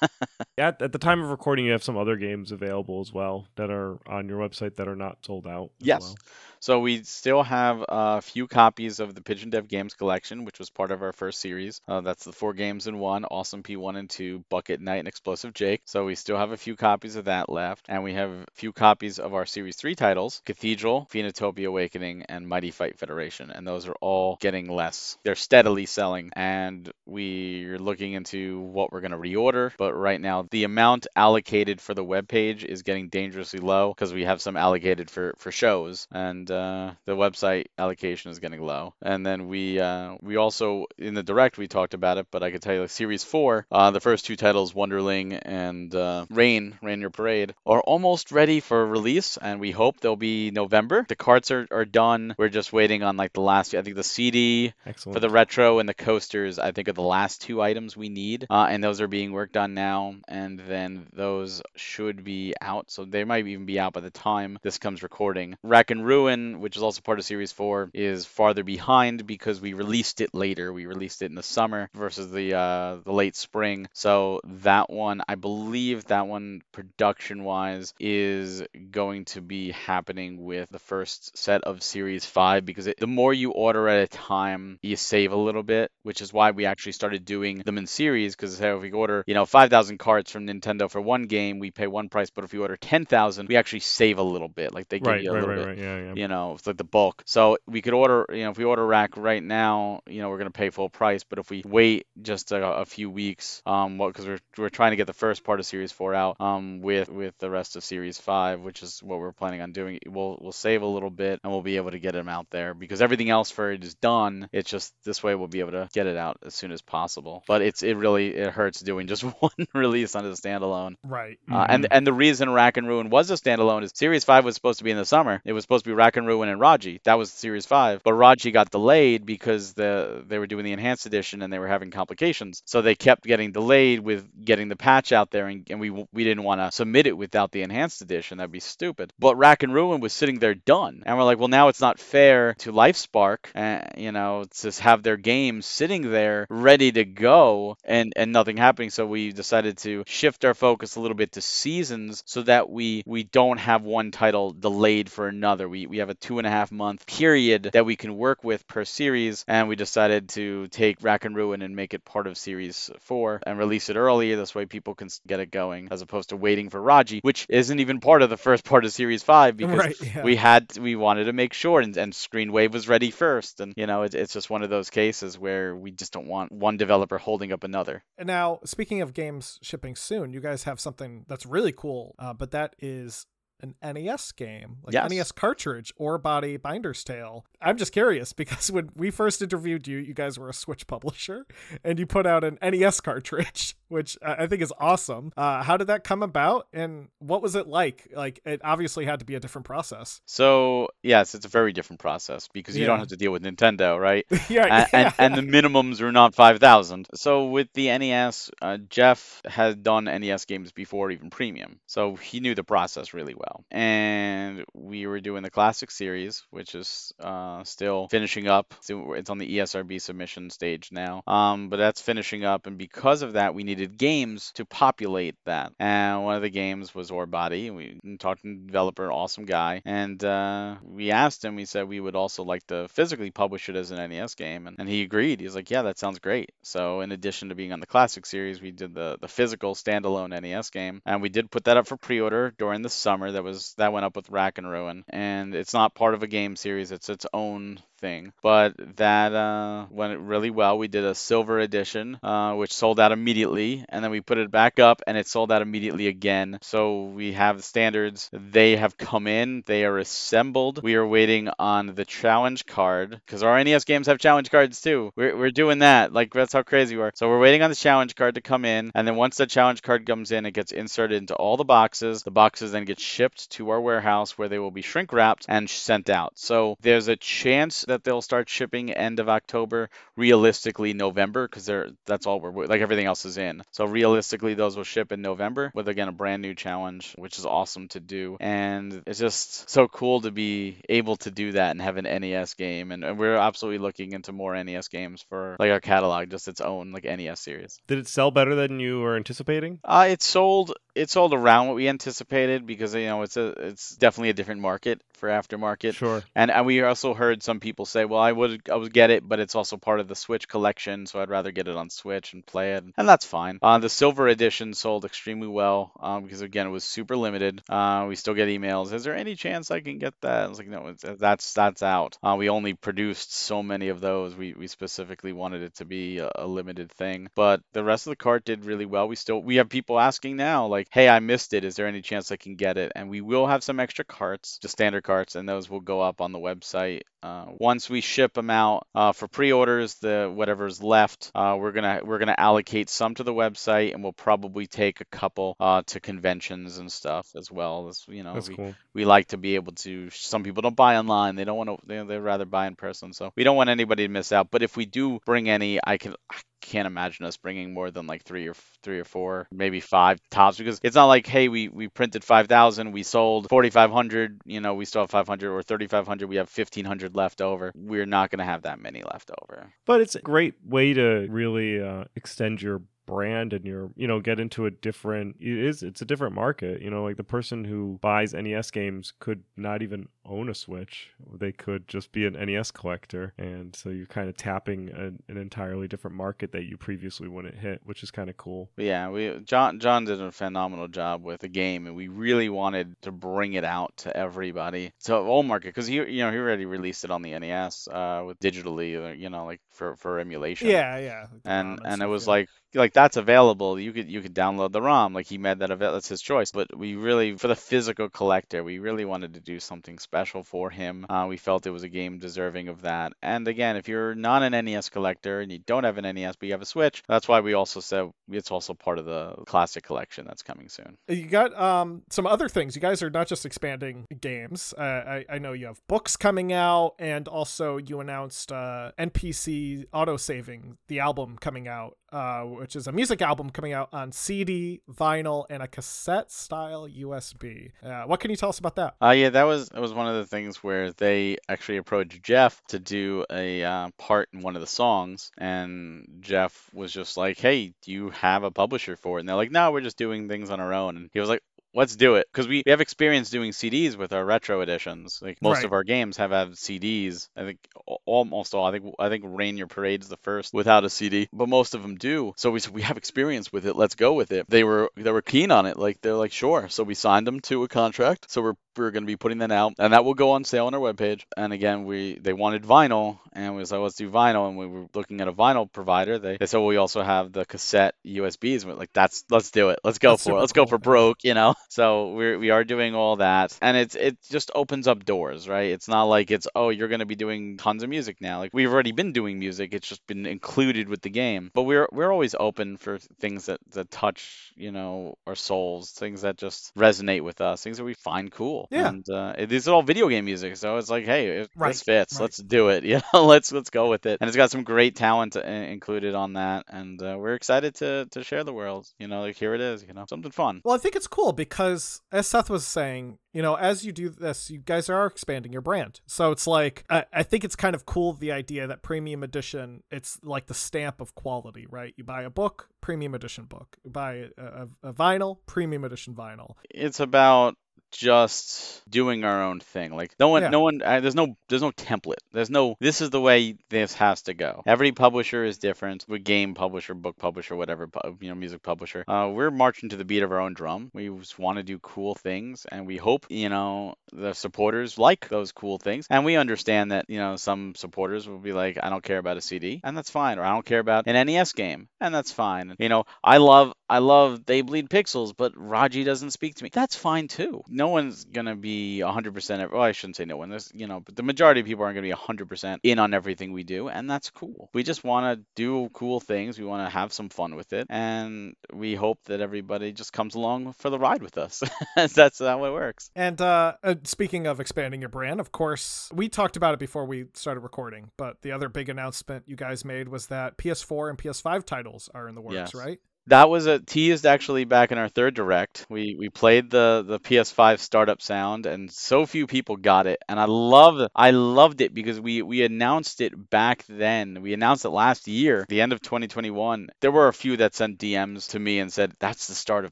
at, 0.58 0.82
at 0.82 0.92
the 0.92 1.00
time 1.00 1.22
of 1.22 1.32
recording 1.32 1.66
you 1.66 1.72
have 1.72 1.84
some 1.84 1.98
other 1.98 2.16
games 2.16 2.52
available 2.52 3.02
as 3.02 3.12
well 3.12 3.48
that 3.56 3.70
are 3.72 3.98
on 4.08 4.30
your 4.30 4.38
website 4.40 4.76
that 4.76 4.88
are 4.88 4.96
not 4.96 5.18
sold 5.26 5.48
out 5.48 5.72
as 5.82 5.88
yes. 5.88 6.02
well. 6.02 6.16
So 6.60 6.80
we 6.80 7.04
still 7.04 7.44
have 7.44 7.86
a 7.88 8.22
few 8.22 8.48
copies 8.48 9.00
of 9.00 9.14
the 9.14 9.22
Pigeon 9.22 9.52
Dev 9.52 9.68
Games 9.68 9.94
collection, 9.94 10.44
which 10.44 10.60
was 10.60 10.70
part 10.70 10.92
of 10.92 11.04
our 11.04 11.14
first 11.14 11.40
series. 11.40 11.82
Uh, 11.88 12.02
that's 12.02 12.24
the 12.24 12.32
four 12.32 12.54
games 12.54 12.88
in 12.88 12.98
one, 12.98 13.26
Awesome 13.26 13.64
Pea 13.64 13.76
1 13.76 13.96
and 13.96 14.10
2, 14.10 14.44
Bucket 14.50 14.82
Knight, 14.82 14.98
and 14.98 15.08
Explosive 15.08 15.54
Jake. 15.54 15.82
So 15.86 16.06
we 16.06 16.16
still 16.16 16.38
have 16.38 16.52
a 16.52 16.58
few 16.58 16.76
copies 16.76 17.16
of 17.16 17.26
that 17.26 17.50
left. 17.50 17.86
And 17.88 18.04
we 18.04 18.14
have 18.14 18.32
a 18.32 18.46
few 18.54 18.74
copies 18.74 19.20
of 19.20 19.34
our 19.34 19.46
Series 19.46 19.76
3 19.76 19.96
titles, 19.96 20.42
Cathedral, 20.46 21.08
Phoenotopia 21.12 21.68
Awakening, 21.68 22.24
and 22.28 22.48
Mighty 22.48 22.72
Fight 22.72 22.98
Federation. 22.98 23.52
And 23.52 23.68
those 23.68 23.88
are 23.88 23.96
all 24.02 24.38
getting 24.42 24.68
less. 24.70 25.18
They're 25.24 25.36
steadily 25.36 25.86
selling. 25.86 26.32
And 26.34 26.92
we're 27.06 27.78
looking 27.78 28.14
into 28.14 28.60
what 28.60 28.92
we're 28.92 29.02
going 29.02 29.12
to 29.12 29.18
reorder. 29.18 29.72
But 29.78 29.94
right 29.94 30.20
now, 30.20 30.48
the 30.50 30.64
amount 30.64 31.08
allocated 31.16 31.82
for 31.82 31.94
the 31.94 32.04
web 32.04 32.28
page 32.28 32.64
is 32.64 32.82
getting 32.82 33.10
dangerously 33.10 33.60
low 33.60 33.94
because 33.94 34.14
we 34.14 34.24
have 34.26 34.42
some 34.42 34.58
allocated 34.58 35.10
for, 35.10 35.34
for 35.38 35.52
shows. 35.52 36.08
And 36.12 36.47
uh, 36.52 36.92
the 37.06 37.16
website 37.16 37.66
allocation 37.78 38.32
is 38.32 38.40
getting 38.40 38.62
low. 38.62 38.94
And 39.02 39.26
then 39.26 39.48
we 39.48 39.80
uh, 39.80 40.16
we 40.22 40.36
also 40.38 40.86
in 40.98 41.14
the 41.14 41.24
direct 41.24 41.58
we 41.58 41.68
talked 41.68 41.94
about 41.94 42.18
it, 42.18 42.28
but 42.32 42.44
I 42.44 42.52
could 42.52 42.62
tell 42.62 42.74
you 42.74 42.82
like 42.82 42.90
Series 42.90 43.24
Four, 43.24 43.66
uh, 43.72 43.92
the 43.92 44.00
first 44.00 44.26
two 44.26 44.36
titles, 44.36 44.74
Wunderling 44.74 45.40
and 45.42 45.94
uh, 45.94 46.26
Rain, 46.30 46.78
Rain 46.82 47.02
Your 47.02 47.10
Parade, 47.10 47.54
are 47.66 47.82
almost 47.82 48.32
ready 48.32 48.60
for 48.60 48.86
release, 48.86 49.38
and 49.38 49.60
we 49.60 49.72
hope 49.72 50.00
they'll 50.00 50.16
be 50.16 50.52
November. 50.52 51.06
The 51.08 51.16
carts 51.16 51.52
are, 51.52 51.68
are 51.72 51.86
done. 51.86 52.36
We're 52.38 52.50
just 52.50 52.74
waiting 52.74 53.04
on 53.04 53.18
like 53.18 53.34
the 53.34 53.42
last. 53.42 53.74
I 53.74 53.82
think 53.82 53.96
the 53.96 54.04
CD 54.04 54.74
Excellent. 54.86 55.16
for 55.16 55.20
the 55.20 55.30
retro 55.30 55.80
and 55.80 55.88
the 55.88 55.94
coasters. 55.94 56.60
I 56.60 56.72
think 56.72 56.90
are 56.90 56.94
the 56.94 57.02
last 57.02 57.42
two 57.42 57.62
items 57.62 57.98
we 57.98 58.10
need, 58.10 58.48
uh, 58.50 58.68
and 58.70 58.84
those 58.84 59.02
are 59.02 59.08
being 59.08 59.32
worked 59.32 59.58
on 59.58 59.74
now. 59.74 60.16
And 60.28 60.60
then 60.60 61.08
those 61.14 61.62
should 61.76 62.24
be 62.24 62.54
out, 62.62 62.92
so 62.92 63.06
they 63.06 63.24
might 63.24 63.48
even 63.48 63.66
be 63.66 63.80
out 63.80 63.94
by 63.94 64.02
the 64.02 64.12
time 64.12 64.60
this 64.62 64.78
comes 64.78 65.04
recording. 65.04 65.58
Rack 65.64 65.92
and 65.92 66.06
Ruin, 66.06 66.37
which 66.60 66.78
is 66.78 66.84
also 66.84 67.02
part 67.02 67.20
of 67.20 67.26
Series 67.26 67.52
4, 67.52 67.92
is 67.94 68.26
farther 68.26 68.64
behind 68.64 69.26
because 69.26 69.62
we 69.62 69.74
released 69.74 70.22
it 70.22 70.34
later. 70.34 70.72
We 70.72 70.86
released 70.86 71.22
it 71.22 71.28
in 71.28 71.36
the 71.36 71.44
summer 71.44 71.90
versus 71.94 72.32
the 72.32 72.56
uh, 72.56 72.98
the 73.04 73.14
late 73.14 73.36
spring. 73.36 73.88
So 73.94 74.42
that 74.64 74.90
one, 74.90 75.22
I 75.28 75.36
believe 75.36 76.06
that 76.06 76.28
one 76.28 76.62
production 76.72 77.44
wise 77.44 77.94
is 78.00 78.64
going 78.92 79.26
to 79.26 79.42
be 79.42 79.72
happening 79.72 80.44
with 80.44 80.70
the 80.70 80.80
first 80.80 81.38
set 81.38 81.64
of 81.64 81.84
Series 81.84 82.26
5 82.26 82.66
because 82.66 82.88
it, 82.88 83.00
the 83.00 83.08
more 83.08 83.34
you 83.34 83.52
order 83.52 83.88
at 83.88 84.04
a 84.04 84.08
time, 84.08 84.80
you 84.82 84.96
save 84.96 85.32
a 85.32 85.36
little 85.36 85.64
bit, 85.64 85.92
which 86.04 86.22
is 86.22 86.34
why 86.34 86.52
we 86.52 86.66
actually 86.66 86.92
started 86.92 87.26
doing 87.26 87.60
them 87.60 87.78
in 87.78 87.88
series 87.88 88.36
because 88.36 88.60
if 88.60 88.82
we 88.82 88.92
order, 88.92 89.24
you 89.28 89.34
know, 89.34 89.46
5,000 89.46 89.98
carts 89.98 90.32
from 90.32 90.48
Nintendo 90.48 90.90
for 90.90 91.02
one 91.02 91.24
game, 91.24 91.60
we 91.60 91.72
pay 91.72 91.88
one 91.88 92.10
price, 92.10 92.30
but 92.30 92.44
if 92.44 92.54
we 92.54 92.60
order 92.60 92.78
10,000, 92.78 93.48
we 93.48 93.56
actually 93.56 93.82
save 93.82 94.18
a 94.18 94.24
little 94.24 94.50
bit. 94.50 94.74
Like 94.74 94.90
they 94.90 95.00
give 95.00 95.08
right, 95.08 95.24
you 95.24 95.32
a 95.32 95.34
right, 95.34 95.40
little 95.40 95.56
right, 95.56 95.62
bit 95.62 95.68
right. 95.68 95.78
Yeah, 95.78 95.98
yeah. 96.08 96.14
you 96.16 96.27
know, 96.28 96.54
it's 96.54 96.68
like 96.68 96.78
the 96.78 96.84
bulk. 96.84 97.24
So 97.26 97.58
we 97.68 97.82
could 97.82 97.94
order, 97.94 98.26
you 98.30 98.44
know, 98.44 98.52
if 98.52 98.58
we 98.58 98.64
order 98.64 98.86
rack 98.86 99.18
right 99.18 99.44
now, 99.44 100.02
you 100.08 100.22
know, 100.22 100.30
we're 100.30 100.38
gonna 100.38 100.52
pay 100.52 100.70
full 100.70 100.90
price. 100.90 101.24
But 101.24 101.40
if 101.40 101.50
we 101.50 101.64
wait 101.66 102.08
just 102.22 102.52
a, 102.52 102.66
a 102.66 102.86
few 102.86 103.10
weeks, 103.10 103.62
um, 103.66 103.98
well, 103.98 104.10
because 104.10 104.26
we're 104.26 104.40
we're 104.58 104.70
trying 104.70 104.92
to 104.92 104.98
get 104.98 105.08
the 105.08 105.14
first 105.14 105.44
part 105.44 105.60
of 105.60 105.66
Series 105.66 105.92
Four 105.92 106.14
out, 106.14 106.38
um, 106.40 106.82
with 106.82 107.10
with 107.10 107.38
the 107.40 107.50
rest 107.50 107.76
of 107.76 107.84
Series 107.84 108.18
Five, 108.18 108.62
which 108.62 108.84
is 108.84 109.02
what 109.02 109.20
we're 109.20 109.32
planning 109.32 109.62
on 109.62 109.72
doing, 109.72 110.00
we'll 110.06 110.38
we'll 110.42 110.52
save 110.52 110.82
a 110.82 110.88
little 110.88 111.10
bit 111.10 111.40
and 111.44 111.52
we'll 111.52 111.62
be 111.62 111.78
able 111.78 111.92
to 111.92 112.00
get 112.00 112.14
them 112.14 112.30
out 112.30 112.48
there 112.52 112.74
because 112.74 113.02
everything 113.02 113.30
else 113.30 113.52
for 113.52 113.72
it 113.72 113.84
is 113.84 113.96
done. 113.96 114.50
It's 114.52 114.70
just 114.70 114.94
this 115.04 115.24
way 115.24 115.36
we'll 115.36 115.48
be 115.48 115.60
able 115.60 115.72
to 115.72 115.90
get 115.94 116.08
it 116.08 116.18
out 116.18 116.38
as 116.46 116.54
soon 116.54 116.72
as 116.72 116.82
possible. 116.82 117.44
But 117.48 117.62
it's 117.62 117.84
it 117.84 117.96
really 117.98 118.36
it 118.36 118.52
hurts 118.52 118.82
doing 118.82 119.08
just 119.08 119.24
one 119.42 119.68
release 119.74 120.16
on 120.16 120.26
a 120.26 120.32
standalone. 120.32 120.96
Right. 121.04 121.40
Uh, 121.50 121.66
and 121.70 121.88
and 121.92 122.06
the 122.06 122.14
reason 122.14 122.52
Rack 122.52 122.78
and 122.78 122.88
Ruin 122.88 123.10
was 123.10 123.32
a 123.32 123.36
standalone 123.36 123.84
is 123.84 123.92
Series 123.96 124.24
Five 124.24 124.46
was 124.46 124.56
supposed 124.56 124.80
to 124.80 124.84
be 124.84 124.92
in 124.92 124.98
the 124.98 125.06
summer. 125.06 125.42
It 125.46 125.54
was 125.54 125.64
supposed 125.64 125.86
to 125.86 125.90
be 125.90 125.94
Rack 125.94 126.17
and 126.18 126.28
Ruin 126.28 126.50
and 126.50 126.60
Raji. 126.60 127.00
That 127.04 127.18
was 127.18 127.32
Series 127.32 127.66
Five, 127.66 128.02
but 128.04 128.14
Raji 128.14 128.52
got 128.52 128.72
delayed 128.72 129.26
because 129.26 129.74
the 129.74 130.24
they 130.28 130.40
were 130.40 130.48
doing 130.48 130.66
the 130.66 130.74
enhanced 130.74 131.06
edition 131.06 131.42
and 131.42 131.52
they 131.52 131.60
were 131.60 131.68
having 131.68 131.92
complications. 131.92 132.62
So 132.66 132.82
they 132.82 132.96
kept 132.96 133.24
getting 133.24 133.52
delayed 133.52 134.00
with 134.00 134.28
getting 134.44 134.70
the 134.70 134.76
patch 134.76 135.12
out 135.12 135.32
there, 135.32 135.48
and, 135.48 135.66
and 135.70 135.80
we 135.80 135.90
we 135.90 136.24
didn't 136.24 136.44
want 136.44 136.62
to 136.62 136.72
submit 136.72 137.08
it 137.08 137.18
without 137.18 137.52
the 137.52 137.62
enhanced 137.62 138.02
edition. 138.02 138.38
That'd 138.38 138.52
be 138.52 138.60
stupid. 138.60 139.14
But 139.20 139.36
Rack 139.38 139.64
and 139.64 139.74
Ruin 139.74 140.02
was 140.02 140.14
sitting 140.14 140.40
there 140.40 140.56
done, 140.56 141.04
and 141.06 141.18
we're 141.18 141.24
like, 141.24 141.40
well, 141.40 141.48
now 141.48 141.68
it's 141.70 141.82
not 141.82 142.00
fair 142.00 142.56
to 142.60 142.72
LifeSpark, 142.72 143.38
uh, 143.56 143.86
you 143.98 144.12
know, 144.12 144.46
to 144.60 144.72
have 144.82 145.04
their 145.04 145.18
game 145.18 145.62
sitting 145.62 146.12
there 146.12 146.48
ready 146.50 146.92
to 146.92 147.06
go 147.06 147.78
and 147.84 148.14
and 148.16 148.32
nothing 148.32 148.58
happening. 148.58 148.90
So 148.90 149.06
we 149.06 149.32
decided 149.32 149.78
to 149.80 150.04
shift 150.08 150.46
our 150.46 150.54
focus 150.54 150.96
a 150.96 151.00
little 151.00 151.16
bit 151.18 151.34
to 151.34 151.42
seasons 151.42 152.24
so 152.26 152.44
that 152.44 152.70
we 152.70 153.04
we 153.06 153.24
don't 153.24 153.58
have 153.60 153.84
one 153.84 154.12
title 154.12 154.52
delayed 154.52 155.10
for 155.10 155.28
another. 155.28 155.68
We 155.70 155.86
we 155.88 155.98
have 155.98 156.07
a 156.10 156.16
two 156.16 156.38
and 156.38 156.48
a 156.48 156.50
half 156.50 156.72
month 156.72 157.06
period 157.06 157.70
that 157.74 157.86
we 157.86 157.96
can 157.96 158.18
work 158.18 158.44
with 158.44 158.68
per 158.68 158.86
series, 158.86 159.44
and 159.48 159.68
we 159.68 159.76
decided 159.76 160.30
to 160.30 160.68
take 160.68 161.04
Rack 161.04 161.26
and 161.26 161.36
Ruin 161.36 161.62
and 161.62 161.76
make 161.76 161.94
it 161.94 162.06
part 162.06 162.28
of 162.28 162.38
Series 162.38 162.90
Four 163.00 163.42
and 163.46 163.58
release 163.58 163.90
it 163.90 163.96
early. 163.96 164.34
This 164.36 164.56
way, 164.56 164.66
people 164.66 164.96
can 164.96 165.10
get 165.26 165.40
it 165.40 165.52
going, 165.52 165.88
as 165.92 166.02
opposed 166.02 166.30
to 166.30 166.38
waiting 166.38 166.70
for 166.70 166.82
Raji, 166.82 167.20
which 167.22 167.46
isn't 167.50 167.80
even 167.80 168.00
part 168.00 168.22
of 168.22 168.30
the 168.30 168.38
first 168.38 168.64
part 168.64 168.86
of 168.86 168.92
Series 168.92 169.24
Five 169.24 169.58
because 169.58 169.78
Right, 169.78 169.96
yeah. 170.02 170.24
we 170.24 170.36
had 170.36 170.78
we 170.78 170.96
wanted 170.96 171.26
to 171.26 171.34
make 171.34 171.54
sure, 171.54 171.82
and, 171.82 171.96
and 171.98 172.14
Screenwave 172.14 172.72
was 172.72 172.88
ready 172.88 173.12
first, 173.12 173.60
and 173.60 173.74
you 173.76 173.88
know 173.88 174.04
it, 174.04 174.16
it's 174.16 174.34
just 174.34 174.50
one 174.50 174.64
of 174.64 174.70
those 174.70 174.90
cases 174.90 175.38
where 175.38 175.76
we 175.76 175.92
just 175.92 176.14
don't 176.14 176.28
want 176.28 176.52
one 176.52 176.78
developer 176.78 177.18
holding 177.18 177.52
up 177.52 177.64
another. 177.64 178.04
And 178.18 178.28
now, 178.28 178.60
speaking 178.66 179.02
of 179.02 179.14
games 179.14 179.60
shipping 179.62 179.96
soon, 179.96 180.34
you 180.34 180.40
guys 180.40 180.64
have 180.64 180.80
something 180.80 181.26
that's 181.28 181.46
really 181.46 181.72
cool, 181.72 182.16
uh, 182.20 182.34
but 182.34 182.52
that 182.52 182.76
is 182.80 183.26
an 183.62 183.76
NES 183.82 184.32
game, 184.34 184.78
like 184.84 184.94
Yes. 184.94 185.10
NES 185.10 185.32
cartridge 185.32 185.94
Orebody 186.00 186.62
Binder's 186.62 187.04
Tale. 187.04 187.46
I'm 187.62 187.78
just 187.78 187.92
curious 187.92 188.34
because 188.34 188.72
when 188.72 188.90
we 188.96 189.10
first 189.12 189.42
interviewed 189.42 189.88
you, 189.88 189.98
you 189.98 190.14
guys 190.14 190.38
were 190.38 190.50
a 190.50 190.54
Switch 190.54 190.86
publisher 190.88 191.46
and 191.84 191.98
you 192.00 192.06
put 192.06 192.26
out 192.28 192.44
an 192.44 192.58
NES 192.62 193.02
cartridge, 193.02 193.76
which 193.88 194.18
I 194.22 194.48
think 194.48 194.62
is 194.62 194.74
awesome. 194.80 195.32
Uh, 195.38 195.64
how 195.64 195.78
did 195.78 195.88
that 195.88 196.04
come 196.04 196.22
about 196.24 196.68
and 196.74 197.08
what 197.20 197.42
was 197.42 197.56
it 197.56 197.68
like? 197.68 198.08
Like, 198.16 198.40
it 198.46 198.62
obviously 198.64 199.06
had 199.06 199.20
to 199.20 199.26
be 199.26 199.36
a 199.36 199.40
different 199.40 199.66
process. 199.66 200.22
So 200.26 200.90
yes, 201.04 201.34
it's 201.36 201.46
a 201.46 201.50
very 201.50 201.74
different 201.74 202.00
process 202.00 202.48
because 202.54 202.76
you 202.76 202.82
Yeah. 202.82 202.88
don't 202.88 203.00
have 203.00 203.08
to 203.10 203.18
deal 203.18 203.32
with 203.32 203.44
Nintendo, 203.44 204.00
right? 204.00 204.26
yeah, 204.50 204.88
and, 204.94 205.14
and, 205.20 205.36
and 205.38 205.52
the 205.52 205.58
minimums 205.62 206.02
are 206.02 206.12
not 206.12 206.36
5000 206.36 207.08
so 207.16 207.46
with 207.46 207.72
the 207.74 207.88
nes 207.98 208.50
uh, 208.62 208.78
jeff 208.90 209.42
had 209.46 209.82
done 209.84 210.06
nes 210.06 210.46
games 210.46 210.72
before 210.72 211.10
even 211.12 211.30
premium 211.30 211.80
so 211.88 212.16
he 212.16 212.40
knew 212.40 212.54
the 212.56 212.64
process 212.64 213.14
really 213.14 213.34
well 213.34 213.47
and 213.72 214.64
we 214.74 215.08
were 215.08 215.20
doing 215.20 215.44
the 215.44 215.50
classic 215.50 215.92
series 215.92 216.44
which 216.52 216.76
is 216.76 217.14
uh, 217.20 217.64
still 217.64 218.08
finishing 218.10 218.48
up. 218.48 218.74
It's 218.88 219.30
on 219.30 219.38
the 219.38 219.58
esrb 219.58 220.02
submission 220.02 220.50
stage 220.50 220.90
now. 220.92 221.24
Um, 221.28 221.70
but 221.70 221.78
that's 221.78 222.02
finishing 222.02 222.46
up 222.46 222.68
and 222.68 222.78
because 222.78 223.22
of 223.22 223.34
that 223.34 223.54
we 223.54 223.64
needed 223.64 223.98
games 223.98 224.52
to 224.56 224.66
populate 224.66 225.36
that. 225.46 225.74
And 225.80 226.24
one 226.24 226.36
of 226.36 226.42
the 226.42 226.50
games 226.50 226.94
was 226.94 227.12
Orebody. 227.12 227.74
We 227.74 228.18
talked 228.18 228.44
to 228.44 228.50
the 228.50 228.66
developer 228.66 229.12
awesome 229.12 229.46
guy. 229.46 229.82
And 229.86 230.24
uh, 230.24 230.76
we 230.84 231.12
asked 231.12 231.44
him 231.44 231.56
we 231.56 231.66
said 231.66 231.88
we 231.88 232.00
would 232.00 232.16
also 232.16 232.44
like 232.44 232.66
to 232.68 232.88
physically 232.90 233.32
publish 233.32 233.70
it 233.70 233.76
as 233.76 233.92
an 233.92 234.10
nes 234.10 234.36
game. 234.36 234.68
And, 234.68 234.78
and 234.80 234.90
he 234.90 235.02
agreed. 235.02 235.42
He's 235.42 235.56
like 235.56 235.70
yeah 235.70 235.84
that 235.84 236.00
sounds 236.00 236.20
great. 236.20 236.52
So 236.64 237.02
in 237.02 237.12
addition 237.12 237.50
to 237.50 237.56
being 237.56 237.74
on 237.74 237.80
the 237.80 237.88
classic 237.88 238.26
series 238.26 238.62
we 238.62 238.72
did 238.72 238.94
the 238.94 239.18
the 239.20 239.28
physical 239.28 239.76
standalone 239.76 240.40
nes 240.42 240.70
game. 240.70 241.02
And 241.06 241.22
we 241.22 241.30
did 241.30 241.52
put 241.52 241.66
that 241.66 241.78
up 241.78 241.88
for 241.88 241.98
pre-order 241.98 242.54
during 242.58 242.82
the 242.82 242.90
summer 242.90 243.32
that 243.38 243.44
was 243.44 243.76
that 243.78 243.94
went 243.94 244.04
up 244.04 244.16
with 244.16 244.32
rack 244.32 244.58
and 244.58 244.68
ruin. 244.68 245.06
And 245.10 245.54
it's 245.54 245.74
not 245.74 245.94
part 245.94 246.16
of 246.16 246.24
a 246.24 246.28
game 246.28 246.56
series 246.56 246.92
it's 246.92 247.08
its 247.08 247.28
own 247.32 247.80
thing 247.98 248.32
but 248.42 248.76
that 248.98 249.34
uh, 249.34 249.86
went 249.90 250.20
really 250.20 250.50
well. 250.50 250.78
We 250.78 250.88
did 250.88 251.04
a 251.04 251.16
silver 251.16 251.60
edition 251.60 252.20
uh, 252.24 252.54
which 252.54 252.74
sold 252.74 253.00
out 253.00 253.12
immediately 253.12 253.86
and 253.90 254.04
then 254.04 254.12
we 254.12 254.22
put 254.22 254.38
it 254.38 254.52
back 254.52 254.80
up 254.80 255.02
and 255.08 255.18
it 255.18 255.28
sold 255.28 255.52
out 255.52 255.62
immediately 255.62 256.08
again. 256.08 256.60
So 256.62 257.06
we 257.06 257.34
have 257.34 257.64
standards. 257.64 258.30
They 258.32 258.76
have 258.76 258.98
come 258.98 259.28
in. 259.28 259.64
They 259.66 259.86
are 259.86 259.98
assembled. 259.98 260.84
We 260.84 260.96
are 260.96 261.08
waiting 261.08 261.50
on 261.60 261.96
the 261.96 262.06
challenge 262.06 262.66
card 262.66 263.20
because 263.26 263.44
our 263.44 263.64
nes 263.64 263.84
games 263.84 264.08
have 264.08 264.20
challenge 264.20 264.52
cards 264.52 264.82
too. 264.82 265.12
We're, 265.16 265.36
we're 265.36 265.52
doing 265.52 265.80
that. 265.80 266.14
Like 266.14 266.34
that's 266.34 266.54
how 266.54 266.64
crazy 266.64 266.96
we 266.96 267.04
are. 267.04 267.12
So 267.16 267.28
we're 267.28 267.40
waiting 267.40 267.64
on 267.64 267.70
the 267.70 267.76
challenge 267.76 268.16
card 268.16 268.36
to 268.36 268.42
come 268.42 268.66
in 268.66 268.92
and 268.94 269.08
then 269.08 269.16
once 269.16 269.38
the 269.38 269.48
challenge 269.48 269.82
card 269.82 270.06
comes 270.06 270.32
in 270.32 270.46
it 270.46 270.52
gets 270.52 270.72
inserted 270.72 271.18
into 271.18 271.36
all 271.36 271.58
the 271.58 271.66
boxes. 271.66 272.24
The 272.24 272.32
boxes 272.32 272.72
then 272.72 272.86
get 272.86 273.00
shipped 273.00 273.50
to 273.52 273.70
our 273.70 273.82
warehouse 273.82 274.38
where 274.38 274.50
they 274.50 274.60
will 274.60 274.72
be 274.72 274.82
shrink 274.82 275.12
wrapped 275.14 275.46
and 275.50 275.70
sent 275.70 276.10
out. 276.10 276.34
So 276.36 276.78
there's 276.82 277.08
a 277.08 277.16
chance 277.16 277.87
that 277.88 278.04
they'll 278.04 278.22
start 278.22 278.50
shipping 278.50 278.92
end 278.92 279.20
of 279.20 279.30
october 279.30 279.90
realistically 280.16 280.94
november 280.94 281.48
because 281.48 281.66
they're 281.66 281.90
that's 282.06 282.26
all 282.26 282.40
we're 282.40 282.66
like 282.66 282.82
everything 282.82 283.06
else 283.06 283.26
is 283.26 283.38
in. 283.38 283.62
So 283.72 283.86
realistically 283.86 284.54
those 284.54 284.76
will 284.76 284.84
ship 284.84 285.12
in 285.12 285.22
november 285.22 285.72
with 285.74 285.88
again 285.88 286.08
a 286.08 286.12
brand 286.12 286.42
new 286.42 286.54
challenge 286.56 287.14
which 287.18 287.38
is 287.38 287.46
awesome 287.46 287.88
to 287.90 288.00
do. 288.00 288.38
And 288.40 289.04
it's 289.06 289.20
just 289.20 289.70
so 289.70 289.88
cool 289.88 290.22
to 290.22 290.32
be 290.32 290.78
able 290.90 291.18
to 291.18 291.32
do 291.32 291.54
that 291.54 291.72
and 291.72 291.82
have 291.82 291.98
an 291.98 292.06
nes 292.06 292.54
game. 292.54 292.92
And, 292.92 293.04
and 293.04 293.18
we're 293.18 293.36
absolutely 293.36 293.80
looking 293.80 294.14
into 294.14 294.32
more 294.32 294.62
nes 294.64 294.88
games 294.88 295.26
for 295.30 295.56
like 295.60 295.72
our 295.72 295.80
catalog 295.80 296.30
just 296.30 296.48
its 296.48 296.62
own 296.62 296.92
like 296.92 297.06
nes 297.06 297.40
series. 297.40 297.80
Did 297.88 298.00
it 298.00 298.08
sell 298.08 298.32
better 298.32 298.56
than 298.56 298.80
you 298.80 299.00
were 299.00 299.16
anticipating? 299.16 299.80
uh, 299.84 300.08
it 300.10 300.22
sold 300.22 300.74
it 300.98 301.10
sold 301.10 301.34
around 301.34 301.68
what 301.68 301.76
we 301.76 301.88
anticipated 301.88 302.66
because 302.66 302.94
you 302.96 303.06
know 303.06 303.22
it's 303.22 303.38
a 303.38 303.48
it's 303.70 303.96
definitely 303.96 304.30
a 304.30 304.34
different 304.34 304.62
market 304.62 305.02
for 305.14 305.30
aftermarket 305.30 305.94
Sure. 305.96 306.22
and, 306.36 306.52
and 306.52 306.66
we 306.66 306.84
also 306.84 307.14
heard 307.16 307.42
some 307.42 307.60
people 307.60 307.86
say, 307.86 308.06
well, 308.06 308.20
I 308.20 308.32
would 308.32 308.70
I 308.72 308.76
would 308.76 308.94
get 308.94 309.10
it, 309.10 309.28
but 309.28 309.40
it's 309.40 309.56
also 309.56 309.78
part 309.78 310.00
of 310.00 310.08
the 310.08 310.16
Switch 310.16 310.48
collection, 310.48 311.08
so 311.08 311.20
I'd 311.20 311.30
rather 311.30 311.52
get 311.52 311.68
it 311.68 311.76
on 311.76 311.90
Switch 311.90 312.34
and 312.34 312.46
play 312.46 312.74
it, 312.74 312.84
and 312.98 313.10
that's 313.10 313.26
fine. 313.26 313.58
Uh, 313.62 313.80
the 313.80 313.90
Silver 313.90 314.28
Edition 314.28 314.74
sold 314.74 315.06
extremely 315.06 315.48
well 315.48 315.92
um, 316.00 316.24
because 316.24 316.42
again 316.42 316.68
it 316.68 316.72
was 316.72 316.84
super 316.84 317.18
limited. 317.18 317.62
Uh, 317.70 318.06
we 318.08 318.16
still 318.16 318.36
get 318.36 318.48
emails. 318.50 318.94
Is 318.94 319.04
there 319.04 319.16
any 319.16 319.36
chance 319.36 319.72
I 319.72 319.80
can 319.80 319.98
get 319.98 320.14
that? 320.22 320.44
I 320.46 320.48
was 320.48 320.60
like, 320.60 320.68
no, 320.68 320.88
it's, 320.88 321.04
that's 321.18 321.54
that's 321.54 321.82
out. 321.84 322.18
Uh, 322.22 322.36
we 322.38 322.50
only 322.50 322.74
produced 322.74 323.34
so 323.34 323.64
many 323.64 323.88
of 323.90 324.00
those. 324.02 324.36
We 324.36 324.54
we 324.54 324.68
specifically 324.68 325.34
wanted 325.34 325.64
it 325.64 325.76
to 325.76 325.86
be 325.86 326.20
a, 326.20 326.30
a 326.36 326.46
limited 326.48 326.92
thing, 326.92 327.30
but 327.36 327.62
the 327.74 327.84
rest 327.84 328.06
of 328.08 328.12
the 328.12 328.16
cart 328.18 328.46
did 328.46 328.66
really 328.66 328.86
well. 328.86 329.08
We 329.08 329.16
still 329.16 329.42
we 329.42 329.56
have 329.56 329.70
people 329.70 330.00
asking 330.00 330.38
now, 330.38 330.68
like, 330.68 330.87
hey, 330.92 331.10
I 331.10 331.20
missed 331.20 331.54
it. 331.54 331.64
Is 331.64 331.76
there 331.76 331.88
any 331.88 332.02
chance 332.02 332.32
I 332.32 332.38
can 332.38 332.56
get 332.56 332.78
it? 332.78 332.92
And 332.96 333.10
we 333.10 333.22
will 333.22 333.48
have 333.48 333.64
some 333.64 333.80
extra 333.80 334.06
carts, 334.06 334.60
just 334.62 334.74
standard 334.74 335.04
carts, 335.04 335.36
and 335.36 335.48
those 335.48 335.70
will 335.70 335.80
go 335.80 336.02
up 336.02 336.22
on 336.22 336.32
the 336.32 336.40
website 336.40 337.02
uh, 337.24 337.46
once 337.58 337.90
we 337.90 338.02
ship 338.02 338.34
them 338.34 338.50
out 338.50 338.88
uh, 338.94 339.12
for 339.12 339.28
pre-orders. 339.28 339.96
The 339.96 340.32
whatever's 340.34 340.82
left, 340.82 341.32
uh, 341.34 341.58
we're 341.60 341.72
gonna 341.72 342.02
we're 342.04 342.20
gonna 342.20 342.36
allocate 342.38 342.90
some 342.90 343.16
to 343.16 343.24
the 343.24 343.34
website, 343.34 343.94
and 343.94 344.04
we'll 344.04 344.14
probably 344.14 344.68
take 344.68 345.02
a 345.02 345.06
couple 345.06 345.56
uh, 345.60 345.82
to 345.88 346.00
conventions 346.00 346.78
and 346.78 346.92
stuff 346.92 347.30
as 347.36 347.52
well. 347.52 347.88
As 347.88 348.06
you 348.08 348.24
know, 348.24 348.34
That's 348.36 348.50
we, 348.50 348.56
cool. 348.56 348.76
we 348.94 349.06
like 349.06 349.28
to 349.28 349.38
be 349.38 349.56
able 349.56 349.74
to 349.74 350.10
some 350.12 350.44
people 350.44 350.62
don't 350.62 350.76
buy 350.76 350.98
online 350.98 351.36
they 351.36 351.46
don't 351.46 351.58
want 351.58 351.70
to 351.70 351.78
they, 351.86 352.04
they'd 352.04 352.20
rather 352.20 352.46
buy 352.46 352.68
in 352.68 352.76
person 352.76 353.14
so 353.14 353.32
we 353.36 353.44
don't 353.44 353.56
want 353.56 353.70
anybody 353.70 354.06
to 354.06 354.12
miss 354.12 354.32
out 354.32 354.50
but 354.52 354.64
if 354.64 354.78
we 354.78 354.86
do 354.86 355.20
bring 355.26 355.50
any 355.50 355.80
i 355.84 355.98
can 355.98 356.16
i 356.32 356.38
can't 356.62 356.88
imagine 356.88 357.26
us 357.26 357.38
bringing 357.38 357.74
more 357.74 357.92
than 357.92 358.08
like 358.08 358.24
three 358.24 358.48
or 358.48 358.56
three 358.84 359.00
or 359.00 359.06
four 359.06 359.48
maybe 359.52 359.80
five 359.80 360.20
tops 360.30 360.58
because 360.58 360.80
it's 360.84 360.96
not 360.96 361.06
like 361.06 361.28
hey 361.28 361.48
we 361.48 361.68
we 361.68 361.88
printed 361.88 362.24
5000 362.24 362.92
we 362.92 363.04
sold 363.04 363.48
4500 363.50 364.42
you 364.46 364.60
know 364.60 364.76
we 364.76 364.86
still 364.86 365.04
have 365.04 365.10
500 365.10 365.52
or 365.52 365.62
3500 365.62 366.28
we 366.28 366.38
have 366.38 366.50
1500 366.50 367.16
left 367.16 367.42
over. 367.42 367.72
We're 367.76 368.06
not 368.06 368.30
going 368.30 368.40
to 368.40 368.46
have 368.46 368.64
that 368.64 368.80
many 368.80 369.04
left 369.04 369.32
over. 369.42 369.74
But 369.86 370.02
it's 370.02 370.16
a 370.16 370.22
great 370.22 370.56
way 370.66 370.94
to 370.94 371.28
really 371.30 371.82
uh, 371.82 372.06
extend 372.16 372.62
your 372.62 372.82
brand 373.08 373.54
and 373.54 373.66
your 373.66 373.90
you 373.96 374.06
know 374.08 374.20
get 374.20 374.40
into 374.40 374.68
a 374.68 374.72
different 374.72 375.36
it 375.40 375.58
is 375.58 375.82
it's 375.82 376.02
a 376.02 376.06
different 376.06 376.36
market 376.36 376.82
you 376.82 376.92
know 376.92 377.04
like 377.04 377.18
the 377.18 377.24
person 377.24 377.64
who 377.64 377.98
buys 378.02 378.34
nes 378.34 378.70
games 378.70 379.14
could 379.20 379.44
not 379.56 379.82
even 379.82 380.08
own 380.26 380.50
a 380.50 380.54
switch 380.54 381.10
they 381.34 381.52
could 381.52 381.88
just 381.88 382.12
be 382.12 382.28
an 382.28 382.34
nes 382.34 382.70
collector 382.70 383.34
and 383.40 383.76
so 383.76 383.90
you're 383.90 384.06
kind 384.06 384.30
of 384.30 384.38
tapping 384.38 384.90
an, 384.90 385.24
an 385.28 385.38
entirely 385.38 385.88
different 385.88 386.16
market 386.16 386.52
that 386.52 386.66
you 386.66 386.78
previously 386.78 387.28
wouldn't 387.28 387.58
hit 387.58 387.82
which 387.84 388.04
is 388.04 388.12
kind 388.12 388.30
of 388.30 388.38
cool 388.38 388.70
yeah, 388.78 389.10
we 389.10 389.40
John 389.44 389.80
John 389.80 390.06
did 390.06 390.22
a 390.22 390.32
phenomenal 390.32 390.88
job 390.88 391.24
with 391.24 391.42
the 391.42 391.48
game, 391.48 391.88
and 391.88 391.96
we 391.96 392.08
really 392.08 392.50
wanted 392.50 392.96
to 393.04 393.12
bring 393.12 393.54
it 393.54 393.64
out 393.64 393.96
to 393.98 394.16
everybody, 394.16 394.92
to 395.06 395.16
all 395.16 395.44
market, 395.44 395.70
because 395.70 395.88
he 395.88 395.96
you 395.96 396.24
know 396.24 396.32
he 396.32 396.38
already 396.38 396.66
released 396.66 397.04
it 397.04 397.12
on 397.12 397.22
the 397.22 397.38
NES 397.38 397.88
uh, 397.88 398.24
with 398.26 398.40
digitally, 398.40 399.04
uh, 399.04 399.14
you 399.14 399.30
know, 399.30 399.46
like 399.46 399.62
for 399.74 399.96
for 399.96 400.20
emulation. 400.20 400.68
Yeah, 400.68 400.98
yeah. 400.98 401.26
And 401.46 401.80
and 401.86 402.02
it 402.02 402.08
was 402.08 402.26
yeah. 402.26 402.32
like 402.32 402.50
like 402.74 402.94
that's 402.94 403.18
available. 403.18 403.80
You 403.80 403.92
could 403.92 404.10
you 404.10 404.22
could 404.22 404.36
download 404.36 404.72
the 404.72 404.82
ROM. 404.82 405.14
Like 405.14 405.28
he 405.28 405.38
made 405.38 405.60
that 405.60 405.72
available. 405.72 405.98
That's 405.98 406.08
his 406.08 406.22
choice. 406.22 406.52
But 406.52 406.76
we 406.78 406.96
really 406.96 407.38
for 407.38 407.48
the 407.48 407.56
physical 407.56 408.10
collector, 408.10 408.64
we 408.64 408.80
really 408.80 409.06
wanted 409.06 409.34
to 409.36 409.40
do 409.40 409.60
something 409.60 410.00
special 410.00 410.44
for 410.44 410.70
him. 410.70 411.06
Uh, 411.10 411.26
we 411.28 411.38
felt 411.38 411.66
it 411.66 411.72
was 411.72 411.84
a 411.84 411.90
game 411.90 412.20
deserving 412.20 412.68
of 412.68 412.82
that. 412.82 413.14
And 413.22 413.48
again, 413.48 413.78
if 413.78 413.88
you're 413.88 414.16
not 414.16 414.44
an 414.44 414.66
NES 414.66 414.90
collector 414.90 415.40
and 415.40 415.52
you 415.52 415.60
don't 415.60 415.84
have 415.84 415.98
an 415.98 416.16
NES 416.16 416.36
but 416.36 416.48
you 416.48 416.54
have 416.54 416.62
a 416.62 416.66
Switch, 416.66 417.04
that's 417.08 417.28
why 417.28 417.40
we 417.40 417.54
also 417.54 417.80
said 417.80 418.12
it's 418.30 418.52
also 418.52 418.74
part 418.74 419.00
of 419.00 419.06
the 419.06 419.36
classic 419.46 419.84
collection 419.84 420.26
that's 420.28 420.44
coming 420.44 420.70
soon. 420.70 420.98
You 421.08 421.28
got 421.28 421.58
um 421.60 422.04
some 422.10 422.28
other 422.28 422.50
things. 422.50 422.76
You 422.76 422.82
guys 422.82 423.02
are 423.02 423.10
not 423.10 423.28
just 423.28 423.46
expanding 423.46 424.06
games. 424.20 424.74
Uh, 424.78 424.82
I 424.82 425.26
I 425.30 425.40
know 425.40 425.54
you 425.54 425.68
have 425.68 425.80
books 425.88 426.16
coming 426.18 426.54
out, 426.54 426.96
and 427.00 427.28
also 427.28 427.78
you 427.78 428.00
announced 428.00 428.52
uh, 428.52 428.92
NPC 429.00 429.86
autosaving 429.94 430.78
the 430.88 431.00
album 431.00 431.38
coming 431.40 431.68
out, 431.68 431.98
uh, 432.12 432.42
which 432.42 432.76
is 432.76 432.88
a 432.88 432.92
music 432.92 433.22
album 433.22 433.50
coming 433.50 433.74
out 433.74 433.90
on 433.92 434.12
CD, 434.12 434.82
vinyl, 434.92 435.46
and 435.50 435.62
a 435.62 435.68
cassette 435.68 436.32
style 436.32 436.88
USB. 436.88 437.72
Uh, 437.84 438.04
what 438.04 438.20
can 438.20 438.32
you 438.32 438.38
tell 438.38 438.50
us 438.50 438.60
about 438.60 438.76
that? 438.76 438.96
Uh, 439.02 439.12
yeah, 439.12 439.30
that 439.30 439.44
was 439.44 439.70
that 439.70 439.82
was 439.82 439.94
one 439.94 440.08
of 440.08 440.16
the 440.16 440.26
things 440.26 440.64
where 440.64 440.92
they 440.94 441.38
actually 441.50 441.78
approached 441.78 442.24
Jeff 442.24 442.62
to 442.70 442.80
do 442.80 443.26
a 443.32 443.64
uh, 443.64 443.90
part 443.98 444.30
in 444.34 444.42
one 444.42 444.56
of 444.56 444.62
the 444.62 444.68
songs, 444.68 445.32
and 445.38 446.08
Jeff 446.22 446.70
was 446.74 446.92
just 446.92 447.18
like, 447.18 447.38
"Hey, 447.38 447.74
do 447.82 447.92
you 447.92 448.10
have 448.12 448.44
a 448.44 448.52
publisher 448.52 448.96
for 448.96 449.18
it?" 449.18 449.22
And 449.22 449.30
they're 449.30 449.36
like, 449.36 449.52
"No, 449.52 449.72
we're 449.72 449.82
just 449.82 449.98
doing 449.98 450.28
things 450.28 450.50
on 450.50 450.60
our 450.60 450.74
own." 450.74 450.98
And 450.98 451.10
he 451.14 451.20
was 451.20 451.30
like. 451.30 451.42
Let's 451.78 451.96
do 451.96 452.16
it 452.16 452.26
because 452.34 452.48
we, 452.48 452.64
we 452.66 452.72
have 452.72 452.82
experience 452.82 453.30
doing 453.30 453.52
CDs 453.52 453.96
with 453.96 454.12
our 454.12 454.26
retro 454.26 454.62
editions. 454.62 455.20
Like 455.22 455.40
most 455.44 455.58
Right. 455.58 455.66
of 455.66 455.74
our 455.74 455.84
games 455.84 456.18
have 456.18 456.32
have 456.32 456.54
CDs. 456.54 457.30
I 457.38 457.44
think 457.44 457.60
almost 458.06 458.56
all. 458.56 458.66
I 458.66 458.72
think 458.72 458.96
I 458.98 459.10
think 459.10 459.24
Rain 459.28 459.58
Your 459.58 459.68
Parade's 459.68 460.10
the 460.10 460.18
first 460.18 460.56
without 460.56 460.86
a 460.86 460.90
CD, 460.90 461.30
but 461.32 461.48
most 461.48 461.76
of 461.76 461.84
them 461.84 461.96
do. 461.96 462.34
So 462.36 462.50
we 462.50 462.60
said 462.60 462.74
we 462.74 462.82
have 462.82 462.98
experience 462.98 463.54
with 463.54 463.68
it. 463.68 463.76
Let's 463.76 463.94
go 463.94 464.14
with 464.14 464.32
it. 464.32 464.50
They 464.50 464.64
were 464.64 464.90
they 464.96 465.12
were 465.12 465.22
keen 465.22 465.52
on 465.52 465.68
it. 465.68 465.78
Like 465.78 466.02
they're 466.02 466.16
like 466.16 466.32
sure. 466.32 466.68
So 466.70 466.84
we 466.84 466.96
signed 466.96 467.28
them 467.28 467.42
to 467.42 467.64
a 467.64 467.68
contract. 467.68 468.32
So 468.32 468.42
we're 468.42 468.56
we're 468.78 468.92
going 468.92 469.04
to 469.04 469.08
be 469.08 469.16
putting 469.18 469.40
that 469.40 469.52
out, 469.52 469.74
and 469.80 469.94
that 469.94 470.06
will 470.06 470.14
go 470.14 470.32
on 470.32 470.44
sale 470.44 470.68
on 470.68 470.74
our 470.74 470.80
webpage. 470.80 471.24
And 471.36 471.54
again, 471.54 471.86
we 471.86 472.18
they 472.20 472.34
wanted 472.34 472.64
vinyl, 472.64 473.20
and 473.34 473.56
we 473.56 473.66
said, 473.66 473.78
like, 473.78 473.84
let's 473.84 473.96
do 473.96 474.10
vinyl. 474.10 474.48
And 474.48 474.58
we 474.58 474.68
were 474.68 474.88
looking 474.94 475.22
at 475.22 475.28
a 475.28 475.34
vinyl 475.34 475.72
provider. 475.72 476.20
They, 476.20 476.38
they 476.38 476.46
said, 476.46 476.58
well, 476.58 476.68
we 476.68 476.78
also 476.78 477.02
have 477.02 477.32
the 477.32 477.46
cassette 477.46 477.96
USBs. 478.06 478.66
We're 478.66 478.74
like, 478.74 478.94
that's 478.94 479.24
let's 479.30 479.52
do 479.52 479.70
it. 479.70 479.80
Let's 479.84 480.00
go 480.00 480.12
That's 480.12 480.24
for 480.24 480.32
it. 480.32 480.40
Let's 480.40 480.54
go 480.54 480.66
for 480.66 480.78
broke, 480.78 481.24
you 481.24 481.34
know. 481.34 481.56
So 481.70 482.14
we're 482.14 482.40
we 482.40 482.50
are 482.50 482.64
doing 482.64 482.96
all 482.96 483.18
that, 483.18 483.56
and 483.62 483.78
it's 483.78 483.94
it 483.96 484.18
just 484.32 484.52
opens 484.56 484.88
up 484.88 485.06
doors, 485.06 485.48
right? 485.48 485.72
It's 485.72 485.88
not 485.88 486.04
like 486.04 486.32
it's 486.32 486.48
oh 486.56 486.70
you're 486.70 486.88
going 486.88 487.02
to 487.02 487.06
be 487.06 487.16
doing 487.16 487.58
tons 487.58 487.84
of 487.84 487.90
music 487.90 488.18
now. 488.20 488.40
Like 488.40 488.52
we've 488.54 488.72
already 488.72 488.94
been 488.94 489.12
doing 489.12 489.38
music. 489.38 489.74
It's 489.74 489.88
just 489.88 490.06
been 490.08 490.26
included 490.26 490.90
with 490.90 491.02
the 491.02 491.10
game. 491.10 491.52
But 491.54 491.64
we're 491.64 491.88
we're 491.92 492.12
always 492.12 492.36
open 492.40 492.78
for 492.78 492.98
things 493.20 493.46
that 493.46 493.60
that 493.72 493.92
touch 493.92 494.54
you 494.56 494.72
know 494.72 495.18
our 495.28 495.36
souls, 495.36 495.92
things 495.92 496.22
that 496.22 496.38
just 496.38 496.74
resonate 496.76 497.22
with 497.22 497.42
us, 497.42 497.64
things 497.64 497.78
that 497.78 497.84
we 497.84 497.94
find 497.94 498.32
cool. 498.32 498.67
Yeah. 498.70 498.90
And 498.90 499.10
uh, 499.10 499.34
these 499.48 499.68
are 499.68 499.74
all 499.74 499.84
video 499.84 500.08
game 500.08 500.26
music, 500.26 500.58
so 500.58 500.78
it's 500.78 500.90
like 500.90 501.06
hey, 501.06 501.42
if 501.42 501.48
Right, 501.56 501.70
this 501.70 501.84
fits, 501.84 502.16
right. 502.16 502.22
let's 502.22 502.38
do 502.38 502.70
it. 502.70 502.84
You 502.88 503.02
know, 503.14 503.26
let's 503.26 503.52
let's 503.52 503.70
go 503.70 503.90
with 503.90 504.06
it. 504.06 504.20
And 504.22 504.28
it's 504.28 504.38
got 504.38 504.50
some 504.50 504.64
great 504.64 504.96
talent 504.96 505.36
uh, 505.36 505.42
included 505.42 506.16
on 506.16 506.34
that, 506.34 506.66
and 506.70 507.02
uh, 507.02 507.18
we're 507.20 507.36
excited 507.36 507.76
to 507.76 508.08
to 508.12 508.24
share 508.24 508.44
the 508.44 508.54
world. 508.54 508.88
You 508.98 509.08
know, 509.08 509.22
like 509.22 509.38
here 509.38 509.54
it 509.54 509.62
is. 509.62 509.84
You 509.84 509.94
know, 509.94 510.06
something 510.10 510.32
fun. 510.32 510.62
Well, 510.64 510.76
I 510.76 510.78
think 510.78 510.96
it's 510.96 511.08
cool 511.08 511.34
because, 511.34 512.02
as 512.12 512.28
Seth 512.28 512.50
was 512.50 512.66
saying, 512.66 513.18
you 513.34 513.42
know, 513.42 513.56
as 513.56 513.86
you 513.86 513.92
do 513.92 514.10
this, 514.10 514.50
you 514.50 514.58
guys 514.58 514.90
are 514.90 515.06
expanding 515.06 515.52
your 515.52 515.62
brand. 515.62 516.02
So 516.08 516.32
it's 516.32 516.48
like, 516.48 516.86
I, 516.90 517.06
I 517.14 517.24
think 517.24 517.44
it's 517.44 517.56
kind 517.56 517.76
of 517.76 517.86
cool 517.86 518.14
the 518.14 518.32
idea 518.32 518.66
that 518.68 518.82
premium 518.82 519.22
edition, 519.22 519.84
it's 519.92 520.18
like 520.24 520.48
the 520.48 520.54
stamp 520.56 521.02
of 521.02 521.14
quality, 521.14 521.68
right? 521.70 521.94
You 521.98 522.04
buy 522.04 522.24
a 522.24 522.30
book, 522.32 522.70
premium 522.82 523.14
edition 523.14 523.46
book. 523.46 523.78
You 523.84 523.92
buy 523.92 524.30
a, 524.38 524.44
a, 524.44 524.90
a 524.90 524.94
vinyl, 524.94 525.38
premium 525.46 525.84
edition 525.84 526.16
vinyl. 526.16 526.56
it's 526.72 527.00
about 527.00 527.56
just 527.92 528.82
doing 528.90 529.24
our 529.24 529.44
own 529.44 529.60
thing. 529.60 529.96
Like 529.96 530.14
no 530.20 530.30
one, 530.30 530.44
Yeah. 530.44 530.50
no 530.50 530.62
one. 530.62 530.82
Uh, 530.82 531.00
there's 531.00 531.16
no, 531.16 531.36
there's 531.50 531.62
no 531.62 531.72
template. 531.72 532.16
There's 532.32 532.50
no. 532.50 532.76
This 532.80 533.02
is 533.02 533.10
the 533.10 533.22
way 533.22 533.58
this 533.70 533.94
has 533.96 534.24
to 534.24 534.34
go. 534.34 534.64
Every 534.66 534.92
publisher 534.92 535.44
is 535.44 535.58
different. 535.58 536.06
With 536.08 536.24
game 536.24 536.54
publisher, 536.54 536.94
book 536.94 537.18
publisher, 537.18 537.56
whatever, 537.56 537.90
you 538.20 538.30
know, 538.30 538.36
music 538.36 538.64
publisher. 538.64 539.04
Uh, 539.08 539.30
we're 539.34 539.52
marching 539.52 539.90
to 539.90 539.96
the 539.98 540.06
beat 540.06 540.24
of 540.24 540.32
our 540.32 540.40
own 540.40 540.54
drum. 540.54 540.92
We 540.94 541.10
just 541.10 541.40
want 541.40 541.58
to 541.58 541.64
do 541.64 541.80
cool 541.80 542.16
things, 542.16 542.66
and 542.72 542.88
we 542.88 542.98
hope 542.98 543.26
you 543.30 543.50
know 543.50 543.96
the 544.14 544.34
supporters 544.34 544.98
like 544.98 545.28
those 545.30 545.52
cool 545.52 545.78
things. 545.78 546.08
And 546.10 546.26
we 546.26 546.36
understand 546.36 546.92
that 546.92 547.06
you 547.10 547.18
know 547.20 547.36
some 547.36 547.76
supporters 547.76 548.28
will 548.28 548.40
be 548.40 548.54
like, 548.54 548.78
I 548.82 548.90
don't 548.90 549.04
care 549.04 549.18
about 549.18 549.38
a 549.38 549.42
CD, 549.42 549.82
and 549.84 549.96
that's 549.98 550.10
fine, 550.10 550.40
or 550.40 550.44
I 550.44 550.52
don't 550.52 550.66
care 550.66 550.80
about 550.80 551.08
an 551.08 551.26
NES 551.28 551.54
game, 551.54 551.88
and 552.00 552.14
that's 552.14 552.32
fine. 552.32 552.76
You 552.80 552.90
know, 552.90 553.06
I 553.24 553.38
love, 553.38 553.74
I 553.90 554.00
love 554.00 554.46
They 554.46 554.62
Bleed 554.62 554.90
Pixels, 554.90 555.34
but 555.36 555.54
Raji 555.56 556.04
doesn't 556.04 556.32
speak 556.32 556.56
to 556.56 556.64
me. 556.64 556.70
That's 556.72 556.96
fine 556.96 557.28
too. 557.28 557.64
No 557.78 557.90
one's 557.90 558.26
gonna 558.26 558.56
be 558.56 559.00
100%. 559.02 559.62
ev- 559.62 559.72
Well, 559.72 559.82
I 559.84 559.92
shouldn't 559.92 560.16
say 560.16 560.26
no 560.26 560.36
one. 560.36 560.50
There's, 560.50 560.72
you 560.74 560.88
know, 560.88 561.00
but 561.00 561.16
the 561.16 561.22
majority 561.24 561.60
of 561.62 561.68
people 561.68 561.84
aren't 561.84 561.96
gonna 561.96 562.08
be 562.08 562.12
100% 562.12 562.80
in 562.84 562.98
on 562.98 563.14
everything 563.14 563.54
we 563.54 563.64
do, 563.64 563.88
and 563.88 564.10
that's 564.10 564.32
cool. 564.32 564.70
We 564.74 564.82
just 564.84 565.04
want 565.04 565.40
to 565.40 565.46
do 565.56 565.90
cool 565.94 566.20
things. 566.20 566.58
We 566.58 566.66
want 566.66 566.86
to 566.86 566.90
have 566.90 567.14
some 567.14 567.30
fun 567.30 567.56
with 567.56 567.74
it, 567.74 567.86
and 567.90 568.56
we 568.74 568.96
hope 568.96 569.20
that 569.26 569.42
everybody 569.42 569.92
just 569.94 570.12
comes 570.12 570.34
along 570.36 570.74
for 570.74 570.90
the 570.90 570.98
ride 570.98 571.22
with 571.22 571.38
us. 571.38 571.62
that's 571.96 572.40
how 572.40 572.66
it 572.66 572.72
works. 572.72 573.12
And 573.16 573.40
uh, 573.40 573.74
uh, 573.84 573.96
speaking 574.04 574.48
of 574.48 574.60
expanding 574.60 575.00
your 575.02 575.10
brand, 575.10 575.40
of 575.40 575.52
course, 575.52 576.10
we 576.14 576.30
talked 576.30 576.58
about 576.58 576.74
it 576.74 576.80
before 576.80 577.06
we 577.06 577.26
started 577.34 577.60
recording, 577.62 578.10
but 578.18 578.42
the 578.42 578.52
other 578.54 578.70
big 578.70 578.90
announcement 578.90 579.44
you 579.48 579.56
guys 579.56 579.86
made 579.86 580.08
was 580.10 580.28
that 580.28 580.58
PS4 580.58 581.10
and 581.10 581.18
PS5 581.20 581.64
titles 581.66 582.10
are 582.16 582.28
in 582.28 582.34
the 582.36 582.42
works, 582.42 582.56
Yes. 582.56 582.74
right? 582.76 583.00
That 583.28 583.50
was 583.50 583.66
a 583.66 583.80
teased 583.80 584.26
actually 584.26 584.64
back 584.64 584.94
in 584.94 584.98
our 584.98 585.10
third 585.10 585.34
direct. 585.36 585.86
We 585.90 586.16
we 586.18 586.30
played 586.30 586.70
the 586.70 587.04
the 587.06 587.20
PS5 587.20 587.82
startup 587.82 588.22
sound 588.22 588.66
and 588.66 588.90
so 588.90 589.26
few 589.26 589.48
people 589.48 589.76
got 589.76 590.08
it 590.08 590.20
and 590.30 590.40
I 590.40 590.46
love 590.46 591.10
I 591.14 591.32
loved 591.32 591.82
it 591.82 591.94
because 591.94 592.22
we 592.22 592.42
we 592.42 592.64
announced 592.64 593.20
it 593.20 593.50
back 593.50 593.84
then. 593.90 594.42
We 594.42 594.54
announced 594.54 594.86
it 594.86 594.92
last 594.92 595.28
year, 595.28 595.66
the 595.68 595.82
end 595.82 595.92
of 595.92 596.02
2021. 596.02 596.88
There 597.02 597.12
were 597.12 597.28
a 597.28 597.34
few 597.34 597.58
that 597.58 597.76
sent 597.76 598.00
DMs 598.00 598.52
to 598.52 598.60
me 598.60 598.80
and 598.80 598.94
said 598.94 599.12
that's 599.20 599.48
the 599.48 599.56
start 599.56 599.84
of 599.84 599.92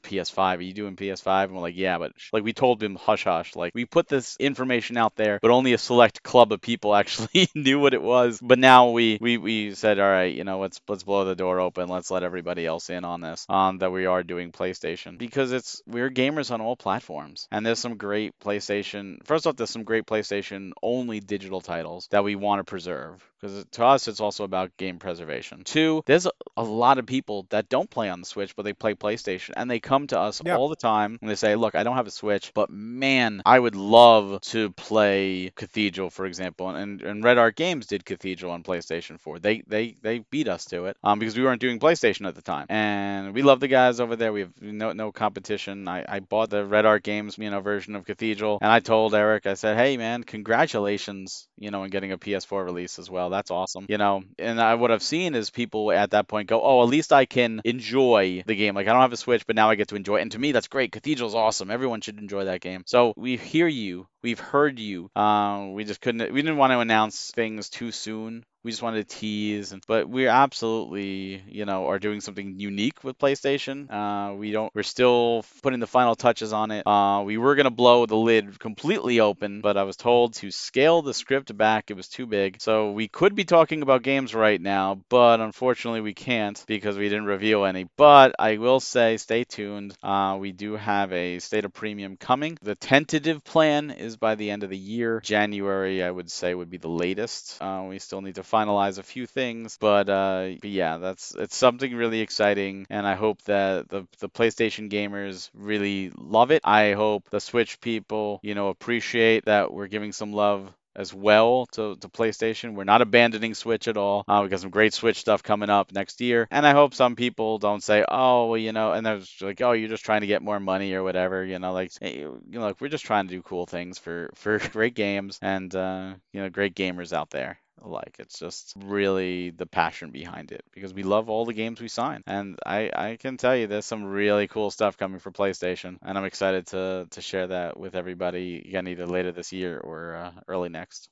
PS5. 0.00 0.56
Are 0.56 0.62
you 0.62 0.72
doing 0.72 0.96
PS5? 0.96 1.44
And 1.44 1.54
we're 1.54 1.60
like, 1.60 1.76
"Yeah, 1.76 1.98
but 1.98 2.12
sh-" 2.16 2.30
like 2.32 2.42
we 2.42 2.54
told 2.54 2.82
him 2.82 2.94
hush 2.96 3.24
hush. 3.24 3.54
Like 3.54 3.72
we 3.74 3.84
put 3.84 4.08
this 4.08 4.36
information 4.40 4.96
out 4.96 5.14
there, 5.14 5.40
but 5.42 5.50
only 5.50 5.74
a 5.74 5.78
select 5.78 6.22
club 6.22 6.52
of 6.52 6.62
people 6.62 6.94
actually 7.00 7.50
knew 7.54 7.78
what 7.80 7.92
it 7.92 8.02
was. 8.02 8.40
But 8.42 8.58
now 8.58 8.90
we 8.92 9.18
we 9.20 9.36
we 9.36 9.74
said, 9.74 9.98
"All 9.98 10.08
right, 10.08 10.34
you 10.34 10.44
know, 10.44 10.58
let's 10.58 10.80
let's 10.88 11.02
blow 11.02 11.26
the 11.26 11.36
door 11.36 11.60
open. 11.60 11.90
Let's 11.90 12.10
let 12.10 12.22
everybody 12.22 12.64
else 12.64 12.88
in 12.88 13.04
on 13.04 13.25
this." 13.30 13.46
Um, 13.48 13.78
that 13.78 13.92
we 13.92 14.06
are 14.06 14.22
doing 14.22 14.52
PlayStation 14.52 15.18
because 15.18 15.52
it's 15.52 15.82
we're 15.86 16.10
gamers 16.10 16.50
on 16.50 16.60
all 16.60 16.76
platforms, 16.76 17.48
and 17.50 17.64
there's 17.64 17.78
some 17.78 17.96
great 17.96 18.38
PlayStation. 18.40 19.24
First 19.24 19.46
off, 19.46 19.56
there's 19.56 19.70
some 19.70 19.84
great 19.84 20.06
PlayStation 20.06 20.72
only 20.82 21.20
digital 21.20 21.60
titles 21.60 22.08
that 22.10 22.24
we 22.24 22.36
want 22.36 22.60
to 22.60 22.64
preserve 22.64 23.22
because 23.40 23.64
to 23.72 23.84
us 23.84 24.08
it's 24.08 24.20
also 24.20 24.44
about 24.44 24.76
game 24.76 24.98
preservation. 24.98 25.62
Two, 25.64 26.02
there's 26.06 26.26
a, 26.56 26.62
lot 26.62 26.98
of 26.98 27.06
people 27.06 27.46
that 27.50 27.68
don't 27.68 27.88
play 27.88 28.08
on 28.08 28.20
the 28.20 28.26
Switch 28.26 28.56
but 28.56 28.64
they 28.64 28.72
play 28.72 28.94
PlayStation, 28.94 29.50
and 29.56 29.70
they 29.70 29.80
come 29.80 30.06
to 30.08 30.18
us 30.18 30.42
Yeah. 30.44 30.56
all 30.56 30.68
the 30.68 30.76
time 30.76 31.18
and 31.20 31.30
they 31.30 31.34
say, 31.36 31.54
"Look, 31.54 31.74
I 31.74 31.82
don't 31.82 31.96
have 31.96 32.06
a 32.06 32.10
Switch, 32.10 32.52
but 32.54 32.70
man, 32.70 33.42
I 33.46 33.58
would 33.58 33.76
love 33.76 34.40
to 34.52 34.70
play 34.72 35.52
Cathedral, 35.54 36.10
for 36.10 36.26
example." 36.26 36.70
And 36.70 37.02
and 37.02 37.22
Red 37.24 37.38
Art 37.38 37.56
Games 37.56 37.86
did 37.86 38.04
Cathedral 38.04 38.52
on 38.52 38.62
PlayStation 38.62 39.20
4. 39.20 39.38
They 39.38 39.62
they 39.66 39.96
they 40.02 40.18
beat 40.30 40.48
us 40.48 40.64
to 40.66 40.86
it 40.86 40.96
um, 41.04 41.18
because 41.18 41.36
we 41.36 41.44
weren't 41.44 41.60
doing 41.60 41.78
PlayStation 41.78 42.26
at 42.26 42.34
the 42.34 42.42
time, 42.42 42.66
and 42.68 43.34
we 43.34 43.42
love 43.42 43.60
the 43.60 43.68
guys 43.68 44.00
over 44.00 44.16
there. 44.16 44.32
We 44.32 44.40
have 44.40 44.60
no 44.60 44.92
no 44.92 45.12
competition. 45.12 45.88
I, 45.88 46.04
I 46.08 46.20
bought 46.20 46.50
the 46.50 46.64
Red 46.64 46.86
Art 46.86 47.02
Games 47.02 47.38
you 47.38 47.50
know 47.50 47.60
version 47.60 47.94
of 47.96 48.04
Cathedral, 48.04 48.58
and 48.60 48.70
I 48.70 48.80
told 48.80 49.14
Eric, 49.14 49.46
I 49.46 49.54
said, 49.54 49.76
"Hey 49.76 49.96
man, 49.96 50.24
congratulations, 50.24 51.48
you 51.58 51.70
know, 51.70 51.84
in 51.84 51.90
getting 51.90 52.12
a 52.12 52.18
PS4 52.18 52.64
release 52.64 52.98
as 52.98 53.10
well. 53.10 53.25
That's 53.30 53.50
awesome, 53.50 53.86
you 53.88 53.98
know." 53.98 54.22
And 54.38 54.60
I, 54.60 54.74
what 54.74 54.90
I've 54.90 55.02
seen 55.02 55.34
is 55.34 55.50
people 55.50 55.92
at 55.92 56.10
that 56.10 56.28
point 56.28 56.48
go, 56.48 56.60
"Oh, 56.62 56.82
at 56.82 56.88
least 56.88 57.12
I 57.12 57.24
can 57.26 57.60
enjoy 57.64 58.42
the 58.46 58.54
game. 58.54 58.74
Like 58.74 58.88
I 58.88 58.92
don't 58.92 59.02
have 59.02 59.12
a 59.12 59.16
Switch, 59.16 59.46
but 59.46 59.56
now 59.56 59.70
I 59.70 59.74
get 59.74 59.88
to 59.88 59.96
enjoy 59.96 60.18
it." 60.18 60.22
And 60.22 60.32
to 60.32 60.38
me, 60.38 60.52
that's 60.52 60.68
great. 60.68 60.92
Cathedral's 60.92 61.34
awesome. 61.34 61.70
Everyone 61.70 62.00
should 62.00 62.18
enjoy 62.18 62.44
that 62.44 62.60
game. 62.60 62.82
So 62.86 63.14
we 63.16 63.36
hear 63.36 63.68
you. 63.68 64.06
We've 64.22 64.40
heard 64.40 64.78
you. 64.78 65.10
Um, 65.14 65.74
we 65.74 65.84
just 65.84 66.00
couldn't. 66.00 66.32
We 66.32 66.42
didn't 66.42 66.56
want 66.58 66.72
to 66.72 66.80
announce 66.80 67.30
things 67.30 67.68
too 67.68 67.92
soon. 67.92 68.44
We 68.66 68.72
just 68.72 68.82
wanted 68.82 69.08
to 69.08 69.16
tease, 69.16 69.70
and, 69.70 69.80
but 69.86 70.08
we're 70.08 70.28
absolutely, 70.28 71.40
you 71.46 71.66
know, 71.66 71.86
are 71.86 72.00
doing 72.00 72.20
something 72.20 72.58
unique 72.58 73.04
with 73.04 73.16
PlayStation. 73.16 73.88
Uh, 73.88 74.34
we 74.34 74.50
don't. 74.50 74.74
We're 74.74 74.82
still 74.82 75.44
putting 75.62 75.78
the 75.78 75.86
final 75.86 76.16
touches 76.16 76.52
on 76.52 76.72
it. 76.72 76.84
Uh, 76.84 77.22
we 77.24 77.38
were 77.38 77.54
gonna 77.54 77.70
blow 77.70 78.06
the 78.06 78.16
lid 78.16 78.58
completely 78.58 79.20
open, 79.20 79.60
but 79.60 79.76
I 79.76 79.84
was 79.84 79.96
told 79.96 80.34
to 80.34 80.50
scale 80.50 81.02
the 81.02 81.14
script 81.14 81.56
back. 81.56 81.92
It 81.92 81.96
was 81.96 82.08
too 82.08 82.26
big. 82.26 82.60
So 82.60 82.90
we 82.90 83.06
could 83.06 83.36
be 83.36 83.44
talking 83.44 83.82
about 83.82 84.02
games 84.02 84.34
right 84.34 84.60
now, 84.60 85.00
but 85.08 85.38
unfortunately 85.38 86.00
we 86.00 86.14
can't 86.14 86.60
because 86.66 86.98
we 86.98 87.08
didn't 87.08 87.26
reveal 87.26 87.66
any. 87.66 87.86
But 87.96 88.34
I 88.36 88.56
will 88.56 88.80
say, 88.80 89.16
stay 89.16 89.44
tuned. 89.44 89.94
Uh, 90.02 90.38
we 90.40 90.50
do 90.50 90.74
have 90.74 91.12
a 91.12 91.38
State 91.38 91.66
of 91.66 91.72
Premium 91.72 92.16
coming. 92.16 92.58
The 92.62 92.74
tentative 92.74 93.44
plan 93.44 93.92
is 93.92 94.16
by 94.16 94.34
the 94.34 94.50
end 94.50 94.64
of 94.64 94.70
the 94.70 94.76
year. 94.76 95.20
January, 95.20 96.02
I 96.02 96.10
would 96.10 96.32
say, 96.32 96.52
would 96.52 96.68
be 96.70 96.78
the 96.78 96.88
latest. 96.88 97.62
Uh, 97.62 97.84
we 97.88 98.00
still 98.00 98.22
need 98.22 98.34
to 98.34 98.42
finalize 98.56 98.98
a 98.98 99.02
few 99.02 99.26
things, 99.26 99.76
but, 99.78 100.08
uh, 100.08 100.50
but 100.60 100.70
yeah, 100.70 100.98
that's 100.98 101.34
it's 101.34 101.56
something 101.56 101.94
really 101.94 102.20
exciting, 102.20 102.86
and 102.90 103.06
I 103.06 103.14
hope 103.14 103.42
that 103.42 103.88
the 103.88 104.06
the 104.20 104.28
PlayStation 104.28 104.90
gamers 104.90 105.50
really 105.54 106.10
love 106.16 106.50
it. 106.50 106.62
I 106.64 106.92
hope 106.92 107.30
the 107.30 107.40
Switch 107.40 107.80
people, 107.80 108.40
you 108.42 108.54
know, 108.54 108.68
appreciate 108.68 109.44
that 109.46 109.72
we're 109.72 109.88
giving 109.88 110.12
some 110.12 110.32
love 110.32 110.72
as 110.96 111.12
well 111.12 111.66
to, 111.72 111.96
to 111.96 112.08
PlayStation. 112.08 112.74
We're 112.74 112.84
not 112.84 113.02
abandoning 113.02 113.54
Switch 113.54 113.86
at 113.86 113.96
all. 113.96 114.24
Uh, 114.26 114.40
we 114.42 114.48
got 114.48 114.60
some 114.60 114.70
great 114.70 114.94
Switch 114.94 115.18
stuff 115.18 115.42
coming 115.42 115.70
up 115.70 115.92
next 115.92 116.20
year. 116.20 116.48
And 116.50 116.66
I 116.66 116.72
hope 116.72 116.94
some 116.94 117.16
people 117.16 117.58
don't 117.58 117.82
say, 117.82 118.04
oh, 118.08 118.46
well, 118.46 118.58
you 118.58 118.72
know, 118.72 118.92
and 118.92 119.04
they're 119.04 119.20
like, 119.40 119.60
oh, 119.60 119.72
you're 119.72 119.90
just 119.90 120.04
trying 120.04 120.22
to 120.22 120.26
get 120.26 120.42
more 120.42 120.58
money 120.58 120.94
or 120.94 121.02
whatever. 121.02 121.44
You 121.44 121.58
know, 121.58 121.72
like, 121.72 121.92
hey, 122.00 122.20
you 122.20 122.40
know, 122.48 122.62
like 122.62 122.80
we're 122.80 122.88
just 122.88 123.04
trying 123.04 123.28
to 123.28 123.34
do 123.34 123.42
cool 123.42 123.66
things 123.66 123.98
for, 123.98 124.30
for 124.34 124.58
great 124.72 124.94
games 124.94 125.38
and, 125.42 125.74
uh, 125.74 126.14
you 126.32 126.40
know, 126.40 126.48
great 126.48 126.74
gamers 126.74 127.12
out 127.12 127.30
there. 127.30 127.58
Like 127.80 128.16
it's 128.18 128.38
just 128.38 128.74
really 128.84 129.50
the 129.50 129.66
passion 129.66 130.10
behind 130.10 130.50
it 130.50 130.64
because 130.72 130.94
we 130.94 131.02
love 131.02 131.28
all 131.28 131.44
the 131.44 131.52
games 131.52 131.80
we 131.80 131.88
sign, 131.88 132.22
and 132.26 132.58
I 132.64 132.90
I 132.94 133.16
can 133.16 133.36
tell 133.36 133.54
you 133.56 133.66
there's 133.66 133.84
some 133.86 134.04
really 134.04 134.48
cool 134.48 134.70
stuff 134.70 134.96
coming 134.96 135.18
for 135.20 135.30
PlayStation, 135.30 135.98
and 136.02 136.16
I'm 136.18 136.24
excited 136.24 136.66
to 136.68 137.06
to 137.10 137.20
share 137.20 137.48
that 137.48 137.78
with 137.78 137.94
everybody 137.94 138.58
again 138.66 138.88
either 138.88 139.06
later 139.06 139.32
this 139.32 139.52
year 139.52 139.78
or 139.78 140.16
uh, 140.16 140.32
early 140.48 140.68
next. 140.68 141.08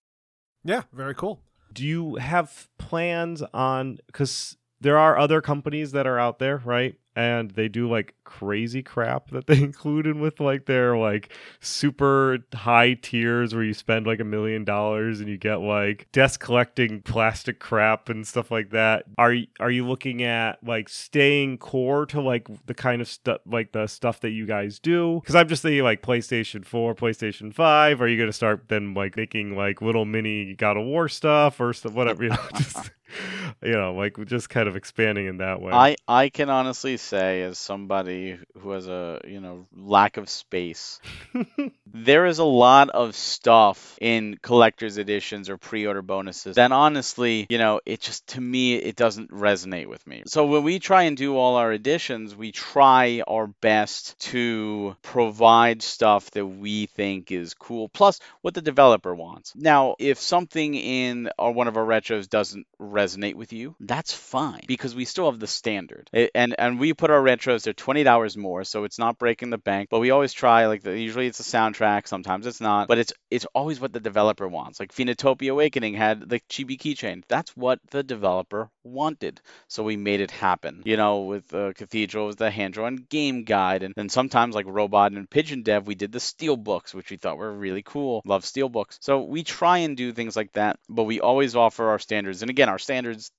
Yeah, 0.65 0.83
very 0.93 1.15
cool. 1.15 1.41
do 1.73 1.85
you 1.85 2.17
have 2.17 2.69
plans 2.79 3.43
on 3.53 3.99
because 4.07 4.57
there 4.81 4.99
are 4.99 5.19
other 5.19 5.41
companies 5.41 5.93
that 5.93 6.07
are 6.07 6.19
out 6.19 6.39
there 6.39 6.59
right 6.65 6.97
and 7.17 7.51
they 7.53 7.69
do 7.69 7.89
like 7.89 8.15
crazy 8.25 8.83
crap 8.83 9.31
that 9.31 9.47
they 9.47 9.59
included 9.63 10.17
with 10.17 10.41
like 10.41 10.67
their 10.67 10.97
like 10.97 11.33
super 11.61 12.39
high 12.55 12.95
tiers 12.95 13.55
where 13.55 13.65
you 13.65 13.75
spend 13.75 14.07
like 14.07 14.21
a 14.21 14.25
million 14.25 14.65
dollars 14.65 15.21
and 15.21 15.29
you 15.29 15.37
get 15.37 15.57
like 15.57 16.09
desk 16.13 16.41
collecting 16.41 17.03
plastic 17.03 17.61
crap 17.61 18.09
and 18.09 18.27
stuff 18.27 18.51
like 18.51 18.71
that. 18.71 19.05
Are 19.19 19.35
are 19.61 19.71
you 19.71 19.87
looking 19.87 20.23
at 20.23 20.63
like 20.65 20.89
staying 20.89 21.59
core 21.59 22.07
to 22.07 22.21
like 22.21 22.49
the 22.67 22.75
kind 22.75 23.01
of 23.01 23.09
stuff 23.09 23.41
like 23.47 23.73
the 23.73 23.87
stuff 23.87 24.21
that 24.21 24.31
you 24.31 24.47
guys 24.47 24.79
do? 24.79 25.21
Because 25.21 25.35
I'm 25.35 25.49
just 25.49 25.63
thinking 25.63 25.85
like 25.85 26.03
PlayStation 26.03 26.65
4, 26.65 26.95
PlayStation 26.95 27.55
5. 27.55 28.01
Are 28.01 28.09
you 28.09 28.17
going 28.17 28.29
to 28.29 28.33
start 28.33 28.69
then 28.69 28.95
like 28.95 29.17
making 29.17 29.57
like 29.57 29.81
little 29.81 30.05
mini 30.05 30.55
God 30.55 30.77
of 30.77 30.85
War 30.85 31.09
stuff 31.09 31.61
or 31.61 31.73
stuff, 31.73 31.93
whatever? 31.93 32.25
You 32.25 32.31
know, 32.31 32.37
just 32.57 32.91
you 33.63 33.73
know, 33.73 33.95
like 33.95 34.23
just 34.27 34.49
kind 34.49 34.69
of 34.69 34.77
expanding 34.77 35.27
in 35.27 35.39
that 35.39 35.61
way. 35.61 35.73
I 35.73 35.97
I 36.07 36.29
can 36.29 36.51
honestly 36.51 36.97
say, 36.97 37.43
as 37.43 37.59
somebody 37.59 38.39
who 38.59 38.71
has 38.71 38.87
a 38.87 39.21
you 39.27 39.41
know 39.41 39.67
lack 39.75 40.17
of 40.17 40.29
space, 40.29 41.01
there 41.87 42.27
is 42.27 42.39
a 42.39 42.45
lot 42.45 42.91
of 42.91 43.15
stuff 43.15 43.99
in 44.01 44.39
collector's 44.43 44.99
editions 44.99 45.49
or 45.49 45.57
pre-order 45.57 46.03
bonuses 46.03 46.57
that 46.57 46.73
honestly, 46.73 47.47
you 47.49 47.59
know, 47.59 47.81
it 47.87 48.01
just 48.01 48.27
to 48.29 48.41
me 48.41 48.75
it 48.75 48.97
doesn't 48.97 49.31
resonate 49.31 49.87
with 49.87 50.07
me. 50.07 50.23
So 50.27 50.47
when 50.47 50.63
we 50.63 50.79
try 50.79 51.05
and 51.05 51.17
do 51.17 51.37
all 51.37 51.57
our 51.57 51.73
editions, 51.73 52.35
we 52.35 52.53
try 52.53 53.23
our 53.27 53.47
best 53.47 54.19
to 54.31 54.97
provide 55.03 55.83
stuff 55.83 56.31
that 56.33 56.47
we 56.47 56.87
think 56.87 57.31
is 57.31 57.55
cool, 57.55 57.89
plus 57.89 58.21
what 58.43 58.55
the 58.55 58.63
developer 58.63 59.15
wants. 59.15 59.53
Now, 59.55 59.97
if 59.99 60.19
something 60.19 60.75
in 60.75 61.31
or 61.39 61.53
one 61.53 61.69
of 61.69 61.77
our 61.77 61.85
retros 61.85 62.29
doesn't 62.29 62.67
resonate 62.81 63.04
with 63.37 63.53
you, 63.53 63.75
that's 63.81 64.13
fine 64.13 64.63
because 64.67 64.95
we 64.95 65.05
still 65.05 65.31
have 65.31 65.41
the 65.41 65.47
standard. 65.47 66.09
It- 66.13 66.31
and 66.35 66.55
and 66.59 66.79
we 66.81 66.93
put 66.95 67.11
our 67.11 67.23
retros 67.23 67.63
they're 67.63 67.73
twenty 67.73 68.03
dollars 68.03 68.37
more, 68.37 68.65
so 68.65 68.85
it's 68.85 68.99
not 68.99 69.19
breaking 69.19 69.51
the 69.51 69.59
bank. 69.59 69.89
But 69.91 70.01
we 70.01 70.11
always 70.11 70.33
try 70.33 70.67
like 70.67 70.83
the, 70.83 70.99
usually 70.99 71.27
it's 71.27 71.41
a 71.41 71.43
soundtrack, 71.43 72.07
sometimes 72.09 72.47
it's 72.47 72.61
not, 72.61 72.89
but 72.89 72.99
it's 72.99 73.13
it's 73.31 73.47
always 73.55 73.81
what 73.81 73.93
the 73.93 74.01
developer 74.01 74.47
wants. 74.49 74.81
Like 74.81 74.93
Phoenotopia 74.93 75.51
Awakening 75.53 75.95
had 75.95 76.29
the 76.29 76.41
chibi 76.51 76.79
keychain. 76.79 77.23
That's 77.29 77.51
what 77.57 77.79
the 77.91 78.03
developer 78.03 78.71
wanted, 78.85 79.41
so 79.69 79.83
we 79.83 79.97
made 79.97 80.21
it 80.21 80.31
happen. 80.31 80.83
You 80.85 80.97
know, 80.97 81.23
with 81.23 81.53
uh, 81.55 81.73
Cathedral 81.73 82.27
was 82.27 82.37
the 82.37 82.51
hand-drawn 82.51 82.97
game 83.09 83.45
guide, 83.45 83.83
and 83.83 83.95
then 83.97 84.09
sometimes 84.09 84.55
like 84.55 84.67
Robot 84.69 85.13
and 85.13 85.29
Pigeon 85.29 85.63
Dev, 85.63 85.87
we 85.87 85.95
did 85.95 86.13
the 86.13 86.21
steel 86.21 86.57
books, 86.57 86.95
which 86.95 87.11
we 87.11 87.17
thought 87.17 87.39
were 87.39 87.53
really 87.53 87.83
cool. 87.83 88.23
Love 88.25 88.45
steel 88.45 88.69
books. 88.69 88.99
So 89.01 89.23
we 89.23 89.43
try 89.43 89.79
and 89.79 89.97
do 89.97 90.13
things 90.13 90.37
like 90.37 90.53
that, 90.53 90.79
but 90.89 91.05
we 91.05 91.21
always 91.21 91.57
offer 91.57 91.89
our 91.91 91.99
standards. 91.99 92.43
And 92.43 92.51
again, 92.51 92.69
our 92.69 92.79
standards 92.79 92.94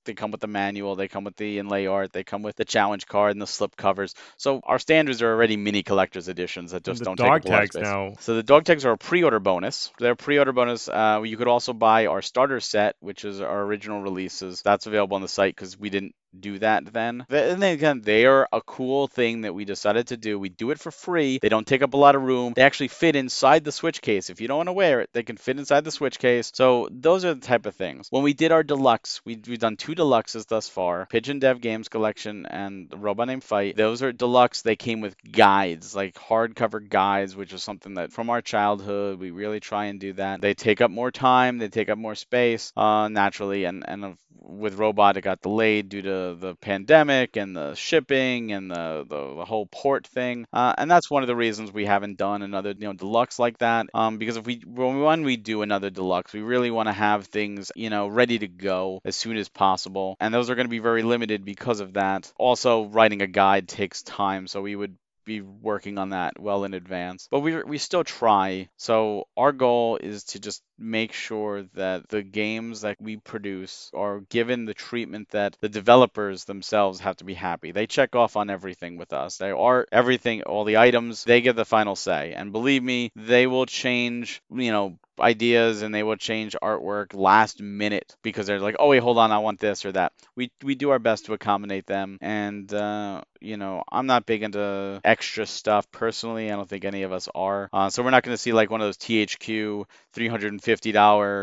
they 0.05 0.13
come 0.13 0.31
with 0.31 0.41
the 0.41 0.47
manual, 0.47 0.95
they 0.95 1.07
come 1.07 1.23
with 1.23 1.35
the 1.35 1.59
inlay 1.59 1.85
art, 1.85 2.11
they 2.13 2.23
come 2.23 2.41
with 2.41 2.55
the 2.55 2.65
challenge 2.65 3.05
card 3.05 3.31
and 3.31 3.41
the 3.41 3.47
slip 3.47 3.75
covers. 3.75 4.13
So 4.37 4.61
our 4.63 4.79
standards 4.79 5.21
are 5.21 5.31
already 5.31 5.57
mini 5.57 5.83
collector's 5.83 6.27
editions 6.27 6.71
that 6.71 6.83
just 6.83 6.99
the 6.99 7.05
don't 7.05 7.17
dog 7.17 7.43
take 7.43 7.45
up 7.45 7.45
a 7.45 7.49
lot 7.49 7.63
of 7.63 7.71
tags 7.71 7.75
now. 7.75 8.13
So 8.19 8.35
the 8.35 8.43
dog 8.43 8.65
tags 8.65 8.85
are 8.85 8.91
a 8.91 8.97
pre-order 8.97 9.39
bonus. 9.39 9.91
They're 9.99 10.13
a 10.13 10.15
pre-order 10.15 10.53
bonus. 10.53 10.87
Uh, 10.87 11.21
you 11.25 11.37
could 11.37 11.47
also 11.47 11.73
buy 11.73 12.07
our 12.07 12.21
starter 12.21 12.59
set, 12.59 12.95
which 12.99 13.25
is 13.25 13.41
our 13.41 13.61
original 13.61 14.01
releases. 14.01 14.61
That's 14.61 14.87
available 14.87 15.15
on 15.15 15.21
the 15.21 15.27
site 15.27 15.55
because 15.55 15.77
we 15.77 15.89
didn't 15.89 16.15
do 16.41 16.59
that 16.59 16.91
then. 16.91 17.25
And 17.29 17.61
then 17.61 17.73
again, 17.73 18.01
they 18.01 18.25
are 18.25 18.47
a 18.51 18.61
cool 18.61 19.07
thing 19.07 19.41
that 19.41 19.55
we 19.55 19.65
decided 19.65 20.07
to 20.07 20.17
do. 20.17 20.37
We 20.39 20.49
do 20.49 20.71
it 20.71 20.79
for 20.79 20.91
free. 20.91 21.39
They 21.41 21.49
don't 21.49 21.67
take 21.67 21.81
up 21.81 21.93
a 21.93 21.97
lot 21.97 22.15
of 22.15 22.21
room. 22.21 22.53
They 22.55 22.61
actually 22.61 22.89
fit 22.89 23.15
inside 23.15 23.63
the 23.63 23.71
Switch 23.71 24.01
case. 24.01 24.29
If 24.29 24.41
you 24.41 24.47
don't 24.47 24.57
want 24.57 24.67
to 24.69 24.73
wear 24.73 25.01
it, 25.01 25.09
they 25.13 25.23
can 25.23 25.37
fit 25.37 25.57
inside 25.57 25.83
the 25.83 25.91
Switch 25.91 26.19
case. 26.19 26.51
So 26.53 26.87
those 26.91 27.25
are 27.25 27.33
the 27.33 27.41
type 27.41 27.65
of 27.65 27.75
things. 27.75 28.07
When 28.09 28.23
we 28.23 28.33
did 28.33 28.51
our 28.51 28.63
deluxe, 28.63 29.21
we, 29.25 29.39
we've 29.47 29.59
done 29.59 29.77
two 29.77 29.95
deluxes 29.95 30.47
thus 30.47 30.69
far 30.69 31.05
Pigeon 31.07 31.39
Dev 31.39 31.61
Games 31.61 31.89
Collection 31.89 32.45
and 32.45 32.93
Robot 32.95 33.27
Named 33.27 33.43
Fight. 33.43 33.75
Those 33.75 34.03
are 34.03 34.11
deluxe. 34.11 34.61
They 34.61 34.75
came 34.75 35.01
with 35.01 35.15
guides, 35.31 35.95
like 35.95 36.15
hardcover 36.15 36.87
guides, 36.87 37.35
which 37.35 37.53
is 37.53 37.63
something 37.63 37.95
that 37.95 38.11
from 38.11 38.29
our 38.29 38.41
childhood, 38.41 39.19
we 39.19 39.31
really 39.31 39.59
try 39.59 39.85
and 39.85 39.99
do 39.99 40.13
that. 40.13 40.41
They 40.41 40.53
take 40.53 40.81
up 40.81 40.91
more 40.91 41.11
time, 41.11 41.57
they 41.57 41.69
take 41.69 41.89
up 41.89 41.97
more 41.97 42.15
space, 42.15 42.71
uh, 42.75 43.07
naturally, 43.07 43.65
and, 43.65 43.83
and 43.87 44.17
with 44.47 44.75
Robot, 44.75 45.17
it 45.17 45.21
got 45.21 45.41
delayed 45.41 45.89
due 45.89 46.03
to 46.03 46.24
the 46.33 46.55
pandemic 46.55 47.37
and 47.37 47.55
the 47.55 47.75
shipping 47.75 48.51
and 48.51 48.71
the, 48.71 49.05
the, 49.07 49.35
the 49.35 49.45
whole 49.45 49.67
port 49.67 50.07
thing. 50.07 50.47
Uh, 50.51 50.73
and 50.77 50.89
that's 50.89 51.09
one 51.09 51.23
of 51.23 51.27
the 51.27 51.35
reasons 51.35 51.71
we 51.71 51.85
haven't 51.85 52.17
done 52.17 52.41
another, 52.41 52.71
you 52.71 52.87
know, 52.87 52.93
deluxe 52.93 53.37
like 53.37 53.57
that. 53.59 53.87
Um, 53.93 54.17
because 54.17 54.37
if 54.37 54.45
we, 54.45 54.63
when 54.65 55.23
we, 55.23 55.35
do 55.35 55.61
another 55.61 55.89
deluxe, 55.89 56.33
we 56.33 56.41
really 56.41 56.71
want 56.71 56.87
to 56.87 56.93
have 56.93 57.27
things, 57.27 57.71
you 57.75 57.89
know, 57.89 58.07
ready 58.07 58.39
to 58.39 58.47
go 58.47 59.01
as 59.05 59.15
soon 59.15 59.37
as 59.37 59.49
possible. 59.49 60.15
And 60.19 60.33
those 60.33 60.49
are 60.49 60.55
going 60.55 60.65
to 60.65 60.69
be 60.69 60.79
very 60.79 61.03
limited 61.03 61.45
because 61.45 61.81
of 61.81 61.93
that. 61.93 62.31
Also, 62.37 62.85
writing 62.85 63.21
a 63.21 63.27
guide 63.27 63.67
takes 63.67 64.01
time, 64.01 64.47
so 64.47 64.61
we 64.61 64.75
would 64.75 64.97
be 65.25 65.41
working 65.41 65.97
on 65.97 66.11
that 66.11 66.39
well 66.39 66.63
in 66.63 66.73
advance. 66.73 67.27
But 67.29 67.39
we 67.41 67.61
we 67.63 67.77
still 67.77 68.03
try. 68.03 68.69
So 68.77 69.27
our 69.35 69.51
goal 69.51 69.97
is 69.97 70.23
to 70.25 70.39
just 70.39 70.61
make 70.77 71.13
sure 71.13 71.63
that 71.73 72.07
the 72.09 72.21
games 72.21 72.81
that 72.81 73.01
we 73.01 73.17
produce 73.17 73.89
are 73.93 74.19
given 74.21 74.65
the 74.65 74.73
treatment 74.73 75.29
that 75.29 75.57
the 75.61 75.69
developers 75.69 76.45
themselves 76.45 76.99
have 76.99 77.17
to 77.17 77.23
be 77.23 77.33
happy. 77.33 77.71
They 77.71 77.87
check 77.87 78.15
off 78.15 78.35
on 78.35 78.49
everything 78.49 78.97
with 78.97 79.13
us. 79.13 79.37
They 79.37 79.51
are 79.51 79.87
everything, 79.91 80.43
all 80.43 80.63
the 80.63 80.77
items, 80.77 81.23
they 81.23 81.41
get 81.41 81.55
the 81.55 81.65
final 81.65 81.95
say. 81.95 82.33
And 82.35 82.51
believe 82.51 82.83
me, 82.83 83.11
they 83.15 83.47
will 83.47 83.65
change, 83.65 84.41
you 84.51 84.71
know, 84.71 84.97
ideas 85.19 85.81
and 85.81 85.93
they 85.93 86.03
will 86.03 86.15
change 86.15 86.55
artwork 86.61 87.13
last 87.13 87.61
minute 87.61 88.15
because 88.21 88.47
they're 88.47 88.59
like, 88.59 88.75
oh 88.79 88.89
wait, 88.89 89.01
hold 89.01 89.17
on, 89.17 89.31
I 89.31 89.39
want 89.39 89.59
this 89.59 89.85
or 89.85 89.91
that. 89.93 90.13
We 90.35 90.51
we 90.63 90.75
do 90.75 90.89
our 90.89 90.99
best 90.99 91.25
to 91.25 91.33
accommodate 91.33 91.85
them, 91.85 92.17
and 92.21 92.71
uh, 92.73 93.21
you 93.39 93.57
know, 93.57 93.83
I'm 93.89 94.07
not 94.07 94.25
big 94.25 94.43
into 94.43 94.99
extra 95.03 95.45
stuff 95.45 95.89
personally. 95.91 96.51
I 96.51 96.55
don't 96.55 96.67
think 96.67 96.85
any 96.85 97.03
of 97.03 97.11
us 97.11 97.29
are. 97.33 97.69
Uh, 97.71 97.89
so 97.89 98.03
we're 98.03 98.09
not 98.11 98.23
going 98.23 98.33
to 98.33 98.41
see 98.41 98.53
like 98.53 98.69
one 98.69 98.81
of 98.81 98.87
those 98.87 98.97
THQ 98.97 99.85
$350 100.15 100.64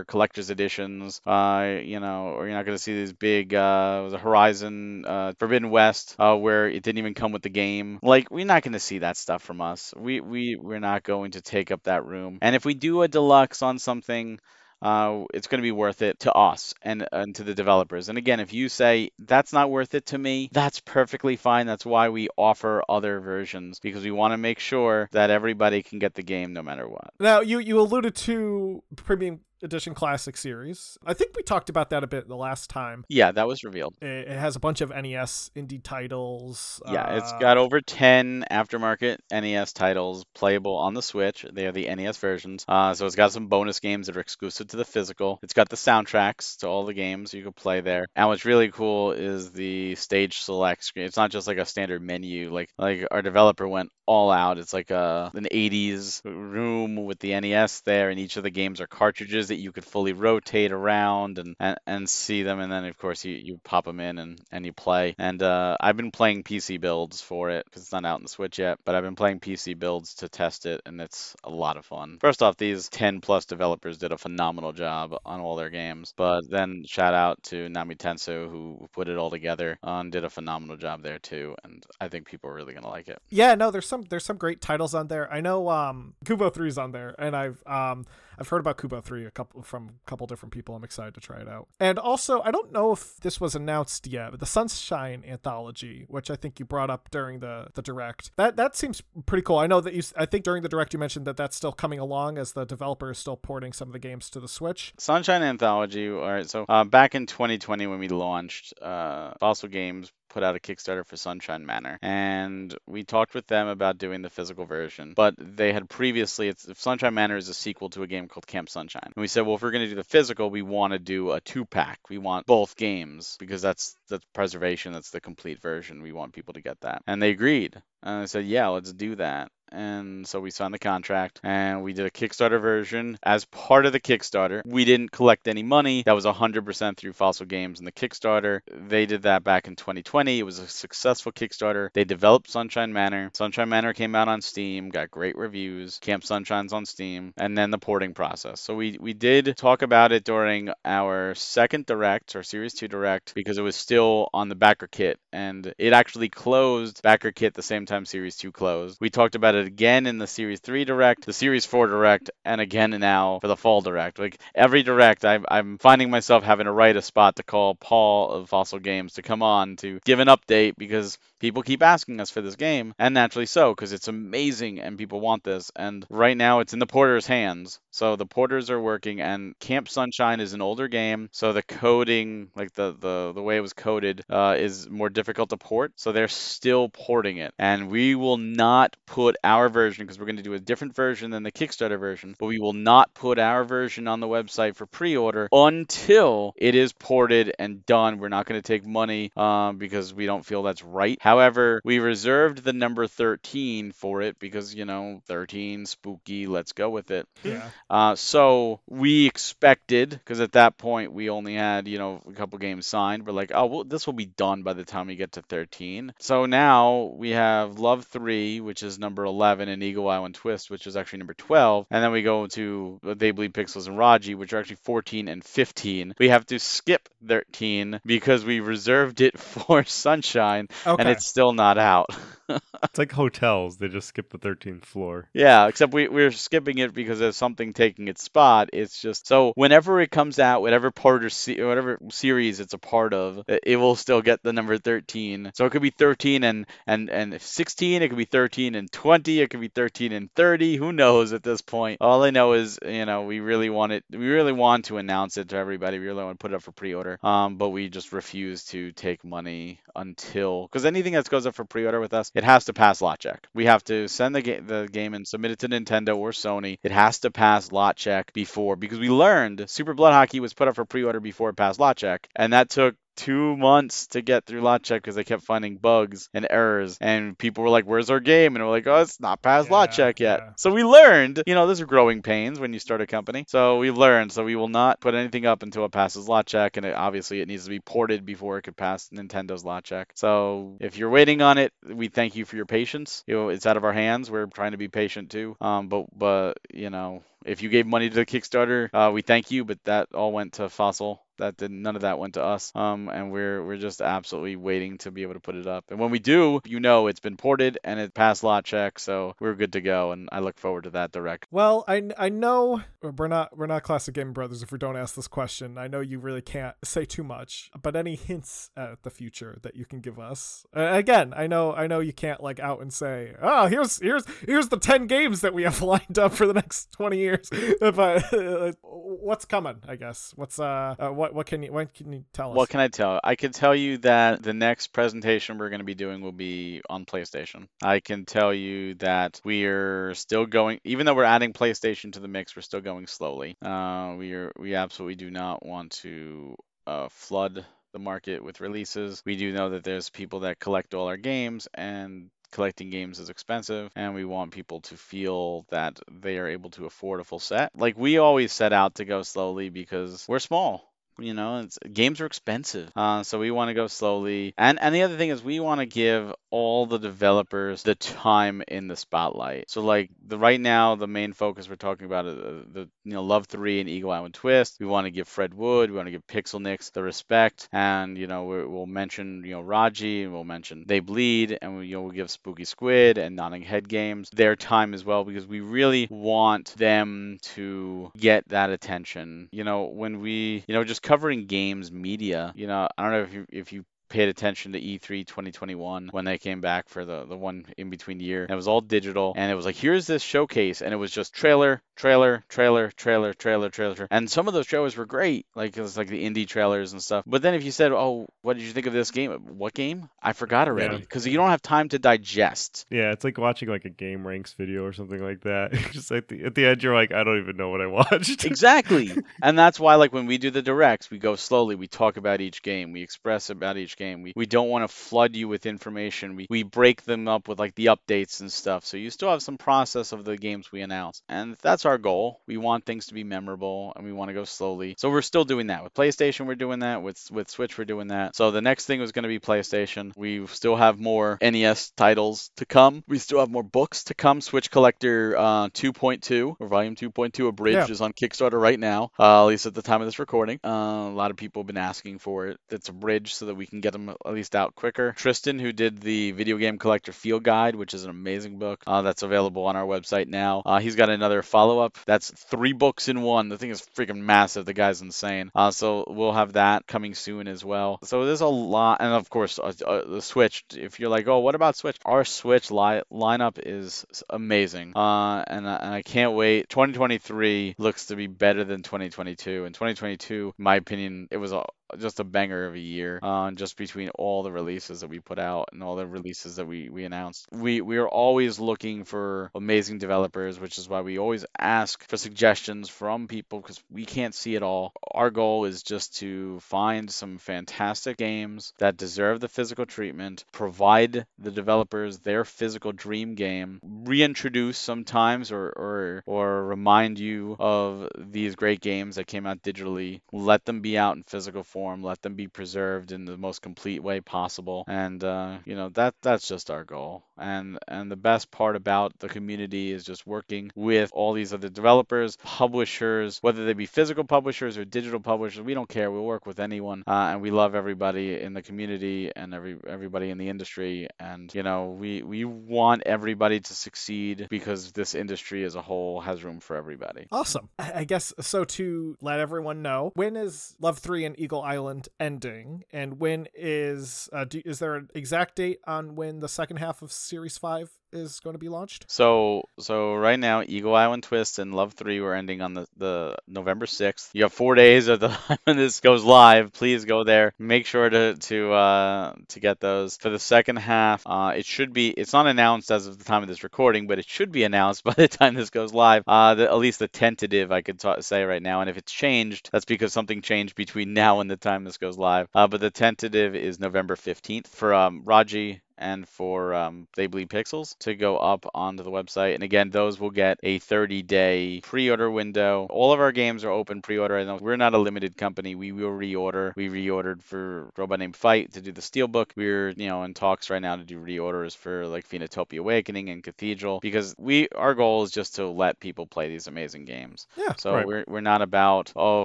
collector's 0.08 0.50
editions, 0.50 1.20
uh, 1.26 1.78
you 1.82 2.00
know, 2.00 2.28
or 2.28 2.46
you're 2.46 2.56
not 2.56 2.64
going 2.66 2.76
to 2.76 2.82
see 2.82 2.94
these 2.94 3.12
big 3.12 3.54
uh, 3.54 4.08
the 4.10 4.18
Horizon 4.18 5.04
uh, 5.06 5.32
Forbidden 5.38 5.70
West 5.70 6.16
uh, 6.18 6.36
where 6.36 6.68
it 6.68 6.82
didn't 6.82 6.98
even 6.98 7.14
come 7.14 7.32
with 7.32 7.42
the 7.42 7.48
game. 7.48 7.98
Like 8.02 8.30
we're 8.30 8.44
not 8.44 8.62
going 8.62 8.72
to 8.72 8.80
see 8.80 8.98
that 8.98 9.16
stuff 9.16 9.42
from 9.42 9.60
us. 9.60 9.94
We 9.96 10.20
we 10.20 10.56
we're 10.56 10.80
not 10.80 11.02
going 11.02 11.32
to 11.32 11.40
take 11.40 11.70
up 11.70 11.84
that 11.84 12.04
room. 12.04 12.38
And 12.42 12.56
if 12.56 12.64
we 12.64 12.74
do 12.74 13.02
a 13.02 13.08
deluxe 13.08 13.62
on 13.62 13.78
something 13.78 14.38
uh, 14.82 15.24
it's 15.32 15.46
going 15.46 15.60
to 15.60 15.62
be 15.62 15.72
worth 15.72 16.02
it 16.02 16.20
to 16.20 16.32
us 16.32 16.74
and, 16.82 17.06
and 17.12 17.34
to 17.36 17.44
the 17.44 17.54
developers. 17.54 18.08
And 18.08 18.18
again, 18.18 18.40
if 18.40 18.52
you 18.52 18.68
say 18.68 19.10
that's 19.18 19.52
not 19.52 19.70
worth 19.70 19.94
it 19.94 20.06
to 20.06 20.18
me, 20.18 20.50
that's 20.52 20.80
perfectly 20.80 21.36
fine. 21.36 21.66
That's 21.66 21.86
why 21.86 22.08
we 22.08 22.28
offer 22.36 22.82
other 22.88 23.20
versions 23.20 23.78
because 23.78 24.04
we 24.04 24.10
want 24.10 24.32
to 24.32 24.38
make 24.38 24.58
sure 24.58 25.08
that 25.12 25.30
everybody 25.30 25.82
can 25.82 25.98
get 25.98 26.14
the 26.14 26.22
game 26.22 26.52
no 26.52 26.62
matter 26.62 26.88
what. 26.88 27.12
Now, 27.20 27.40
you 27.40 27.58
you 27.58 27.80
alluded 27.80 28.14
to 28.16 28.82
Premium 28.96 29.40
Edition 29.62 29.94
Classic 29.94 30.36
Series. 30.36 30.98
I 31.04 31.14
think 31.14 31.36
we 31.36 31.42
talked 31.42 31.68
about 31.68 31.90
that 31.90 32.04
a 32.04 32.06
bit 32.06 32.28
the 32.28 32.36
last 32.36 32.70
time. 32.70 33.04
Yeah, 33.08 33.32
that 33.32 33.46
was 33.46 33.64
revealed. 33.64 33.94
It, 34.00 34.28
it 34.28 34.38
has 34.38 34.56
a 34.56 34.60
bunch 34.60 34.80
of 34.80 34.90
NES 34.90 35.50
indie 35.56 35.82
titles. 35.82 36.82
Yeah, 36.90 37.16
it's 37.16 37.32
got 37.34 37.58
over 37.58 37.80
10 37.80 38.46
aftermarket 38.50 39.18
NES 39.30 39.72
titles 39.72 40.24
playable 40.34 40.76
on 40.76 40.94
the 40.94 41.02
Switch. 41.02 41.46
They 41.50 41.66
are 41.66 41.72
the 41.72 41.94
NES 41.94 42.16
versions. 42.18 42.64
Uh, 42.66 42.94
so 42.94 43.06
it's 43.06 43.16
got 43.16 43.32
some 43.32 43.48
bonus 43.48 43.80
games 43.80 44.06
that 44.06 44.16
are 44.16 44.20
exclusive 44.20 44.68
to 44.68 44.76
the 44.76 44.84
physical. 44.84 45.38
It's 45.42 45.54
got 45.54 45.68
the 45.68 45.76
soundtracks 45.76 46.58
to 46.58 46.68
all 46.68 46.84
the 46.84 46.94
games 46.94 47.34
you 47.34 47.42
can 47.42 47.52
play 47.52 47.80
there. 47.80 48.06
And 48.16 48.28
what's 48.28 48.44
really 48.44 48.70
cool 48.70 49.12
is 49.12 49.52
the 49.52 49.94
stage 49.94 50.40
select 50.40 50.84
screen. 50.84 51.06
It's 51.06 51.16
not 51.16 51.30
just 51.30 51.46
like 51.46 51.58
a 51.58 51.66
standard 51.66 52.02
menu. 52.02 52.52
Like 52.52 52.70
like 52.78 53.06
our 53.10 53.22
developer 53.22 53.66
went 53.66 53.90
all 54.06 54.30
out. 54.30 54.58
It's 54.58 54.72
like 54.72 54.90
a 54.90 55.30
an 55.34 55.46
80s 55.50 56.22
room 56.24 57.04
with 57.04 57.18
the 57.18 57.38
NES 57.38 57.80
there, 57.82 58.10
and 58.10 58.18
each 58.18 58.36
of 58.36 58.42
the 58.42 58.50
games 58.50 58.80
are 58.80 58.86
cartridges 58.86 59.51
that 59.52 59.60
you 59.60 59.70
could 59.70 59.84
fully 59.84 60.14
rotate 60.14 60.72
around 60.72 61.38
and 61.38 61.54
and, 61.60 61.76
and 61.86 62.08
see 62.08 62.42
them. 62.42 62.58
And 62.58 62.72
then 62.72 62.86
of 62.86 62.96
course 62.96 63.24
you, 63.24 63.34
you 63.34 63.60
pop 63.62 63.84
them 63.84 64.00
in 64.00 64.18
and 64.18 64.40
and 64.50 64.64
you 64.64 64.72
play. 64.72 65.14
And 65.18 65.42
uh, 65.42 65.76
I've 65.78 65.96
been 65.96 66.10
playing 66.10 66.42
PC 66.42 66.80
builds 66.80 67.20
for 67.20 67.50
it 67.50 67.66
because 67.66 67.82
it's 67.82 67.92
not 67.92 68.06
out 68.06 68.18
in 68.18 68.24
the 68.24 68.30
Switch 68.30 68.58
yet. 68.58 68.78
But 68.84 68.94
I've 68.94 69.04
been 69.04 69.16
playing 69.16 69.40
PC 69.40 69.78
builds 69.78 70.14
to 70.16 70.28
test 70.28 70.64
it, 70.66 70.80
and 70.86 71.00
it's 71.00 71.36
a 71.44 71.50
lot 71.50 71.76
of 71.76 71.84
fun. 71.84 72.18
First 72.20 72.42
off, 72.42 72.56
these 72.56 72.88
10 72.88 73.20
plus 73.20 73.44
developers 73.44 73.98
did 73.98 74.12
a 74.12 74.18
phenomenal 74.18 74.72
job 74.72 75.14
on 75.24 75.40
all 75.40 75.56
their 75.56 75.70
games. 75.70 76.14
But 76.16 76.48
then 76.48 76.84
shout 76.86 77.14
out 77.14 77.42
to 77.44 77.68
Nami 77.68 77.94
Tensu 77.94 78.50
who 78.50 78.88
put 78.92 79.08
it 79.08 79.18
all 79.18 79.30
together 79.30 79.78
and 79.82 80.10
did 80.10 80.24
a 80.24 80.30
phenomenal 80.30 80.76
job 80.76 81.02
there 81.02 81.18
too. 81.18 81.54
And 81.62 81.84
I 82.00 82.08
think 82.08 82.26
people 82.26 82.50
are 82.50 82.54
really 82.54 82.74
gonna 82.74 82.88
like 82.88 83.08
it. 83.08 83.20
Yeah, 83.28 83.54
no, 83.54 83.70
there's 83.70 83.86
some 83.86 84.02
there's 84.02 84.24
some 84.24 84.36
great 84.36 84.60
titles 84.60 84.94
on 84.94 85.08
there. 85.08 85.32
I 85.32 85.40
know 85.40 85.68
um 85.68 86.14
Kubo 86.24 86.50
3's 86.50 86.78
on 86.78 86.92
there 86.92 87.14
and 87.18 87.36
I've 87.36 87.62
um 87.66 88.06
I've 88.38 88.48
heard 88.48 88.60
about 88.60 88.78
Kubo 88.78 89.00
3 89.00 89.26
a 89.26 89.30
couple 89.30 89.62
from 89.62 89.90
a 90.04 90.10
couple 90.10 90.26
different 90.26 90.52
people. 90.52 90.74
I'm 90.74 90.84
excited 90.84 91.14
to 91.14 91.20
try 91.20 91.40
it 91.40 91.48
out. 91.48 91.68
And 91.80 91.98
also, 91.98 92.40
I 92.42 92.50
don't 92.50 92.72
know 92.72 92.92
if 92.92 93.16
this 93.20 93.40
was 93.40 93.54
announced 93.54 94.06
yet, 94.06 94.30
but 94.30 94.40
the 94.40 94.46
Sunshine 94.46 95.22
anthology, 95.26 96.04
which 96.08 96.30
I 96.30 96.36
think 96.36 96.58
you 96.58 96.64
brought 96.64 96.90
up 96.90 97.10
during 97.10 97.40
the 97.40 97.68
the 97.74 97.82
direct, 97.82 98.30
that 98.36 98.56
that 98.56 98.76
seems 98.76 99.02
pretty 99.26 99.42
cool. 99.42 99.58
I 99.58 99.66
know 99.66 99.80
that 99.80 99.94
you, 99.94 100.02
I 100.16 100.26
think 100.26 100.44
during 100.44 100.62
the 100.62 100.68
direct 100.68 100.92
you 100.92 100.98
mentioned 100.98 101.26
that 101.26 101.36
that's 101.36 101.56
still 101.56 101.72
coming 101.72 101.98
along 101.98 102.38
as 102.38 102.52
the 102.52 102.64
developer 102.64 103.10
is 103.10 103.18
still 103.18 103.36
porting 103.36 103.72
some 103.72 103.88
of 103.88 103.92
the 103.92 103.98
games 103.98 104.30
to 104.30 104.40
the 104.40 104.48
Switch. 104.48 104.94
Sunshine 104.98 105.42
Anthology. 105.42 106.08
All 106.08 106.20
right, 106.20 106.48
so 106.48 106.64
uh, 106.68 106.84
back 106.84 107.14
in 107.14 107.26
2020 107.26 107.86
when 107.86 107.98
we 107.98 108.08
launched, 108.08 108.74
uh, 108.80 109.32
Fossil 109.40 109.68
Games 109.68 110.12
put 110.32 110.42
out 110.42 110.56
a 110.56 110.58
Kickstarter 110.58 111.04
for 111.04 111.16
Sunshine 111.16 111.66
Manor, 111.66 111.98
and 112.00 112.74
we 112.86 113.04
talked 113.04 113.34
with 113.34 113.46
them 113.46 113.68
about 113.68 113.98
doing 113.98 114.22
the 114.22 114.30
physical 114.30 114.64
version. 114.64 115.12
But 115.14 115.34
they 115.38 115.72
had 115.72 115.88
previously, 115.88 116.48
it's 116.48 116.66
Sunshine 116.80 117.14
Manor 117.14 117.36
is 117.36 117.48
a 117.48 117.54
sequel 117.54 117.90
to 117.90 118.02
a 118.02 118.06
game 118.06 118.21
called 118.28 118.46
Camp 118.46 118.68
Sunshine, 118.68 119.12
and 119.14 119.20
we 119.20 119.28
said, 119.28 119.42
well, 119.42 119.56
if 119.56 119.62
we're 119.62 119.70
going 119.70 119.84
to 119.84 119.90
do 119.90 119.96
the 119.96 120.04
physical, 120.04 120.50
we 120.50 120.62
want 120.62 120.92
to 120.92 120.98
do 120.98 121.32
a 121.32 121.40
two 121.40 121.64
pack. 121.64 121.98
We 122.08 122.18
want 122.18 122.46
both 122.46 122.76
games 122.76 123.36
because 123.38 123.62
that's 123.62 123.96
that's 124.08 124.24
preservation. 124.32 124.92
That's 124.92 125.10
the 125.10 125.20
complete 125.20 125.60
version. 125.60 126.02
We 126.02 126.12
want 126.12 126.34
people 126.34 126.54
to 126.54 126.62
get 126.62 126.80
that, 126.80 127.02
and 127.06 127.22
they 127.22 127.30
agreed. 127.30 127.80
And 128.02 128.22
I 128.22 128.24
said, 128.26 128.44
yeah, 128.44 128.68
let's 128.68 128.92
do 128.92 129.16
that 129.16 129.50
and 129.72 130.26
so 130.26 130.40
we 130.40 130.50
signed 130.50 130.74
the 130.74 130.78
contract 130.78 131.40
and 131.42 131.82
we 131.82 131.92
did 131.92 132.06
a 132.06 132.10
Kickstarter 132.10 132.60
version. 132.60 133.18
As 133.22 133.44
part 133.46 133.86
of 133.86 133.92
the 133.92 134.00
Kickstarter, 134.00 134.62
we 134.64 134.84
didn't 134.84 135.10
collect 135.10 135.48
any 135.48 135.62
money. 135.62 136.02
That 136.04 136.14
was 136.14 136.24
100% 136.24 136.96
through 136.96 137.12
Fossil 137.12 137.46
Games 137.46 137.78
and 137.78 137.86
the 137.86 137.92
Kickstarter. 137.92 138.60
They 138.70 139.06
did 139.06 139.22
that 139.22 139.44
back 139.44 139.66
in 139.66 139.76
2020. 139.76 140.38
It 140.38 140.42
was 140.42 140.58
a 140.58 140.68
successful 140.68 141.32
Kickstarter. 141.32 141.88
They 141.92 142.04
developed 142.04 142.50
Sunshine 142.50 142.92
Manor. 142.92 143.30
Sunshine 143.34 143.68
Manor 143.68 143.94
came 143.94 144.14
out 144.14 144.28
on 144.28 144.40
Steam, 144.40 144.90
got 144.90 145.10
great 145.10 145.36
reviews. 145.36 145.98
Camp 145.98 146.24
Sunshine's 146.24 146.72
on 146.72 146.86
Steam, 146.86 147.32
and 147.36 147.56
then 147.56 147.70
the 147.70 147.78
porting 147.78 148.14
process. 148.14 148.60
So 148.60 148.74
we 148.74 148.98
we 149.00 149.14
did 149.14 149.56
talk 149.56 149.82
about 149.82 150.12
it 150.12 150.24
during 150.24 150.70
our 150.84 151.34
second 151.34 151.86
direct 151.86 152.36
or 152.36 152.42
Series 152.42 152.74
2 152.74 152.88
direct 152.88 153.34
because 153.34 153.58
it 153.58 153.62
was 153.62 153.76
still 153.76 154.28
on 154.34 154.48
the 154.48 154.54
backer 154.54 154.86
kit 154.86 155.18
and 155.32 155.74
it 155.78 155.92
actually 155.92 156.28
closed 156.28 157.02
backer 157.02 157.32
kit 157.32 157.54
the 157.54 157.62
same 157.62 157.86
time 157.86 158.04
Series 158.04 158.36
2 158.36 158.52
closed. 158.52 158.98
We 159.00 159.10
talked 159.10 159.34
about 159.34 159.54
it 159.54 159.61
it 159.62 159.66
again 159.66 160.06
in 160.06 160.18
the 160.18 160.26
Series 160.26 160.60
3 160.60 160.84
Direct, 160.84 161.24
the 161.24 161.32
Series 161.32 161.64
4 161.64 161.86
Direct, 161.86 162.30
and 162.44 162.60
again 162.60 162.90
now 162.90 163.38
for 163.40 163.48
the 163.48 163.56
Fall 163.56 163.80
Direct. 163.80 164.18
Like 164.18 164.38
every 164.54 164.82
Direct, 164.82 165.24
I'm, 165.24 165.46
I'm 165.48 165.78
finding 165.78 166.10
myself 166.10 166.44
having 166.44 166.66
to 166.66 166.72
write 166.72 166.96
a 166.96 167.02
spot 167.02 167.36
to 167.36 167.42
call 167.42 167.74
Paul 167.74 168.30
of 168.30 168.48
Fossil 168.48 168.78
Games 168.78 169.14
to 169.14 169.22
come 169.22 169.42
on 169.42 169.76
to 169.76 170.00
give 170.04 170.20
an 170.20 170.28
update 170.28 170.74
because 170.76 171.18
people 171.42 171.62
keep 171.62 171.82
asking 171.82 172.20
us 172.20 172.30
for 172.30 172.40
this 172.40 172.54
game, 172.54 172.94
and 173.00 173.14
naturally 173.14 173.46
so, 173.46 173.74
because 173.74 173.92
it's 173.92 174.06
amazing 174.06 174.78
and 174.78 174.96
people 174.96 175.20
want 175.20 175.42
this. 175.42 175.72
And 175.74 176.06
right 176.08 176.36
now 176.36 176.60
it's 176.60 176.72
in 176.72 176.78
the 176.78 176.86
porter's 176.86 177.26
hands. 177.26 177.80
So 177.90 178.14
the 178.16 178.24
porters 178.24 178.70
are 178.70 178.80
working, 178.80 179.20
and 179.20 179.58
Camp 179.58 179.88
Sunshine 179.88 180.40
is 180.40 180.54
an 180.54 180.62
older 180.62 180.88
game, 180.88 181.28
so 181.32 181.52
the 181.52 181.62
coding, 181.62 182.48
like 182.54 182.72
the 182.72 182.96
the, 182.98 183.32
the 183.34 183.42
way 183.42 183.56
it 183.56 183.60
was 183.60 183.72
coded, 183.72 184.24
uh, 184.30 184.54
is 184.58 184.88
more 184.88 185.10
difficult 185.10 185.50
to 185.50 185.56
port. 185.56 185.92
So 185.96 186.12
they're 186.12 186.28
still 186.28 186.88
porting 186.88 187.38
it, 187.38 187.52
and 187.58 187.90
we 187.90 188.14
will 188.14 188.38
not 188.38 188.96
put 189.06 189.36
our 189.42 189.68
version 189.68 190.06
because 190.06 190.18
we're 190.18 190.26
going 190.26 190.36
to 190.36 190.42
do 190.42 190.54
a 190.54 190.60
different 190.60 190.94
version 190.94 191.32
than 191.32 191.42
the 191.42 191.52
Kickstarter 191.52 191.98
version, 191.98 192.36
but 192.38 192.46
we 192.46 192.60
will 192.60 192.72
not 192.72 193.12
put 193.14 193.40
our 193.40 193.64
version 193.64 194.06
on 194.06 194.20
the 194.20 194.28
website 194.28 194.76
for 194.76 194.86
pre-order 194.86 195.48
until 195.50 196.54
it 196.56 196.76
is 196.76 196.92
ported 196.92 197.52
and 197.58 197.84
done. 197.84 198.18
We're 198.18 198.28
not 198.28 198.46
going 198.46 198.62
to 198.62 198.66
take 198.66 198.86
money 198.86 199.32
um, 199.36 199.78
because 199.78 200.14
we 200.14 200.24
don't 200.24 200.46
feel 200.46 200.62
that's 200.62 200.84
right. 200.84 201.18
However, 201.32 201.80
we 201.82 201.98
reserved 201.98 202.62
the 202.62 202.74
number 202.74 203.06
13 203.06 203.92
for 203.92 204.20
it 204.20 204.38
because 204.38 204.74
you 204.74 204.84
know 204.84 205.22
13 205.28 205.86
spooky. 205.86 206.46
Let's 206.46 206.72
go 206.72 206.90
with 206.90 207.10
it. 207.10 207.26
Yeah. 207.42 207.70
Uh, 207.88 208.16
so 208.16 208.80
we 208.86 209.26
expected, 209.26 210.10
because 210.10 210.40
at 210.40 210.52
that 210.52 210.76
point 210.76 211.14
we 211.14 211.30
only 211.30 211.54
had, 211.54 211.88
you 211.88 211.96
know, 211.96 212.20
a 212.28 212.32
couple 212.32 212.58
games 212.58 212.86
signed. 212.86 213.26
We're 213.26 213.32
like, 213.32 213.50
oh, 213.54 213.64
well, 213.66 213.84
this 213.84 214.04
will 214.06 214.12
be 214.12 214.26
done 214.26 214.62
by 214.62 214.74
the 214.74 214.84
time 214.84 215.06
we 215.06 215.16
get 215.16 215.32
to 215.32 215.42
13. 215.42 216.12
So 216.20 216.44
now 216.44 217.14
we 217.16 217.30
have 217.30 217.78
Love 217.78 218.04
3, 218.04 218.60
which 218.60 218.82
is 218.82 218.98
number 218.98 219.24
11, 219.24 219.70
and 219.70 219.82
Eagle 219.82 220.08
Eye 220.08 220.16
Island 220.16 220.34
Twist, 220.34 220.70
which 220.70 220.86
is 220.86 220.96
actually 220.98 221.20
number 221.20 221.34
12. 221.34 221.86
And 221.90 222.04
then 222.04 222.12
we 222.12 222.22
go 222.22 222.46
to 222.48 223.00
They 223.02 223.30
Bleed 223.30 223.54
Pixels 223.54 223.86
and 223.88 223.96
Raji, 223.96 224.34
which 224.34 224.52
are 224.52 224.58
actually 224.58 224.76
14 224.82 225.28
and 225.28 225.42
15. 225.42 226.14
We 226.18 226.28
have 226.28 226.44
to 226.46 226.58
skip 226.58 227.08
13 227.26 228.00
because 228.04 228.44
we 228.44 228.60
reserved 228.60 229.22
it 229.22 229.38
for 229.38 229.84
Sunshine, 229.84 230.68
Okay. 230.86 231.00
and 231.00 231.08
it's 231.08 231.21
still 231.22 231.52
not 231.52 231.78
out. 231.78 232.10
It's 232.48 232.98
like 232.98 233.12
hotels; 233.12 233.76
they 233.76 233.88
just 233.88 234.08
skip 234.08 234.30
the 234.30 234.38
13th 234.38 234.84
floor. 234.84 235.28
Yeah, 235.32 235.66
except 235.68 235.94
we, 235.94 236.08
we're 236.08 236.30
skipping 236.30 236.78
it 236.78 236.92
because 236.92 237.18
there's 237.18 237.36
something 237.36 237.72
taking 237.72 238.08
its 238.08 238.22
spot. 238.22 238.70
It's 238.72 239.00
just 239.00 239.26
so 239.26 239.52
whenever 239.54 240.00
it 240.00 240.10
comes 240.10 240.38
out, 240.38 240.62
whatever 240.62 240.90
part 240.90 241.24
or 241.24 241.30
se- 241.30 241.62
whatever 241.62 241.98
series 242.10 242.60
it's 242.60 242.74
a 242.74 242.78
part 242.78 243.14
of, 243.14 243.44
it, 243.48 243.76
will 243.76 243.96
still 243.96 244.20
get 244.20 244.42
the 244.42 244.52
number 244.52 244.76
13. 244.78 245.52
So 245.54 245.64
it 245.64 245.70
could 245.70 245.82
be 245.82 245.90
13 245.90 246.44
and 246.44 246.66
and 246.86 247.08
and 247.08 247.40
16. 247.40 248.02
It 248.02 248.08
could 248.08 248.18
be 248.18 248.24
13 248.24 248.74
and 248.74 248.90
20. 248.90 249.40
It 249.40 249.50
could 249.50 249.60
be 249.60 249.68
13 249.68 250.12
and 250.12 250.30
30. 250.34 250.76
Who 250.76 250.92
knows 250.92 251.32
at 251.32 251.42
this 251.42 251.62
point? 251.62 251.98
All 252.00 252.24
I 252.24 252.30
know 252.30 252.52
is 252.52 252.78
you 252.84 253.06
know 253.06 253.22
we 253.22 253.40
really 253.40 253.70
want 253.70 253.92
it. 253.92 254.04
We 254.10 254.28
really 254.28 254.52
want 254.52 254.86
to 254.86 254.98
announce 254.98 255.36
it 255.36 255.48
to 255.50 255.56
everybody. 255.56 255.98
We 255.98 256.06
really 256.06 256.24
want 256.24 256.38
to 256.38 256.42
put 256.42 256.52
it 256.52 256.56
up 256.56 256.62
for 256.62 256.72
pre-order. 256.72 257.18
Um, 257.22 257.56
but 257.56 257.70
we 257.70 257.88
just 257.88 258.12
refuse 258.12 258.64
to 258.66 258.92
take 258.92 259.24
money 259.24 259.80
until 259.94 260.66
because 260.66 260.84
anything 260.84 261.12
that 261.14 261.28
goes 261.28 261.46
up 261.46 261.54
for 261.54 261.64
pre-order 261.64 262.00
with 262.00 262.14
us, 262.14 262.31
it 262.34 262.44
has 262.44 262.64
to 262.66 262.72
pass 262.72 263.00
lot 263.02 263.18
check. 263.18 263.46
We 263.54 263.66
have 263.66 263.84
to 263.84 264.08
send 264.08 264.34
the, 264.34 264.42
ga- 264.42 264.60
the 264.60 264.88
game 264.90 265.14
and 265.14 265.26
submit 265.26 265.52
it 265.52 265.58
to 265.60 265.68
Nintendo 265.68 266.16
or 266.16 266.30
Sony. 266.30 266.78
It 266.82 266.92
has 266.92 267.20
to 267.20 267.30
pass 267.30 267.72
lot 267.72 267.96
check 267.96 268.32
before 268.32 268.76
because 268.76 268.98
we 268.98 269.10
learned 269.10 269.64
Super 269.68 269.94
Blood 269.94 270.12
Hockey 270.12 270.40
was 270.40 270.54
put 270.54 270.68
up 270.68 270.74
for 270.74 270.84
pre-order 270.84 271.20
before 271.20 271.50
it 271.50 271.56
passed 271.56 271.80
lot 271.80 271.96
check, 271.96 272.28
and 272.34 272.52
that 272.52 272.70
took 272.70 272.96
two 273.16 273.56
months 273.56 274.08
to 274.08 274.22
get 274.22 274.46
through 274.46 274.60
lot 274.60 274.82
check 274.82 275.02
because 275.02 275.14
they 275.14 275.24
kept 275.24 275.42
finding 275.42 275.76
bugs 275.76 276.28
and 276.34 276.46
errors. 276.48 276.98
And 277.00 277.36
people 277.36 277.64
were 277.64 277.70
like 277.70 277.84
where's 277.84 278.10
our 278.10 278.20
game? 278.20 278.56
And 278.56 278.64
we're 278.64 278.70
like 278.70 278.86
oh 278.86 279.00
it's 279.00 279.20
not 279.20 279.42
past 279.42 279.70
lot 279.70 279.92
check 279.92 280.20
yet. 280.20 280.40
yeah. 280.40 280.52
so 280.56 280.72
we 280.72 280.84
learned 280.84 281.42
you 281.46 281.54
know 281.54 281.66
those 281.66 281.80
are 281.80 281.86
growing 281.86 282.22
pains 282.22 282.58
when 282.58 282.72
you 282.72 282.78
start 282.78 283.00
a 283.00 283.06
company. 283.06 283.44
So 283.48 283.78
we've 283.78 283.96
learned 283.96 284.32
so 284.32 284.44
we 284.44 284.56
will 284.56 284.68
not 284.68 285.00
put 285.00 285.14
anything 285.14 285.46
up 285.46 285.62
until 285.62 285.84
it 285.84 285.92
passes 285.92 286.28
lot 286.28 286.46
check 286.46 286.76
and 286.76 286.86
it, 286.86 286.94
obviously 286.94 287.40
it 287.40 287.48
needs 287.48 287.64
to 287.64 287.70
be 287.70 287.80
ported 287.80 288.24
before 288.24 288.58
it 288.58 288.62
could 288.62 288.76
pass 288.76 289.08
nintendo's 289.12 289.64
lot 289.64 289.84
check 289.84 290.12
so 290.14 290.76
if 290.80 290.96
you're 290.96 291.10
waiting 291.10 291.42
on 291.42 291.58
it 291.58 291.72
we 291.86 292.08
thank 292.08 292.36
you 292.36 292.44
for 292.44 292.56
your 292.56 292.66
patience. 292.66 293.24
You 293.26 293.34
know 293.34 293.48
it's 293.48 293.66
out 293.66 293.76
of 293.76 293.84
our 293.84 293.92
hands. 293.92 294.30
We're 294.30 294.46
trying 294.46 294.72
to 294.72 294.78
be 294.78 294.88
patient 294.88 295.30
too. 295.30 295.56
Um 295.60 295.88
but 295.88 296.06
but 296.16 296.58
you 296.72 296.90
know 296.90 297.22
if 297.46 297.62
you 297.62 297.68
gave 297.68 297.86
money 297.86 298.08
to 298.08 298.14
the 298.14 298.26
Kickstarter, 298.26 298.88
uh, 298.92 299.10
we 299.12 299.22
thank 299.22 299.50
you, 299.50 299.64
but 299.64 299.78
that 299.84 300.08
all 300.14 300.32
went 300.32 300.54
to 300.54 300.68
Fossil. 300.68 301.22
That 301.38 301.56
did 301.56 301.70
none 301.70 301.96
of 301.96 302.02
that 302.02 302.18
went 302.18 302.34
to 302.34 302.42
us. 302.42 302.70
Um, 302.74 303.08
and 303.08 303.32
we're 303.32 303.64
we're 303.64 303.78
just 303.78 304.00
absolutely 304.00 304.56
waiting 304.56 304.98
to 304.98 305.10
be 305.10 305.22
able 305.22 305.34
to 305.34 305.40
put 305.40 305.56
it 305.56 305.66
up. 305.66 305.86
And 305.88 305.98
when 305.98 306.10
we 306.10 306.18
do, 306.18 306.60
you 306.64 306.78
know 306.78 307.06
it's 307.06 307.20
been 307.20 307.36
ported 307.36 307.78
and 307.82 307.98
it 307.98 308.14
passed 308.14 308.44
lot 308.44 308.64
check, 308.64 308.98
so 308.98 309.34
we're 309.40 309.54
good 309.54 309.72
to 309.72 309.80
go. 309.80 310.12
And 310.12 310.28
I 310.30 310.40
look 310.40 310.58
forward 310.58 310.84
to 310.84 310.90
that 310.90 311.10
direct. 311.10 311.48
Well, 311.50 311.84
I, 311.88 312.10
I 312.18 312.28
know 312.28 312.82
we're 313.02 313.28
not 313.28 313.56
we're 313.56 313.66
not 313.66 313.82
classic 313.82 314.14
gaming 314.14 314.34
brothers 314.34 314.62
if 314.62 314.70
we 314.72 314.78
don't 314.78 314.96
ask 314.96 315.14
this 315.14 315.26
question. 315.26 315.78
I 315.78 315.88
know 315.88 316.00
you 316.00 316.18
really 316.18 316.42
can't 316.42 316.76
say 316.84 317.04
too 317.04 317.24
much, 317.24 317.70
but 317.80 317.96
any 317.96 318.14
hints 318.14 318.70
at 318.76 319.02
the 319.02 319.10
future 319.10 319.58
that 319.62 319.74
you 319.74 319.84
can 319.84 320.00
give 320.00 320.18
us? 320.18 320.66
Uh, 320.76 320.90
again, 320.92 321.32
I 321.36 321.46
know 321.46 321.72
I 321.72 321.86
know 321.86 322.00
you 322.00 322.12
can't 322.12 322.42
like 322.42 322.60
out 322.60 322.80
and 322.80 322.92
say, 322.92 323.34
"Oh, 323.42 323.66
here's 323.66 323.98
here's 323.98 324.24
here's 324.46 324.68
the 324.68 324.78
10 324.78 325.06
games 325.06 325.40
that 325.40 325.54
we 325.54 325.62
have 325.64 325.82
lined 325.82 326.18
up 326.18 326.34
for 326.34 326.46
the 326.46 326.54
next 326.54 326.92
20 326.92 327.18
years." 327.18 327.31
But 327.80 328.32
uh, 328.34 328.72
what's 328.82 329.44
coming, 329.44 329.76
I 329.86 329.96
guess. 329.96 330.32
What's 330.36 330.58
uh, 330.58 330.94
uh 330.98 331.08
what 331.10 331.34
what 331.34 331.46
can 331.46 331.62
you 331.62 331.72
what 331.72 331.92
can 331.94 332.12
you 332.12 332.24
tell 332.32 332.50
us? 332.50 332.56
What 332.56 332.68
can 332.68 332.80
I 332.80 332.88
tell? 332.88 333.20
I 333.22 333.36
can 333.36 333.52
tell 333.52 333.74
you 333.74 333.98
that 333.98 334.42
the 334.42 334.54
next 334.54 334.88
presentation 334.88 335.58
we're 335.58 335.68
going 335.68 335.80
to 335.80 335.84
be 335.84 335.94
doing 335.94 336.20
will 336.20 336.32
be 336.32 336.82
on 336.88 337.04
PlayStation. 337.04 337.68
I 337.82 338.00
can 338.00 338.24
tell 338.24 338.52
you 338.52 338.94
that 338.94 339.40
we're 339.44 340.14
still 340.14 340.46
going, 340.46 340.80
even 340.84 341.06
though 341.06 341.14
we're 341.14 341.24
adding 341.24 341.52
PlayStation 341.52 342.12
to 342.12 342.20
the 342.20 342.28
mix, 342.28 342.56
we're 342.56 342.62
still 342.62 342.80
going 342.80 343.06
slowly. 343.06 343.56
Uh, 343.62 344.14
we 344.18 344.32
are 344.32 344.52
we 344.58 344.74
absolutely 344.74 345.16
do 345.16 345.30
not 345.30 345.64
want 345.64 345.92
to 346.02 346.56
uh, 346.86 347.08
flood 347.10 347.64
the 347.92 347.98
market 347.98 348.42
with 348.42 348.60
releases. 348.60 349.22
We 349.24 349.36
do 349.36 349.52
know 349.52 349.70
that 349.70 349.84
there's 349.84 350.10
people 350.10 350.40
that 350.40 350.58
collect 350.58 350.94
all 350.94 351.08
our 351.08 351.16
games 351.16 351.68
and 351.74 352.30
collecting 352.52 352.90
games 352.90 353.18
is 353.18 353.30
expensive 353.30 353.90
and 353.96 354.14
we 354.14 354.24
want 354.24 354.52
people 354.52 354.80
to 354.80 354.96
feel 354.96 355.66
that 355.70 355.98
they 356.10 356.38
are 356.38 356.48
able 356.48 356.70
to 356.70 356.86
afford 356.86 357.20
a 357.20 357.24
full 357.24 357.40
set. 357.40 357.72
Like 357.74 357.98
we 357.98 358.18
always 358.18 358.52
set 358.52 358.72
out 358.72 358.96
to 358.96 359.04
go 359.04 359.22
slowly 359.22 359.70
because 359.70 360.24
we're 360.28 360.38
small. 360.38 360.91
You 361.18 361.34
know, 361.34 361.66
games 361.92 362.20
are 362.20 362.26
expensive, 362.26 362.90
uh, 362.96 363.22
so 363.22 363.38
we 363.38 363.50
want 363.50 363.68
to 363.68 363.74
go 363.74 363.86
slowly. 363.86 364.54
And 364.56 364.80
and 364.80 364.94
the 364.94 365.02
other 365.02 365.16
thing 365.16 365.30
is 365.30 365.42
we 365.42 365.60
want 365.60 365.80
to 365.80 365.86
give 365.86 366.32
all 366.50 366.86
the 366.86 366.98
developers 366.98 367.82
the 367.82 367.94
time 367.94 368.62
in 368.68 368.88
the 368.88 368.96
spotlight. 368.96 369.70
So 369.70 369.82
like 369.82 370.10
the 370.26 370.38
right 370.38 370.60
now, 370.60 370.94
the 370.94 371.06
main 371.06 371.32
focus 371.32 371.68
we're 371.68 371.76
talking 371.76 372.06
about 372.06 372.26
is 372.26 372.36
the, 372.36 372.66
the 372.72 372.88
you 373.04 373.12
know 373.14 373.22
Love 373.22 373.46
Three 373.46 373.80
and 373.80 373.88
Eagle 373.88 374.10
Island 374.10 374.34
Twist. 374.34 374.76
We 374.80 374.86
want 374.86 375.06
to 375.06 375.10
give 375.10 375.28
Fred 375.28 375.54
Wood, 375.54 375.90
we 375.90 375.96
want 375.96 376.06
to 376.06 376.12
give 376.12 376.26
pixel 376.26 376.52
Pixelnicks 376.52 376.92
the 376.92 377.02
respect, 377.02 377.68
and 377.72 378.18
you 378.18 378.26
know 378.26 378.44
we, 378.44 378.64
will 378.64 378.86
mention 378.86 379.42
you 379.44 379.52
know 379.52 379.60
Raji, 379.60 380.24
and 380.24 380.32
we'll 380.32 380.44
mention 380.44 380.84
They 380.86 381.00
Bleed, 381.00 381.58
and 381.60 381.78
we, 381.78 381.86
you 381.86 381.96
know 381.96 382.02
we'll 382.02 382.12
give 382.12 382.30
Spooky 382.30 382.64
Squid 382.64 383.18
and 383.18 383.36
Nodding 383.36 383.62
Head 383.62 383.88
Games 383.88 384.30
their 384.30 384.56
time 384.56 384.94
as 384.94 385.04
well 385.04 385.24
because 385.24 385.46
we 385.46 385.60
really 385.60 386.08
want 386.10 386.74
them 386.76 387.38
to 387.54 388.10
get 388.16 388.48
that 388.48 388.70
attention. 388.70 389.48
You 389.52 389.64
know 389.64 389.84
when 389.84 390.20
we 390.20 390.64
you 390.66 390.74
know 390.74 390.84
just 390.84 391.01
covering 391.02 391.46
games 391.46 391.92
media. 391.92 392.52
You 392.56 392.66
know 392.66 392.88
I 392.96 393.02
don't 393.02 393.12
know 393.12 393.22
if 393.22 393.34
you 393.34 393.46
if 393.50 393.72
you 393.72 393.84
paid 394.12 394.28
attention 394.28 394.72
to 394.72 394.80
E3 394.80 395.26
2021 395.26 396.10
when 396.12 396.24
they 396.24 396.38
came 396.38 396.60
back 396.60 396.88
for 396.88 397.04
the, 397.04 397.24
the 397.24 397.36
one 397.36 397.64
in 397.76 397.90
between 397.90 398.20
year. 398.20 398.42
And 398.42 398.50
it 398.50 398.56
was 398.56 398.68
all 398.68 398.82
digital. 398.82 399.32
And 399.34 399.50
it 399.50 399.54
was 399.54 399.64
like, 399.64 399.74
here's 399.74 400.06
this 400.06 400.22
showcase. 400.22 400.82
And 400.82 400.92
it 400.92 400.98
was 400.98 401.10
just 401.10 401.34
trailer, 401.34 401.82
trailer, 401.96 402.44
trailer, 402.48 402.92
trailer, 402.92 403.32
trailer, 403.32 403.70
trailer. 403.70 404.06
And 404.10 404.30
some 404.30 404.48
of 404.48 404.54
those 404.54 404.66
trailers 404.66 404.96
were 404.96 405.06
great. 405.06 405.46
Like 405.56 405.76
it 405.76 405.80
was 405.80 405.96
like 405.96 406.08
the 406.08 406.24
indie 406.24 406.46
trailers 406.46 406.92
and 406.92 407.02
stuff. 407.02 407.24
But 407.26 407.40
then 407.40 407.54
if 407.54 407.64
you 407.64 407.70
said, 407.70 407.90
oh, 407.92 408.26
what 408.42 408.56
did 408.56 408.64
you 408.64 408.72
think 408.72 408.86
of 408.86 408.92
this 408.92 409.10
game? 409.10 409.32
What 409.56 409.72
game? 409.72 410.10
I 410.22 410.34
forgot 410.34 410.68
already. 410.68 410.98
Because 410.98 411.26
yeah. 411.26 411.32
you 411.32 411.38
don't 411.38 411.50
have 411.50 411.62
time 411.62 411.88
to 411.88 411.98
digest. 411.98 412.86
Yeah, 412.90 413.12
it's 413.12 413.24
like 413.24 413.38
watching 413.38 413.70
like 413.70 413.86
a 413.86 413.90
GameRanx 413.90 414.54
video 414.56 414.84
or 414.84 414.92
something 414.92 415.22
like 415.22 415.40
that. 415.40 415.72
just 415.92 416.10
like 416.10 416.28
the, 416.28 416.44
at 416.44 416.54
the 416.54 416.66
end, 416.66 416.82
you're 416.82 416.94
like, 416.94 417.12
I 417.12 417.24
don't 417.24 417.40
even 417.40 417.56
know 417.56 417.70
what 417.70 417.80
I 417.80 417.86
watched. 417.86 418.44
exactly. 418.44 419.10
and 419.42 419.58
that's 419.58 419.80
why 419.80 419.94
like 419.94 420.12
when 420.12 420.26
we 420.26 420.36
do 420.36 420.50
the 420.50 420.62
directs, 420.62 421.10
we 421.10 421.18
go 421.18 421.34
slowly. 421.36 421.76
We 421.76 421.86
talk 421.86 422.18
about 422.18 422.42
each 422.42 422.62
game. 422.62 422.92
We 422.92 423.02
express 423.02 423.48
about 423.48 423.78
each 423.78 423.96
game 423.96 424.01
game. 424.02 424.22
We 424.22 424.32
we 424.34 424.46
don't 424.46 424.68
want 424.68 424.88
to 424.88 424.88
flood 424.88 425.36
you 425.36 425.48
with 425.48 425.66
information. 425.66 426.36
We 426.36 426.46
we 426.50 426.62
break 426.62 427.02
them 427.02 427.28
up 427.28 427.48
with 427.48 427.58
like 427.58 427.74
the 427.74 427.86
updates 427.86 428.40
and 428.40 428.50
stuff. 428.50 428.84
So 428.84 428.96
you 428.96 429.10
still 429.10 429.30
have 429.30 429.42
some 429.42 429.58
process 429.58 430.12
of 430.12 430.24
the 430.24 430.36
games 430.36 430.72
we 430.72 430.80
announce. 430.82 431.22
And 431.28 431.56
that's 431.62 431.86
our 431.86 431.98
goal. 431.98 432.40
We 432.46 432.56
want 432.56 432.84
things 432.84 433.06
to 433.06 433.14
be 433.14 433.24
memorable 433.24 433.92
and 433.94 434.04
we 434.04 434.12
want 434.12 434.28
to 434.30 434.34
go 434.34 434.44
slowly. 434.44 434.94
So 434.98 435.10
we're 435.10 435.22
still 435.22 435.44
doing 435.44 435.68
that. 435.68 435.84
With 435.84 435.94
PlayStation 435.94 436.46
we're 436.46 436.54
doing 436.54 436.80
that. 436.80 437.02
With 437.02 437.20
with 437.30 437.50
Switch 437.50 437.78
we're 437.78 437.84
doing 437.84 438.08
that. 438.08 438.34
So 438.36 438.50
the 438.50 438.62
next 438.62 438.86
thing 438.86 439.00
was 439.00 439.12
going 439.12 439.22
to 439.24 439.28
be 439.28 439.38
PlayStation. 439.38 440.12
We 440.16 440.46
still 440.48 440.76
have 440.76 440.98
more 440.98 441.38
NES 441.40 441.90
titles 441.96 442.50
to 442.56 442.66
come. 442.66 443.04
We 443.06 443.18
still 443.18 443.40
have 443.40 443.50
more 443.50 443.62
books 443.62 444.04
to 444.04 444.14
come. 444.14 444.40
Switch 444.40 444.70
Collector 444.70 445.36
uh, 445.36 445.68
2.2 445.68 446.56
or 446.58 446.66
Volume 446.66 446.96
2.2 446.96 447.48
Abridged 447.48 447.88
yeah. 447.88 447.92
is 447.92 448.00
on 448.00 448.12
Kickstarter 448.12 448.60
right 448.60 448.78
now. 448.78 449.10
Uh, 449.18 449.42
at 449.42 449.46
least 449.46 449.66
at 449.66 449.74
the 449.74 449.82
time 449.82 450.00
of 450.00 450.06
this 450.06 450.18
recording. 450.18 450.58
Uh, 450.64 451.08
a 451.12 451.14
lot 451.14 451.30
of 451.30 451.36
people 451.36 451.62
have 451.62 451.66
been 451.66 451.76
asking 451.76 452.18
for 452.18 452.48
it. 452.48 452.58
It's 452.70 452.88
a 452.88 452.92
bridge 452.92 453.34
so 453.34 453.46
that 453.46 453.54
we 453.54 453.66
can 453.66 453.80
get 453.80 453.91
them 453.92 454.08
at 454.08 454.32
least 454.32 454.56
out 454.56 454.74
quicker. 454.74 455.12
Tristan, 455.12 455.58
who 455.58 455.72
did 455.72 456.00
the 456.00 456.32
Video 456.32 456.56
Game 456.56 456.78
Collector 456.78 457.12
Field 457.12 457.42
Guide, 457.42 457.76
which 457.76 457.94
is 457.94 458.04
an 458.04 458.10
amazing 458.10 458.58
book 458.58 458.82
uh, 458.86 459.02
that's 459.02 459.22
available 459.22 459.66
on 459.66 459.76
our 459.76 459.84
website 459.84 460.28
now. 460.28 460.62
Uh, 460.64 460.80
he's 460.80 460.96
got 460.96 461.10
another 461.10 461.42
follow 461.42 461.80
up 461.80 461.98
that's 462.06 462.30
three 462.30 462.72
books 462.72 463.08
in 463.08 463.22
one. 463.22 463.48
The 463.48 463.58
thing 463.58 463.70
is 463.70 463.82
freaking 463.96 464.22
massive. 464.22 464.64
The 464.64 464.74
guy's 464.74 465.02
insane. 465.02 465.50
Uh, 465.54 465.70
so 465.70 466.04
we'll 466.08 466.32
have 466.32 466.54
that 466.54 466.86
coming 466.86 467.14
soon 467.14 467.48
as 467.48 467.64
well. 467.64 467.98
So 468.04 468.26
there's 468.26 468.40
a 468.40 468.46
lot, 468.46 468.98
and 469.00 469.12
of 469.12 469.28
course 469.30 469.58
uh, 469.58 469.72
uh, 469.86 470.04
the 470.08 470.22
Switch. 470.22 470.64
If 470.72 471.00
you're 471.00 471.10
like, 471.10 471.28
oh, 471.28 471.40
what 471.40 471.54
about 471.54 471.76
Switch? 471.76 471.96
Our 472.04 472.24
Switch 472.24 472.70
li- 472.70 473.02
lineup 473.12 473.58
is 473.64 474.04
amazing, 474.28 474.92
uh, 474.96 475.44
and 475.46 475.66
and 475.66 475.94
I 475.94 476.02
can't 476.02 476.34
wait. 476.34 476.68
2023 476.68 477.76
looks 477.78 478.06
to 478.06 478.16
be 478.16 478.26
better 478.26 478.64
than 478.64 478.82
2022, 478.82 479.64
and 479.64 479.74
2022, 479.74 480.54
in 480.56 480.62
my 480.62 480.76
opinion, 480.76 481.28
it 481.30 481.36
was 481.36 481.52
a 481.52 481.64
just 481.98 482.20
a 482.20 482.24
banger 482.24 482.66
of 482.66 482.74
a 482.74 482.78
year 482.78 483.18
uh, 483.22 483.50
just 483.52 483.76
between 483.76 484.10
all 484.10 484.42
the 484.42 484.52
releases 484.52 485.00
that 485.00 485.08
we 485.08 485.20
put 485.20 485.38
out 485.38 485.68
and 485.72 485.82
all 485.82 485.96
the 485.96 486.06
releases 486.06 486.56
that 486.56 486.66
we, 486.66 486.88
we 486.88 487.04
announced. 487.04 487.46
We 487.52 487.80
we 487.80 487.98
are 487.98 488.08
always 488.08 488.58
looking 488.58 489.04
for 489.04 489.50
amazing 489.54 489.98
developers, 489.98 490.58
which 490.58 490.78
is 490.78 490.88
why 490.88 491.00
we 491.00 491.18
always 491.18 491.44
ask 491.58 492.06
for 492.08 492.16
suggestions 492.16 492.88
from 492.88 493.28
people 493.28 493.60
because 493.60 493.82
we 493.90 494.04
can't 494.04 494.34
see 494.34 494.54
it 494.54 494.62
all. 494.62 494.92
Our 495.10 495.30
goal 495.30 495.64
is 495.64 495.82
just 495.82 496.16
to 496.18 496.60
find 496.60 497.10
some 497.10 497.38
fantastic 497.38 498.16
games 498.16 498.72
that 498.78 498.96
deserve 498.96 499.40
the 499.40 499.48
physical 499.48 499.86
treatment, 499.86 500.44
provide 500.52 501.26
the 501.38 501.50
developers 501.50 502.18
their 502.18 502.44
physical 502.44 502.92
dream 502.92 503.34
game, 503.34 503.80
reintroduce 503.82 504.78
sometimes 504.78 505.52
or 505.52 505.68
or 505.68 506.22
or 506.26 506.64
remind 506.64 507.18
you 507.18 507.56
of 507.58 508.08
these 508.16 508.56
great 508.56 508.80
games 508.80 509.16
that 509.16 509.26
came 509.26 509.46
out 509.46 509.62
digitally, 509.62 510.20
let 510.32 510.64
them 510.64 510.80
be 510.80 510.96
out 510.98 511.16
in 511.16 511.22
physical 511.24 511.62
form 511.72 512.02
let 512.02 512.20
them 512.22 512.34
be 512.34 512.48
preserved 512.48 513.12
in 513.12 513.24
the 513.24 513.36
most 513.36 513.62
complete 513.62 514.02
way 514.02 514.20
possible, 514.20 514.84
and 514.86 515.24
uh, 515.24 515.56
you 515.64 515.74
know 515.74 515.88
that 515.90 516.14
that's 516.22 516.46
just 516.46 516.70
our 516.70 516.84
goal. 516.84 517.24
And 517.38 517.78
and 517.88 518.10
the 518.10 518.16
best 518.16 518.50
part 518.50 518.76
about 518.76 519.18
the 519.18 519.28
community 519.28 519.90
is 519.90 520.04
just 520.04 520.26
working 520.26 520.70
with 520.76 521.10
all 521.12 521.32
these 521.32 521.52
other 521.52 521.68
developers, 521.68 522.36
publishers, 522.36 523.38
whether 523.40 523.64
they 523.64 523.72
be 523.72 523.86
physical 523.86 524.24
publishers 524.24 524.76
or 524.76 524.84
digital 524.84 525.20
publishers. 525.20 525.62
We 525.62 525.74
don't 525.74 525.88
care. 525.88 526.10
We'll 526.10 526.24
work 526.24 526.46
with 526.46 526.60
anyone, 526.60 527.04
uh, 527.06 527.30
and 527.32 527.40
we 527.40 527.50
love 527.50 527.74
everybody 527.74 528.40
in 528.40 528.52
the 528.52 528.62
community 528.62 529.32
and 529.34 529.54
every 529.54 529.76
everybody 529.86 530.30
in 530.30 530.38
the 530.38 530.48
industry. 530.48 531.08
And 531.18 531.52
you 531.54 531.62
know 531.62 531.96
we 531.98 532.22
we 532.22 532.44
want 532.44 533.02
everybody 533.06 533.60
to 533.60 533.74
succeed 533.74 534.46
because 534.50 534.92
this 534.92 535.14
industry 535.14 535.64
as 535.64 535.74
a 535.74 535.82
whole 535.82 536.20
has 536.20 536.44
room 536.44 536.60
for 536.60 536.76
everybody. 536.76 537.26
Awesome. 537.32 537.68
I 537.78 538.04
guess 538.04 538.32
so. 538.40 538.64
To 538.64 539.16
let 539.20 539.40
everyone 539.40 539.82
know, 539.82 540.12
when 540.14 540.36
is 540.36 540.76
Love 540.80 540.98
Three 540.98 541.24
and 541.24 541.38
Eagle 541.38 541.61
Island 541.62 542.08
ending, 542.20 542.84
and 542.92 543.18
when 543.20 543.46
is 543.54 544.28
uh, 544.32 544.44
do, 544.44 544.62
is 544.64 544.78
there 544.78 544.94
an 544.94 545.08
exact 545.14 545.56
date 545.56 545.80
on 545.86 546.14
when 546.14 546.40
the 546.40 546.48
second 546.48 546.78
half 546.78 547.02
of 547.02 547.12
Series 547.12 547.58
Five 547.58 547.90
is 548.12 548.40
going 548.40 548.54
to 548.54 548.58
be 548.58 548.68
launched? 548.68 549.06
So 549.08 549.68
so 549.78 550.14
right 550.14 550.38
now, 550.38 550.62
Eagle 550.66 550.94
Island 550.94 551.22
Twist 551.22 551.58
and 551.58 551.74
Love 551.74 551.94
Three 551.94 552.20
we're 552.20 552.34
ending 552.34 552.60
on 552.60 552.74
the 552.74 552.86
the 552.96 553.36
November 553.46 553.86
sixth. 553.86 554.30
You 554.32 554.44
have 554.44 554.52
four 554.52 554.74
days 554.74 555.08
of 555.08 555.20
the 555.20 555.28
time 555.48 555.58
when 555.64 555.76
this 555.76 556.00
goes 556.00 556.24
live. 556.24 556.72
Please 556.72 557.04
go 557.04 557.24
there. 557.24 557.54
Make 557.58 557.86
sure 557.86 558.08
to 558.08 558.34
to 558.34 558.72
uh, 558.72 559.34
to 559.48 559.60
get 559.60 559.80
those 559.80 560.16
for 560.16 560.30
the 560.30 560.38
second 560.38 560.76
half. 560.76 561.22
Uh, 561.26 561.54
it 561.56 561.66
should 561.66 561.92
be. 561.92 562.10
It's 562.10 562.32
not 562.32 562.46
announced 562.46 562.90
as 562.90 563.06
of 563.06 563.18
the 563.18 563.24
time 563.24 563.42
of 563.42 563.48
this 563.48 563.64
recording, 563.64 564.06
but 564.06 564.18
it 564.18 564.28
should 564.28 564.52
be 564.52 564.64
announced 564.64 565.04
by 565.04 565.14
the 565.14 565.28
time 565.28 565.54
this 565.54 565.70
goes 565.70 565.92
live. 565.92 566.24
Uh, 566.26 566.54
the, 566.54 566.64
at 566.64 566.78
least 566.78 566.98
the 566.98 567.08
tentative 567.08 567.72
I 567.72 567.82
could 567.82 567.98
t- 567.98 568.20
say 568.20 568.44
right 568.44 568.62
now. 568.62 568.80
And 568.80 568.90
if 568.90 568.96
it's 568.96 569.12
changed, 569.12 569.70
that's 569.72 569.84
because 569.84 570.12
something 570.12 570.42
changed 570.42 570.74
between 570.74 571.12
now 571.14 571.40
and 571.40 571.50
the 571.50 571.56
time 571.56 571.84
this 571.84 571.98
goes 571.98 572.18
live. 572.18 572.48
Uh, 572.54 572.66
but 572.66 572.80
the 572.80 572.90
tentative 572.90 573.54
is 573.54 573.80
November 573.80 574.16
15th 574.16 574.68
for 574.68 574.94
um, 574.94 575.22
Raji 575.24 575.80
and 576.02 576.28
for 576.28 576.74
um, 576.74 577.06
They 577.16 577.28
Bleed 577.28 577.48
Pixels 577.48 577.96
to 578.00 578.14
go 578.14 578.36
up 578.36 578.66
onto 578.74 579.02
the 579.02 579.10
website. 579.10 579.54
And 579.54 579.62
again, 579.62 579.90
those 579.90 580.18
will 580.18 580.30
get 580.30 580.58
a 580.62 580.78
30 580.78 581.22
day 581.22 581.80
pre 581.82 582.10
order 582.10 582.30
window. 582.30 582.86
All 582.90 583.12
of 583.12 583.20
our 583.20 583.32
games 583.32 583.64
are 583.64 583.70
open 583.70 584.02
pre 584.02 584.18
order. 584.18 584.36
I 584.36 584.44
know 584.44 584.56
we're 584.56 584.76
not 584.76 584.94
a 584.94 584.98
limited 584.98 585.36
company. 585.36 585.74
We 585.74 585.92
will 585.92 586.10
reorder. 586.10 586.74
We 586.76 586.88
reordered 586.88 587.42
for 587.42 587.90
Robot 587.96 588.18
Named 588.18 588.36
Fight 588.36 588.72
to 588.72 588.80
do 588.80 588.92
the 588.92 589.00
Steelbook. 589.00 589.50
We're, 589.56 589.90
you 589.90 590.08
know, 590.08 590.24
in 590.24 590.34
talks 590.34 590.68
right 590.70 590.82
now 590.82 590.96
to 590.96 591.04
do 591.04 591.18
reorders 591.18 591.76
for 591.76 592.06
like 592.06 592.28
Phoenotopia 592.28 592.80
Awakening 592.80 593.30
and 593.30 593.42
Cathedral 593.42 594.00
because 594.00 594.34
we, 594.38 594.68
our 594.70 594.94
goal 594.94 595.22
is 595.22 595.30
just 595.30 595.56
to 595.56 595.68
let 595.68 596.00
people 596.00 596.26
play 596.26 596.48
these 596.48 596.66
amazing 596.66 597.04
games. 597.04 597.46
Yeah. 597.56 597.74
So 597.78 597.94
right. 597.94 598.06
we're, 598.06 598.24
we're 598.26 598.40
not 598.40 598.62
about, 598.62 599.12
oh, 599.14 599.44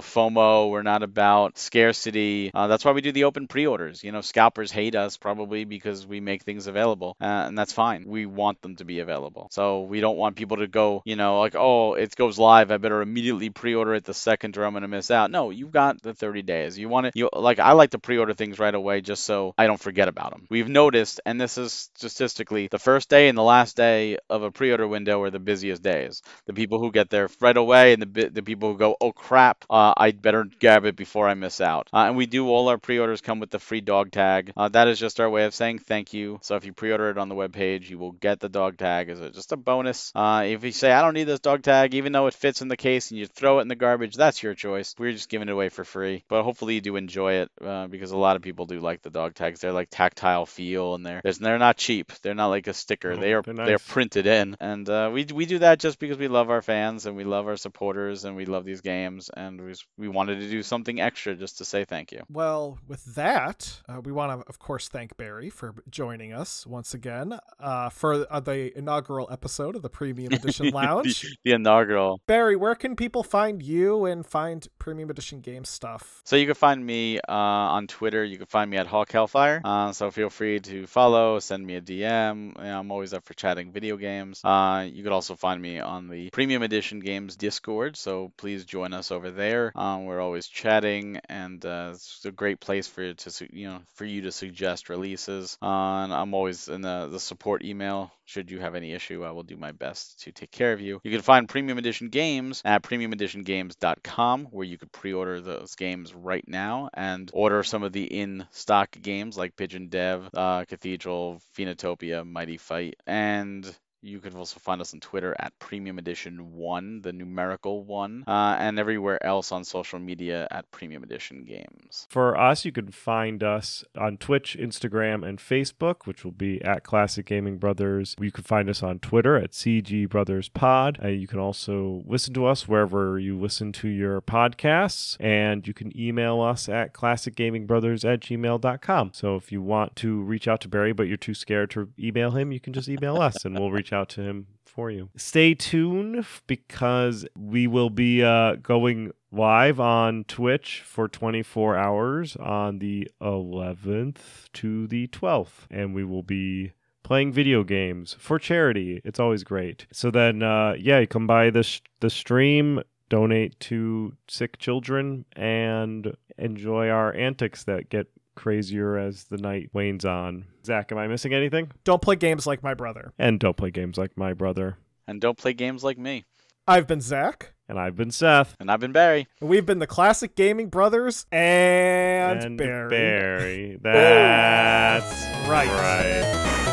FOMO. 0.00 0.70
We're 0.70 0.82
not 0.82 1.02
about 1.02 1.58
scarcity. 1.58 2.50
Uh, 2.52 2.66
that's 2.66 2.84
why 2.84 2.92
we 2.92 3.00
do 3.00 3.12
the 3.12 3.24
open 3.24 3.46
pre 3.46 3.66
orders. 3.66 4.02
You 4.02 4.12
know, 4.12 4.20
scalpers 4.20 4.72
hate 4.72 4.96
us 4.96 5.16
probably 5.16 5.64
because 5.64 6.06
we 6.06 6.20
make 6.20 6.42
things 6.48 6.66
available, 6.66 7.14
uh, 7.20 7.44
and 7.46 7.58
that's 7.58 7.74
fine. 7.74 8.04
We 8.06 8.24
want 8.24 8.62
them 8.62 8.76
to 8.76 8.84
be 8.86 9.00
available. 9.00 9.48
So 9.50 9.82
we 9.82 10.00
don't 10.00 10.16
want 10.16 10.34
people 10.36 10.56
to 10.56 10.66
go, 10.66 11.02
you 11.04 11.14
know, 11.14 11.40
like, 11.40 11.54
oh, 11.54 11.92
it 11.92 12.16
goes 12.16 12.38
live. 12.38 12.70
I 12.70 12.78
better 12.78 13.02
immediately 13.02 13.50
pre-order 13.50 13.92
it 13.94 14.04
the 14.04 14.14
second, 14.14 14.56
or 14.56 14.64
I'm 14.64 14.72
gonna 14.72 14.88
miss 14.88 15.10
out. 15.10 15.30
No, 15.30 15.50
you've 15.50 15.72
got 15.72 16.00
the 16.00 16.14
30 16.14 16.40
days. 16.40 16.78
You 16.78 16.88
want 16.88 17.08
it. 17.08 17.12
You 17.14 17.28
like 17.34 17.58
I 17.58 17.72
like 17.72 17.90
to 17.90 17.98
pre-order 17.98 18.32
things 18.32 18.58
right 18.58 18.74
away 18.74 19.02
just 19.02 19.24
so 19.24 19.52
I 19.58 19.66
don't 19.66 19.78
forget 19.78 20.08
about 20.08 20.30
them. 20.30 20.46
We've 20.48 20.70
noticed, 20.70 21.20
and 21.26 21.38
this 21.38 21.58
is 21.58 21.90
statistically, 21.96 22.68
the 22.68 22.78
first 22.78 23.10
day 23.10 23.28
and 23.28 23.36
the 23.36 23.42
last 23.42 23.76
day 23.76 24.16
of 24.30 24.42
a 24.42 24.50
pre-order 24.50 24.88
window 24.88 25.20
are 25.20 25.30
the 25.30 25.38
busiest 25.38 25.82
days. 25.82 26.22
The 26.46 26.54
people 26.54 26.78
who 26.78 26.90
get 26.90 27.10
there 27.10 27.28
right 27.40 27.58
away, 27.58 27.92
and 27.92 28.02
the 28.02 28.30
the 28.30 28.42
people 28.42 28.72
who 28.72 28.78
go, 28.78 28.96
oh 29.02 29.12
crap, 29.12 29.66
uh, 29.68 29.92
I 29.94 30.12
better 30.12 30.46
grab 30.60 30.86
it 30.86 30.96
before 30.96 31.28
I 31.28 31.34
miss 31.34 31.60
out. 31.60 31.90
Uh, 31.92 32.06
and 32.08 32.16
we 32.16 32.24
do 32.24 32.48
all 32.48 32.68
our 32.68 32.78
pre-orders 32.78 33.20
come 33.20 33.38
with 33.38 33.50
the 33.50 33.58
free 33.58 33.82
dog 33.82 34.12
tag. 34.12 34.52
Uh, 34.56 34.70
that 34.70 34.88
is 34.88 34.98
just 34.98 35.20
our 35.20 35.28
way 35.28 35.44
of 35.44 35.54
saying 35.54 35.80
thank 35.80 36.14
you 36.14 36.27
you. 36.28 36.38
So 36.42 36.56
if 36.56 36.64
you 36.64 36.72
pre-order 36.72 37.10
it 37.10 37.18
on 37.18 37.28
the 37.28 37.34
webpage, 37.34 37.88
you 37.88 37.98
will 37.98 38.12
get 38.12 38.40
the 38.40 38.48
dog 38.48 38.76
tag 38.76 39.08
as 39.08 39.20
a, 39.20 39.30
just 39.30 39.52
a 39.52 39.56
bonus. 39.56 40.12
Uh, 40.14 40.44
if 40.46 40.64
you 40.64 40.72
say 40.72 40.92
I 40.92 41.02
don't 41.02 41.14
need 41.14 41.24
this 41.24 41.40
dog 41.40 41.62
tag, 41.62 41.94
even 41.94 42.12
though 42.12 42.26
it 42.26 42.34
fits 42.34 42.62
in 42.62 42.68
the 42.68 42.76
case, 42.76 43.10
and 43.10 43.18
you 43.18 43.26
throw 43.26 43.58
it 43.58 43.62
in 43.62 43.68
the 43.68 43.76
garbage, 43.76 44.14
that's 44.14 44.42
your 44.42 44.54
choice. 44.54 44.94
We're 44.98 45.12
just 45.12 45.28
giving 45.28 45.48
it 45.48 45.52
away 45.52 45.68
for 45.68 45.84
free. 45.84 46.24
But 46.28 46.42
hopefully 46.42 46.74
you 46.74 46.80
do 46.80 46.96
enjoy 46.96 47.34
it 47.34 47.50
uh, 47.64 47.86
because 47.86 48.10
a 48.12 48.16
lot 48.16 48.36
of 48.36 48.42
people 48.42 48.66
do 48.66 48.80
like 48.80 49.02
the 49.02 49.10
dog 49.10 49.34
tags. 49.34 49.60
They're 49.60 49.72
like 49.72 49.88
tactile 49.90 50.46
feel, 50.46 50.94
and 50.94 51.04
they're 51.04 51.22
they're 51.22 51.58
not 51.58 51.76
cheap. 51.76 52.12
They're 52.22 52.34
not 52.34 52.48
like 52.48 52.66
a 52.66 52.74
sticker. 52.74 53.12
Oh, 53.12 53.16
they 53.16 53.32
are 53.32 53.42
they're 53.42 53.54
they're 53.54 53.78
printed 53.78 54.26
in, 54.26 54.56
and 54.60 54.88
uh, 54.88 55.10
we 55.12 55.24
we 55.24 55.46
do 55.46 55.60
that 55.60 55.78
just 55.78 55.98
because 55.98 56.18
we 56.18 56.28
love 56.28 56.50
our 56.50 56.62
fans 56.62 57.06
and 57.06 57.16
we 57.16 57.24
love 57.24 57.46
our 57.46 57.56
supporters 57.56 58.24
and 58.24 58.36
we 58.36 58.46
love 58.46 58.64
these 58.64 58.80
games, 58.80 59.30
and 59.34 59.60
we 59.60 59.74
we 59.96 60.08
wanted 60.08 60.40
to 60.40 60.48
do 60.48 60.62
something 60.62 61.00
extra 61.00 61.34
just 61.34 61.58
to 61.58 61.64
say 61.64 61.84
thank 61.84 62.12
you. 62.12 62.22
Well, 62.30 62.78
with 62.86 63.04
that, 63.14 63.80
uh, 63.88 64.00
we 64.00 64.12
want 64.12 64.40
to, 64.40 64.48
of 64.48 64.58
course, 64.58 64.88
thank 64.88 65.16
Barry 65.16 65.50
for 65.50 65.74
joining 65.88 66.17
us 66.26 66.66
once 66.66 66.92
again 66.94 67.38
uh, 67.60 67.88
for 67.88 68.26
uh, 68.30 68.40
the 68.40 68.76
inaugural 68.76 69.28
episode 69.30 69.76
of 69.76 69.82
the 69.82 69.88
Premium 69.88 70.32
Edition 70.38 70.70
Lounge. 70.70 71.22
the, 71.22 71.28
the 71.44 71.52
inaugural. 71.52 72.20
Barry, 72.26 72.56
where 72.56 72.74
can 72.74 72.96
people 72.96 73.22
find 73.22 73.62
you 73.62 74.04
and 74.04 74.26
find 74.26 74.66
Premium 74.78 75.10
Edition 75.10 75.40
game 75.40 75.64
stuff? 75.64 76.20
So 76.24 76.36
you 76.36 76.46
can 76.46 76.56
find 76.56 76.84
me 76.84 77.18
uh, 77.18 77.32
on 77.32 77.86
Twitter. 77.86 78.24
You 78.24 78.36
can 78.36 78.46
find 78.46 78.68
me 78.70 78.76
at 78.76 78.88
Hawk 78.88 79.12
Hellfire. 79.12 79.60
Uh, 79.64 79.92
so 79.92 80.10
feel 80.10 80.28
free 80.28 80.58
to 80.60 80.86
follow, 80.86 81.38
send 81.38 81.64
me 81.64 81.76
a 81.76 81.80
DM. 81.80 82.56
You 82.58 82.64
know, 82.64 82.80
I'm 82.80 82.90
always 82.90 83.14
up 83.14 83.24
for 83.24 83.34
chatting 83.34 83.70
video 83.70 83.96
games. 83.96 84.40
Uh, 84.44 84.86
you 84.90 85.02
could 85.04 85.12
also 85.12 85.36
find 85.36 85.62
me 85.62 85.78
on 85.78 86.08
the 86.08 86.30
Premium 86.30 86.62
Edition 86.62 86.98
Games 86.98 87.36
Discord. 87.36 87.96
So 87.96 88.32
please 88.36 88.64
join 88.64 88.92
us 88.92 89.12
over 89.12 89.30
there. 89.30 89.72
Um, 89.76 90.06
we're 90.06 90.20
always 90.20 90.48
chatting, 90.48 91.20
and 91.28 91.64
uh, 91.64 91.92
it's 91.94 92.24
a 92.24 92.32
great 92.32 92.58
place 92.58 92.88
for 92.88 93.02
you 93.02 93.14
to 93.14 93.48
you 93.52 93.68
know 93.68 93.80
for 93.94 94.04
you 94.04 94.22
to 94.22 94.32
suggest 94.32 94.88
releases. 94.88 95.56
Uh, 95.62 96.07
I'm 96.12 96.34
always 96.34 96.68
in 96.68 96.82
the, 96.82 97.08
the 97.10 97.20
support 97.20 97.64
email. 97.64 98.12
Should 98.24 98.50
you 98.50 98.60
have 98.60 98.74
any 98.74 98.92
issue, 98.92 99.24
I 99.24 99.30
will 99.30 99.42
do 99.42 99.56
my 99.56 99.72
best 99.72 100.20
to 100.24 100.32
take 100.32 100.50
care 100.50 100.72
of 100.72 100.80
you. 100.80 101.00
You 101.02 101.10
can 101.10 101.22
find 101.22 101.48
Premium 101.48 101.78
Edition 101.78 102.08
games 102.08 102.62
at 102.64 102.82
premiumeditiongames.com, 102.82 104.46
where 104.46 104.66
you 104.66 104.78
could 104.78 104.92
pre-order 104.92 105.40
those 105.40 105.74
games 105.74 106.14
right 106.14 106.46
now 106.46 106.90
and 106.94 107.30
order 107.32 107.62
some 107.62 107.82
of 107.82 107.92
the 107.92 108.04
in-stock 108.04 108.96
games 109.00 109.36
like 109.36 109.56
Pigeon 109.56 109.88
Dev, 109.88 110.28
uh, 110.34 110.64
Cathedral, 110.64 111.40
Phoenotopia, 111.56 112.26
Mighty 112.26 112.58
Fight, 112.58 112.96
and 113.06 113.74
you 114.00 114.20
can 114.20 114.34
also 114.36 114.60
find 114.60 114.80
us 114.80 114.94
on 114.94 115.00
Twitter 115.00 115.34
at 115.38 115.58
Premium 115.58 115.98
Edition 115.98 116.54
1, 116.54 117.02
the 117.02 117.12
numerical 117.12 117.84
one, 117.84 118.24
uh, 118.26 118.56
and 118.58 118.78
everywhere 118.78 119.24
else 119.24 119.50
on 119.50 119.64
social 119.64 119.98
media 119.98 120.46
at 120.50 120.70
Premium 120.70 121.02
Edition 121.02 121.44
Games. 121.44 122.06
For 122.08 122.38
us, 122.38 122.64
you 122.64 122.72
can 122.72 122.90
find 122.90 123.42
us 123.42 123.84
on 123.96 124.16
Twitch, 124.16 124.56
Instagram, 124.58 125.26
and 125.26 125.38
Facebook, 125.38 126.06
which 126.06 126.24
will 126.24 126.32
be 126.32 126.62
at 126.62 126.84
Classic 126.84 127.26
Gaming 127.26 127.58
Brothers. 127.58 128.14
You 128.20 128.30
can 128.30 128.44
find 128.44 128.70
us 128.70 128.82
on 128.82 129.00
Twitter 129.00 129.36
at 129.36 129.52
CG 129.52 130.08
Brothers 130.08 130.48
Pod. 130.48 130.98
Uh, 131.02 131.08
you 131.08 131.26
can 131.26 131.38
also 131.38 132.02
listen 132.06 132.32
to 132.34 132.46
us 132.46 132.68
wherever 132.68 133.18
you 133.18 133.38
listen 133.38 133.72
to 133.72 133.88
your 133.88 134.20
podcasts, 134.20 135.16
and 135.18 135.66
you 135.66 135.74
can 135.74 135.98
email 135.98 136.40
us 136.40 136.68
at 136.68 136.92
classicgamingbrothers 136.92 138.04
at 138.10 138.20
gmail.com. 138.20 139.10
So 139.12 139.36
if 139.36 139.50
you 139.50 139.60
want 139.60 139.96
to 139.96 140.22
reach 140.22 140.46
out 140.46 140.60
to 140.60 140.68
Barry, 140.68 140.92
but 140.92 141.08
you're 141.08 141.16
too 141.16 141.34
scared 141.34 141.70
to 141.72 141.90
email 141.98 142.30
him, 142.30 142.52
you 142.52 142.60
can 142.60 142.72
just 142.72 142.88
email 142.88 143.20
us 143.20 143.44
and 143.44 143.58
we'll 143.58 143.70
reach 143.70 143.87
out 143.92 144.08
to 144.10 144.22
him 144.22 144.46
for 144.64 144.90
you. 144.90 145.10
Stay 145.16 145.54
tuned 145.54 146.24
because 146.46 147.26
we 147.36 147.66
will 147.66 147.90
be 147.90 148.22
uh, 148.22 148.54
going 148.56 149.10
live 149.32 149.80
on 149.80 150.24
Twitch 150.24 150.82
for 150.84 151.08
24 151.08 151.76
hours 151.76 152.36
on 152.36 152.78
the 152.78 153.10
11th 153.20 154.50
to 154.52 154.86
the 154.86 155.06
12th, 155.08 155.66
and 155.70 155.94
we 155.94 156.04
will 156.04 156.22
be 156.22 156.72
playing 157.02 157.32
video 157.32 157.64
games 157.64 158.16
for 158.18 158.38
charity. 158.38 159.00
It's 159.04 159.18
always 159.18 159.44
great. 159.44 159.86
So 159.92 160.10
then, 160.10 160.42
uh, 160.42 160.74
yeah, 160.78 161.00
you 161.00 161.06
come 161.06 161.26
by 161.26 161.50
the 161.50 161.62
sh- 161.62 161.80
the 162.00 162.10
stream, 162.10 162.82
donate 163.08 163.58
to 163.60 164.14
sick 164.28 164.58
children, 164.58 165.24
and 165.34 166.14
enjoy 166.36 166.88
our 166.88 167.14
antics 167.14 167.64
that 167.64 167.88
get 167.88 168.08
crazier 168.38 168.96
as 168.96 169.24
the 169.24 169.36
night 169.36 169.68
wanes 169.72 170.04
on. 170.04 170.44
Zach, 170.64 170.92
am 170.92 170.98
I 170.98 171.08
missing 171.08 171.34
anything? 171.34 171.72
Don't 171.82 172.00
play 172.00 172.14
games 172.14 172.46
like 172.46 172.62
my 172.62 172.72
brother. 172.72 173.12
And 173.18 173.40
don't 173.40 173.56
play 173.56 173.72
games 173.72 173.98
like 173.98 174.16
my 174.16 174.32
brother. 174.32 174.78
And 175.08 175.20
don't 175.20 175.36
play 175.36 175.52
games 175.52 175.82
like 175.82 175.98
me. 175.98 176.24
I've 176.66 176.86
been 176.86 177.00
Zach. 177.00 177.54
And 177.68 177.78
I've 177.78 177.96
been 177.96 178.10
Seth. 178.10 178.54
And 178.60 178.70
I've 178.70 178.80
been 178.80 178.92
Barry. 178.92 179.26
And 179.40 179.50
we've 179.50 179.66
been 179.66 179.80
the 179.80 179.86
Classic 179.86 180.34
Gaming 180.36 180.68
Brothers 180.68 181.26
and, 181.32 182.42
and 182.44 182.56
Barry. 182.56 182.88
Barry. 182.88 183.78
That's 183.82 185.48
right. 185.48 185.68
right. 185.68 186.67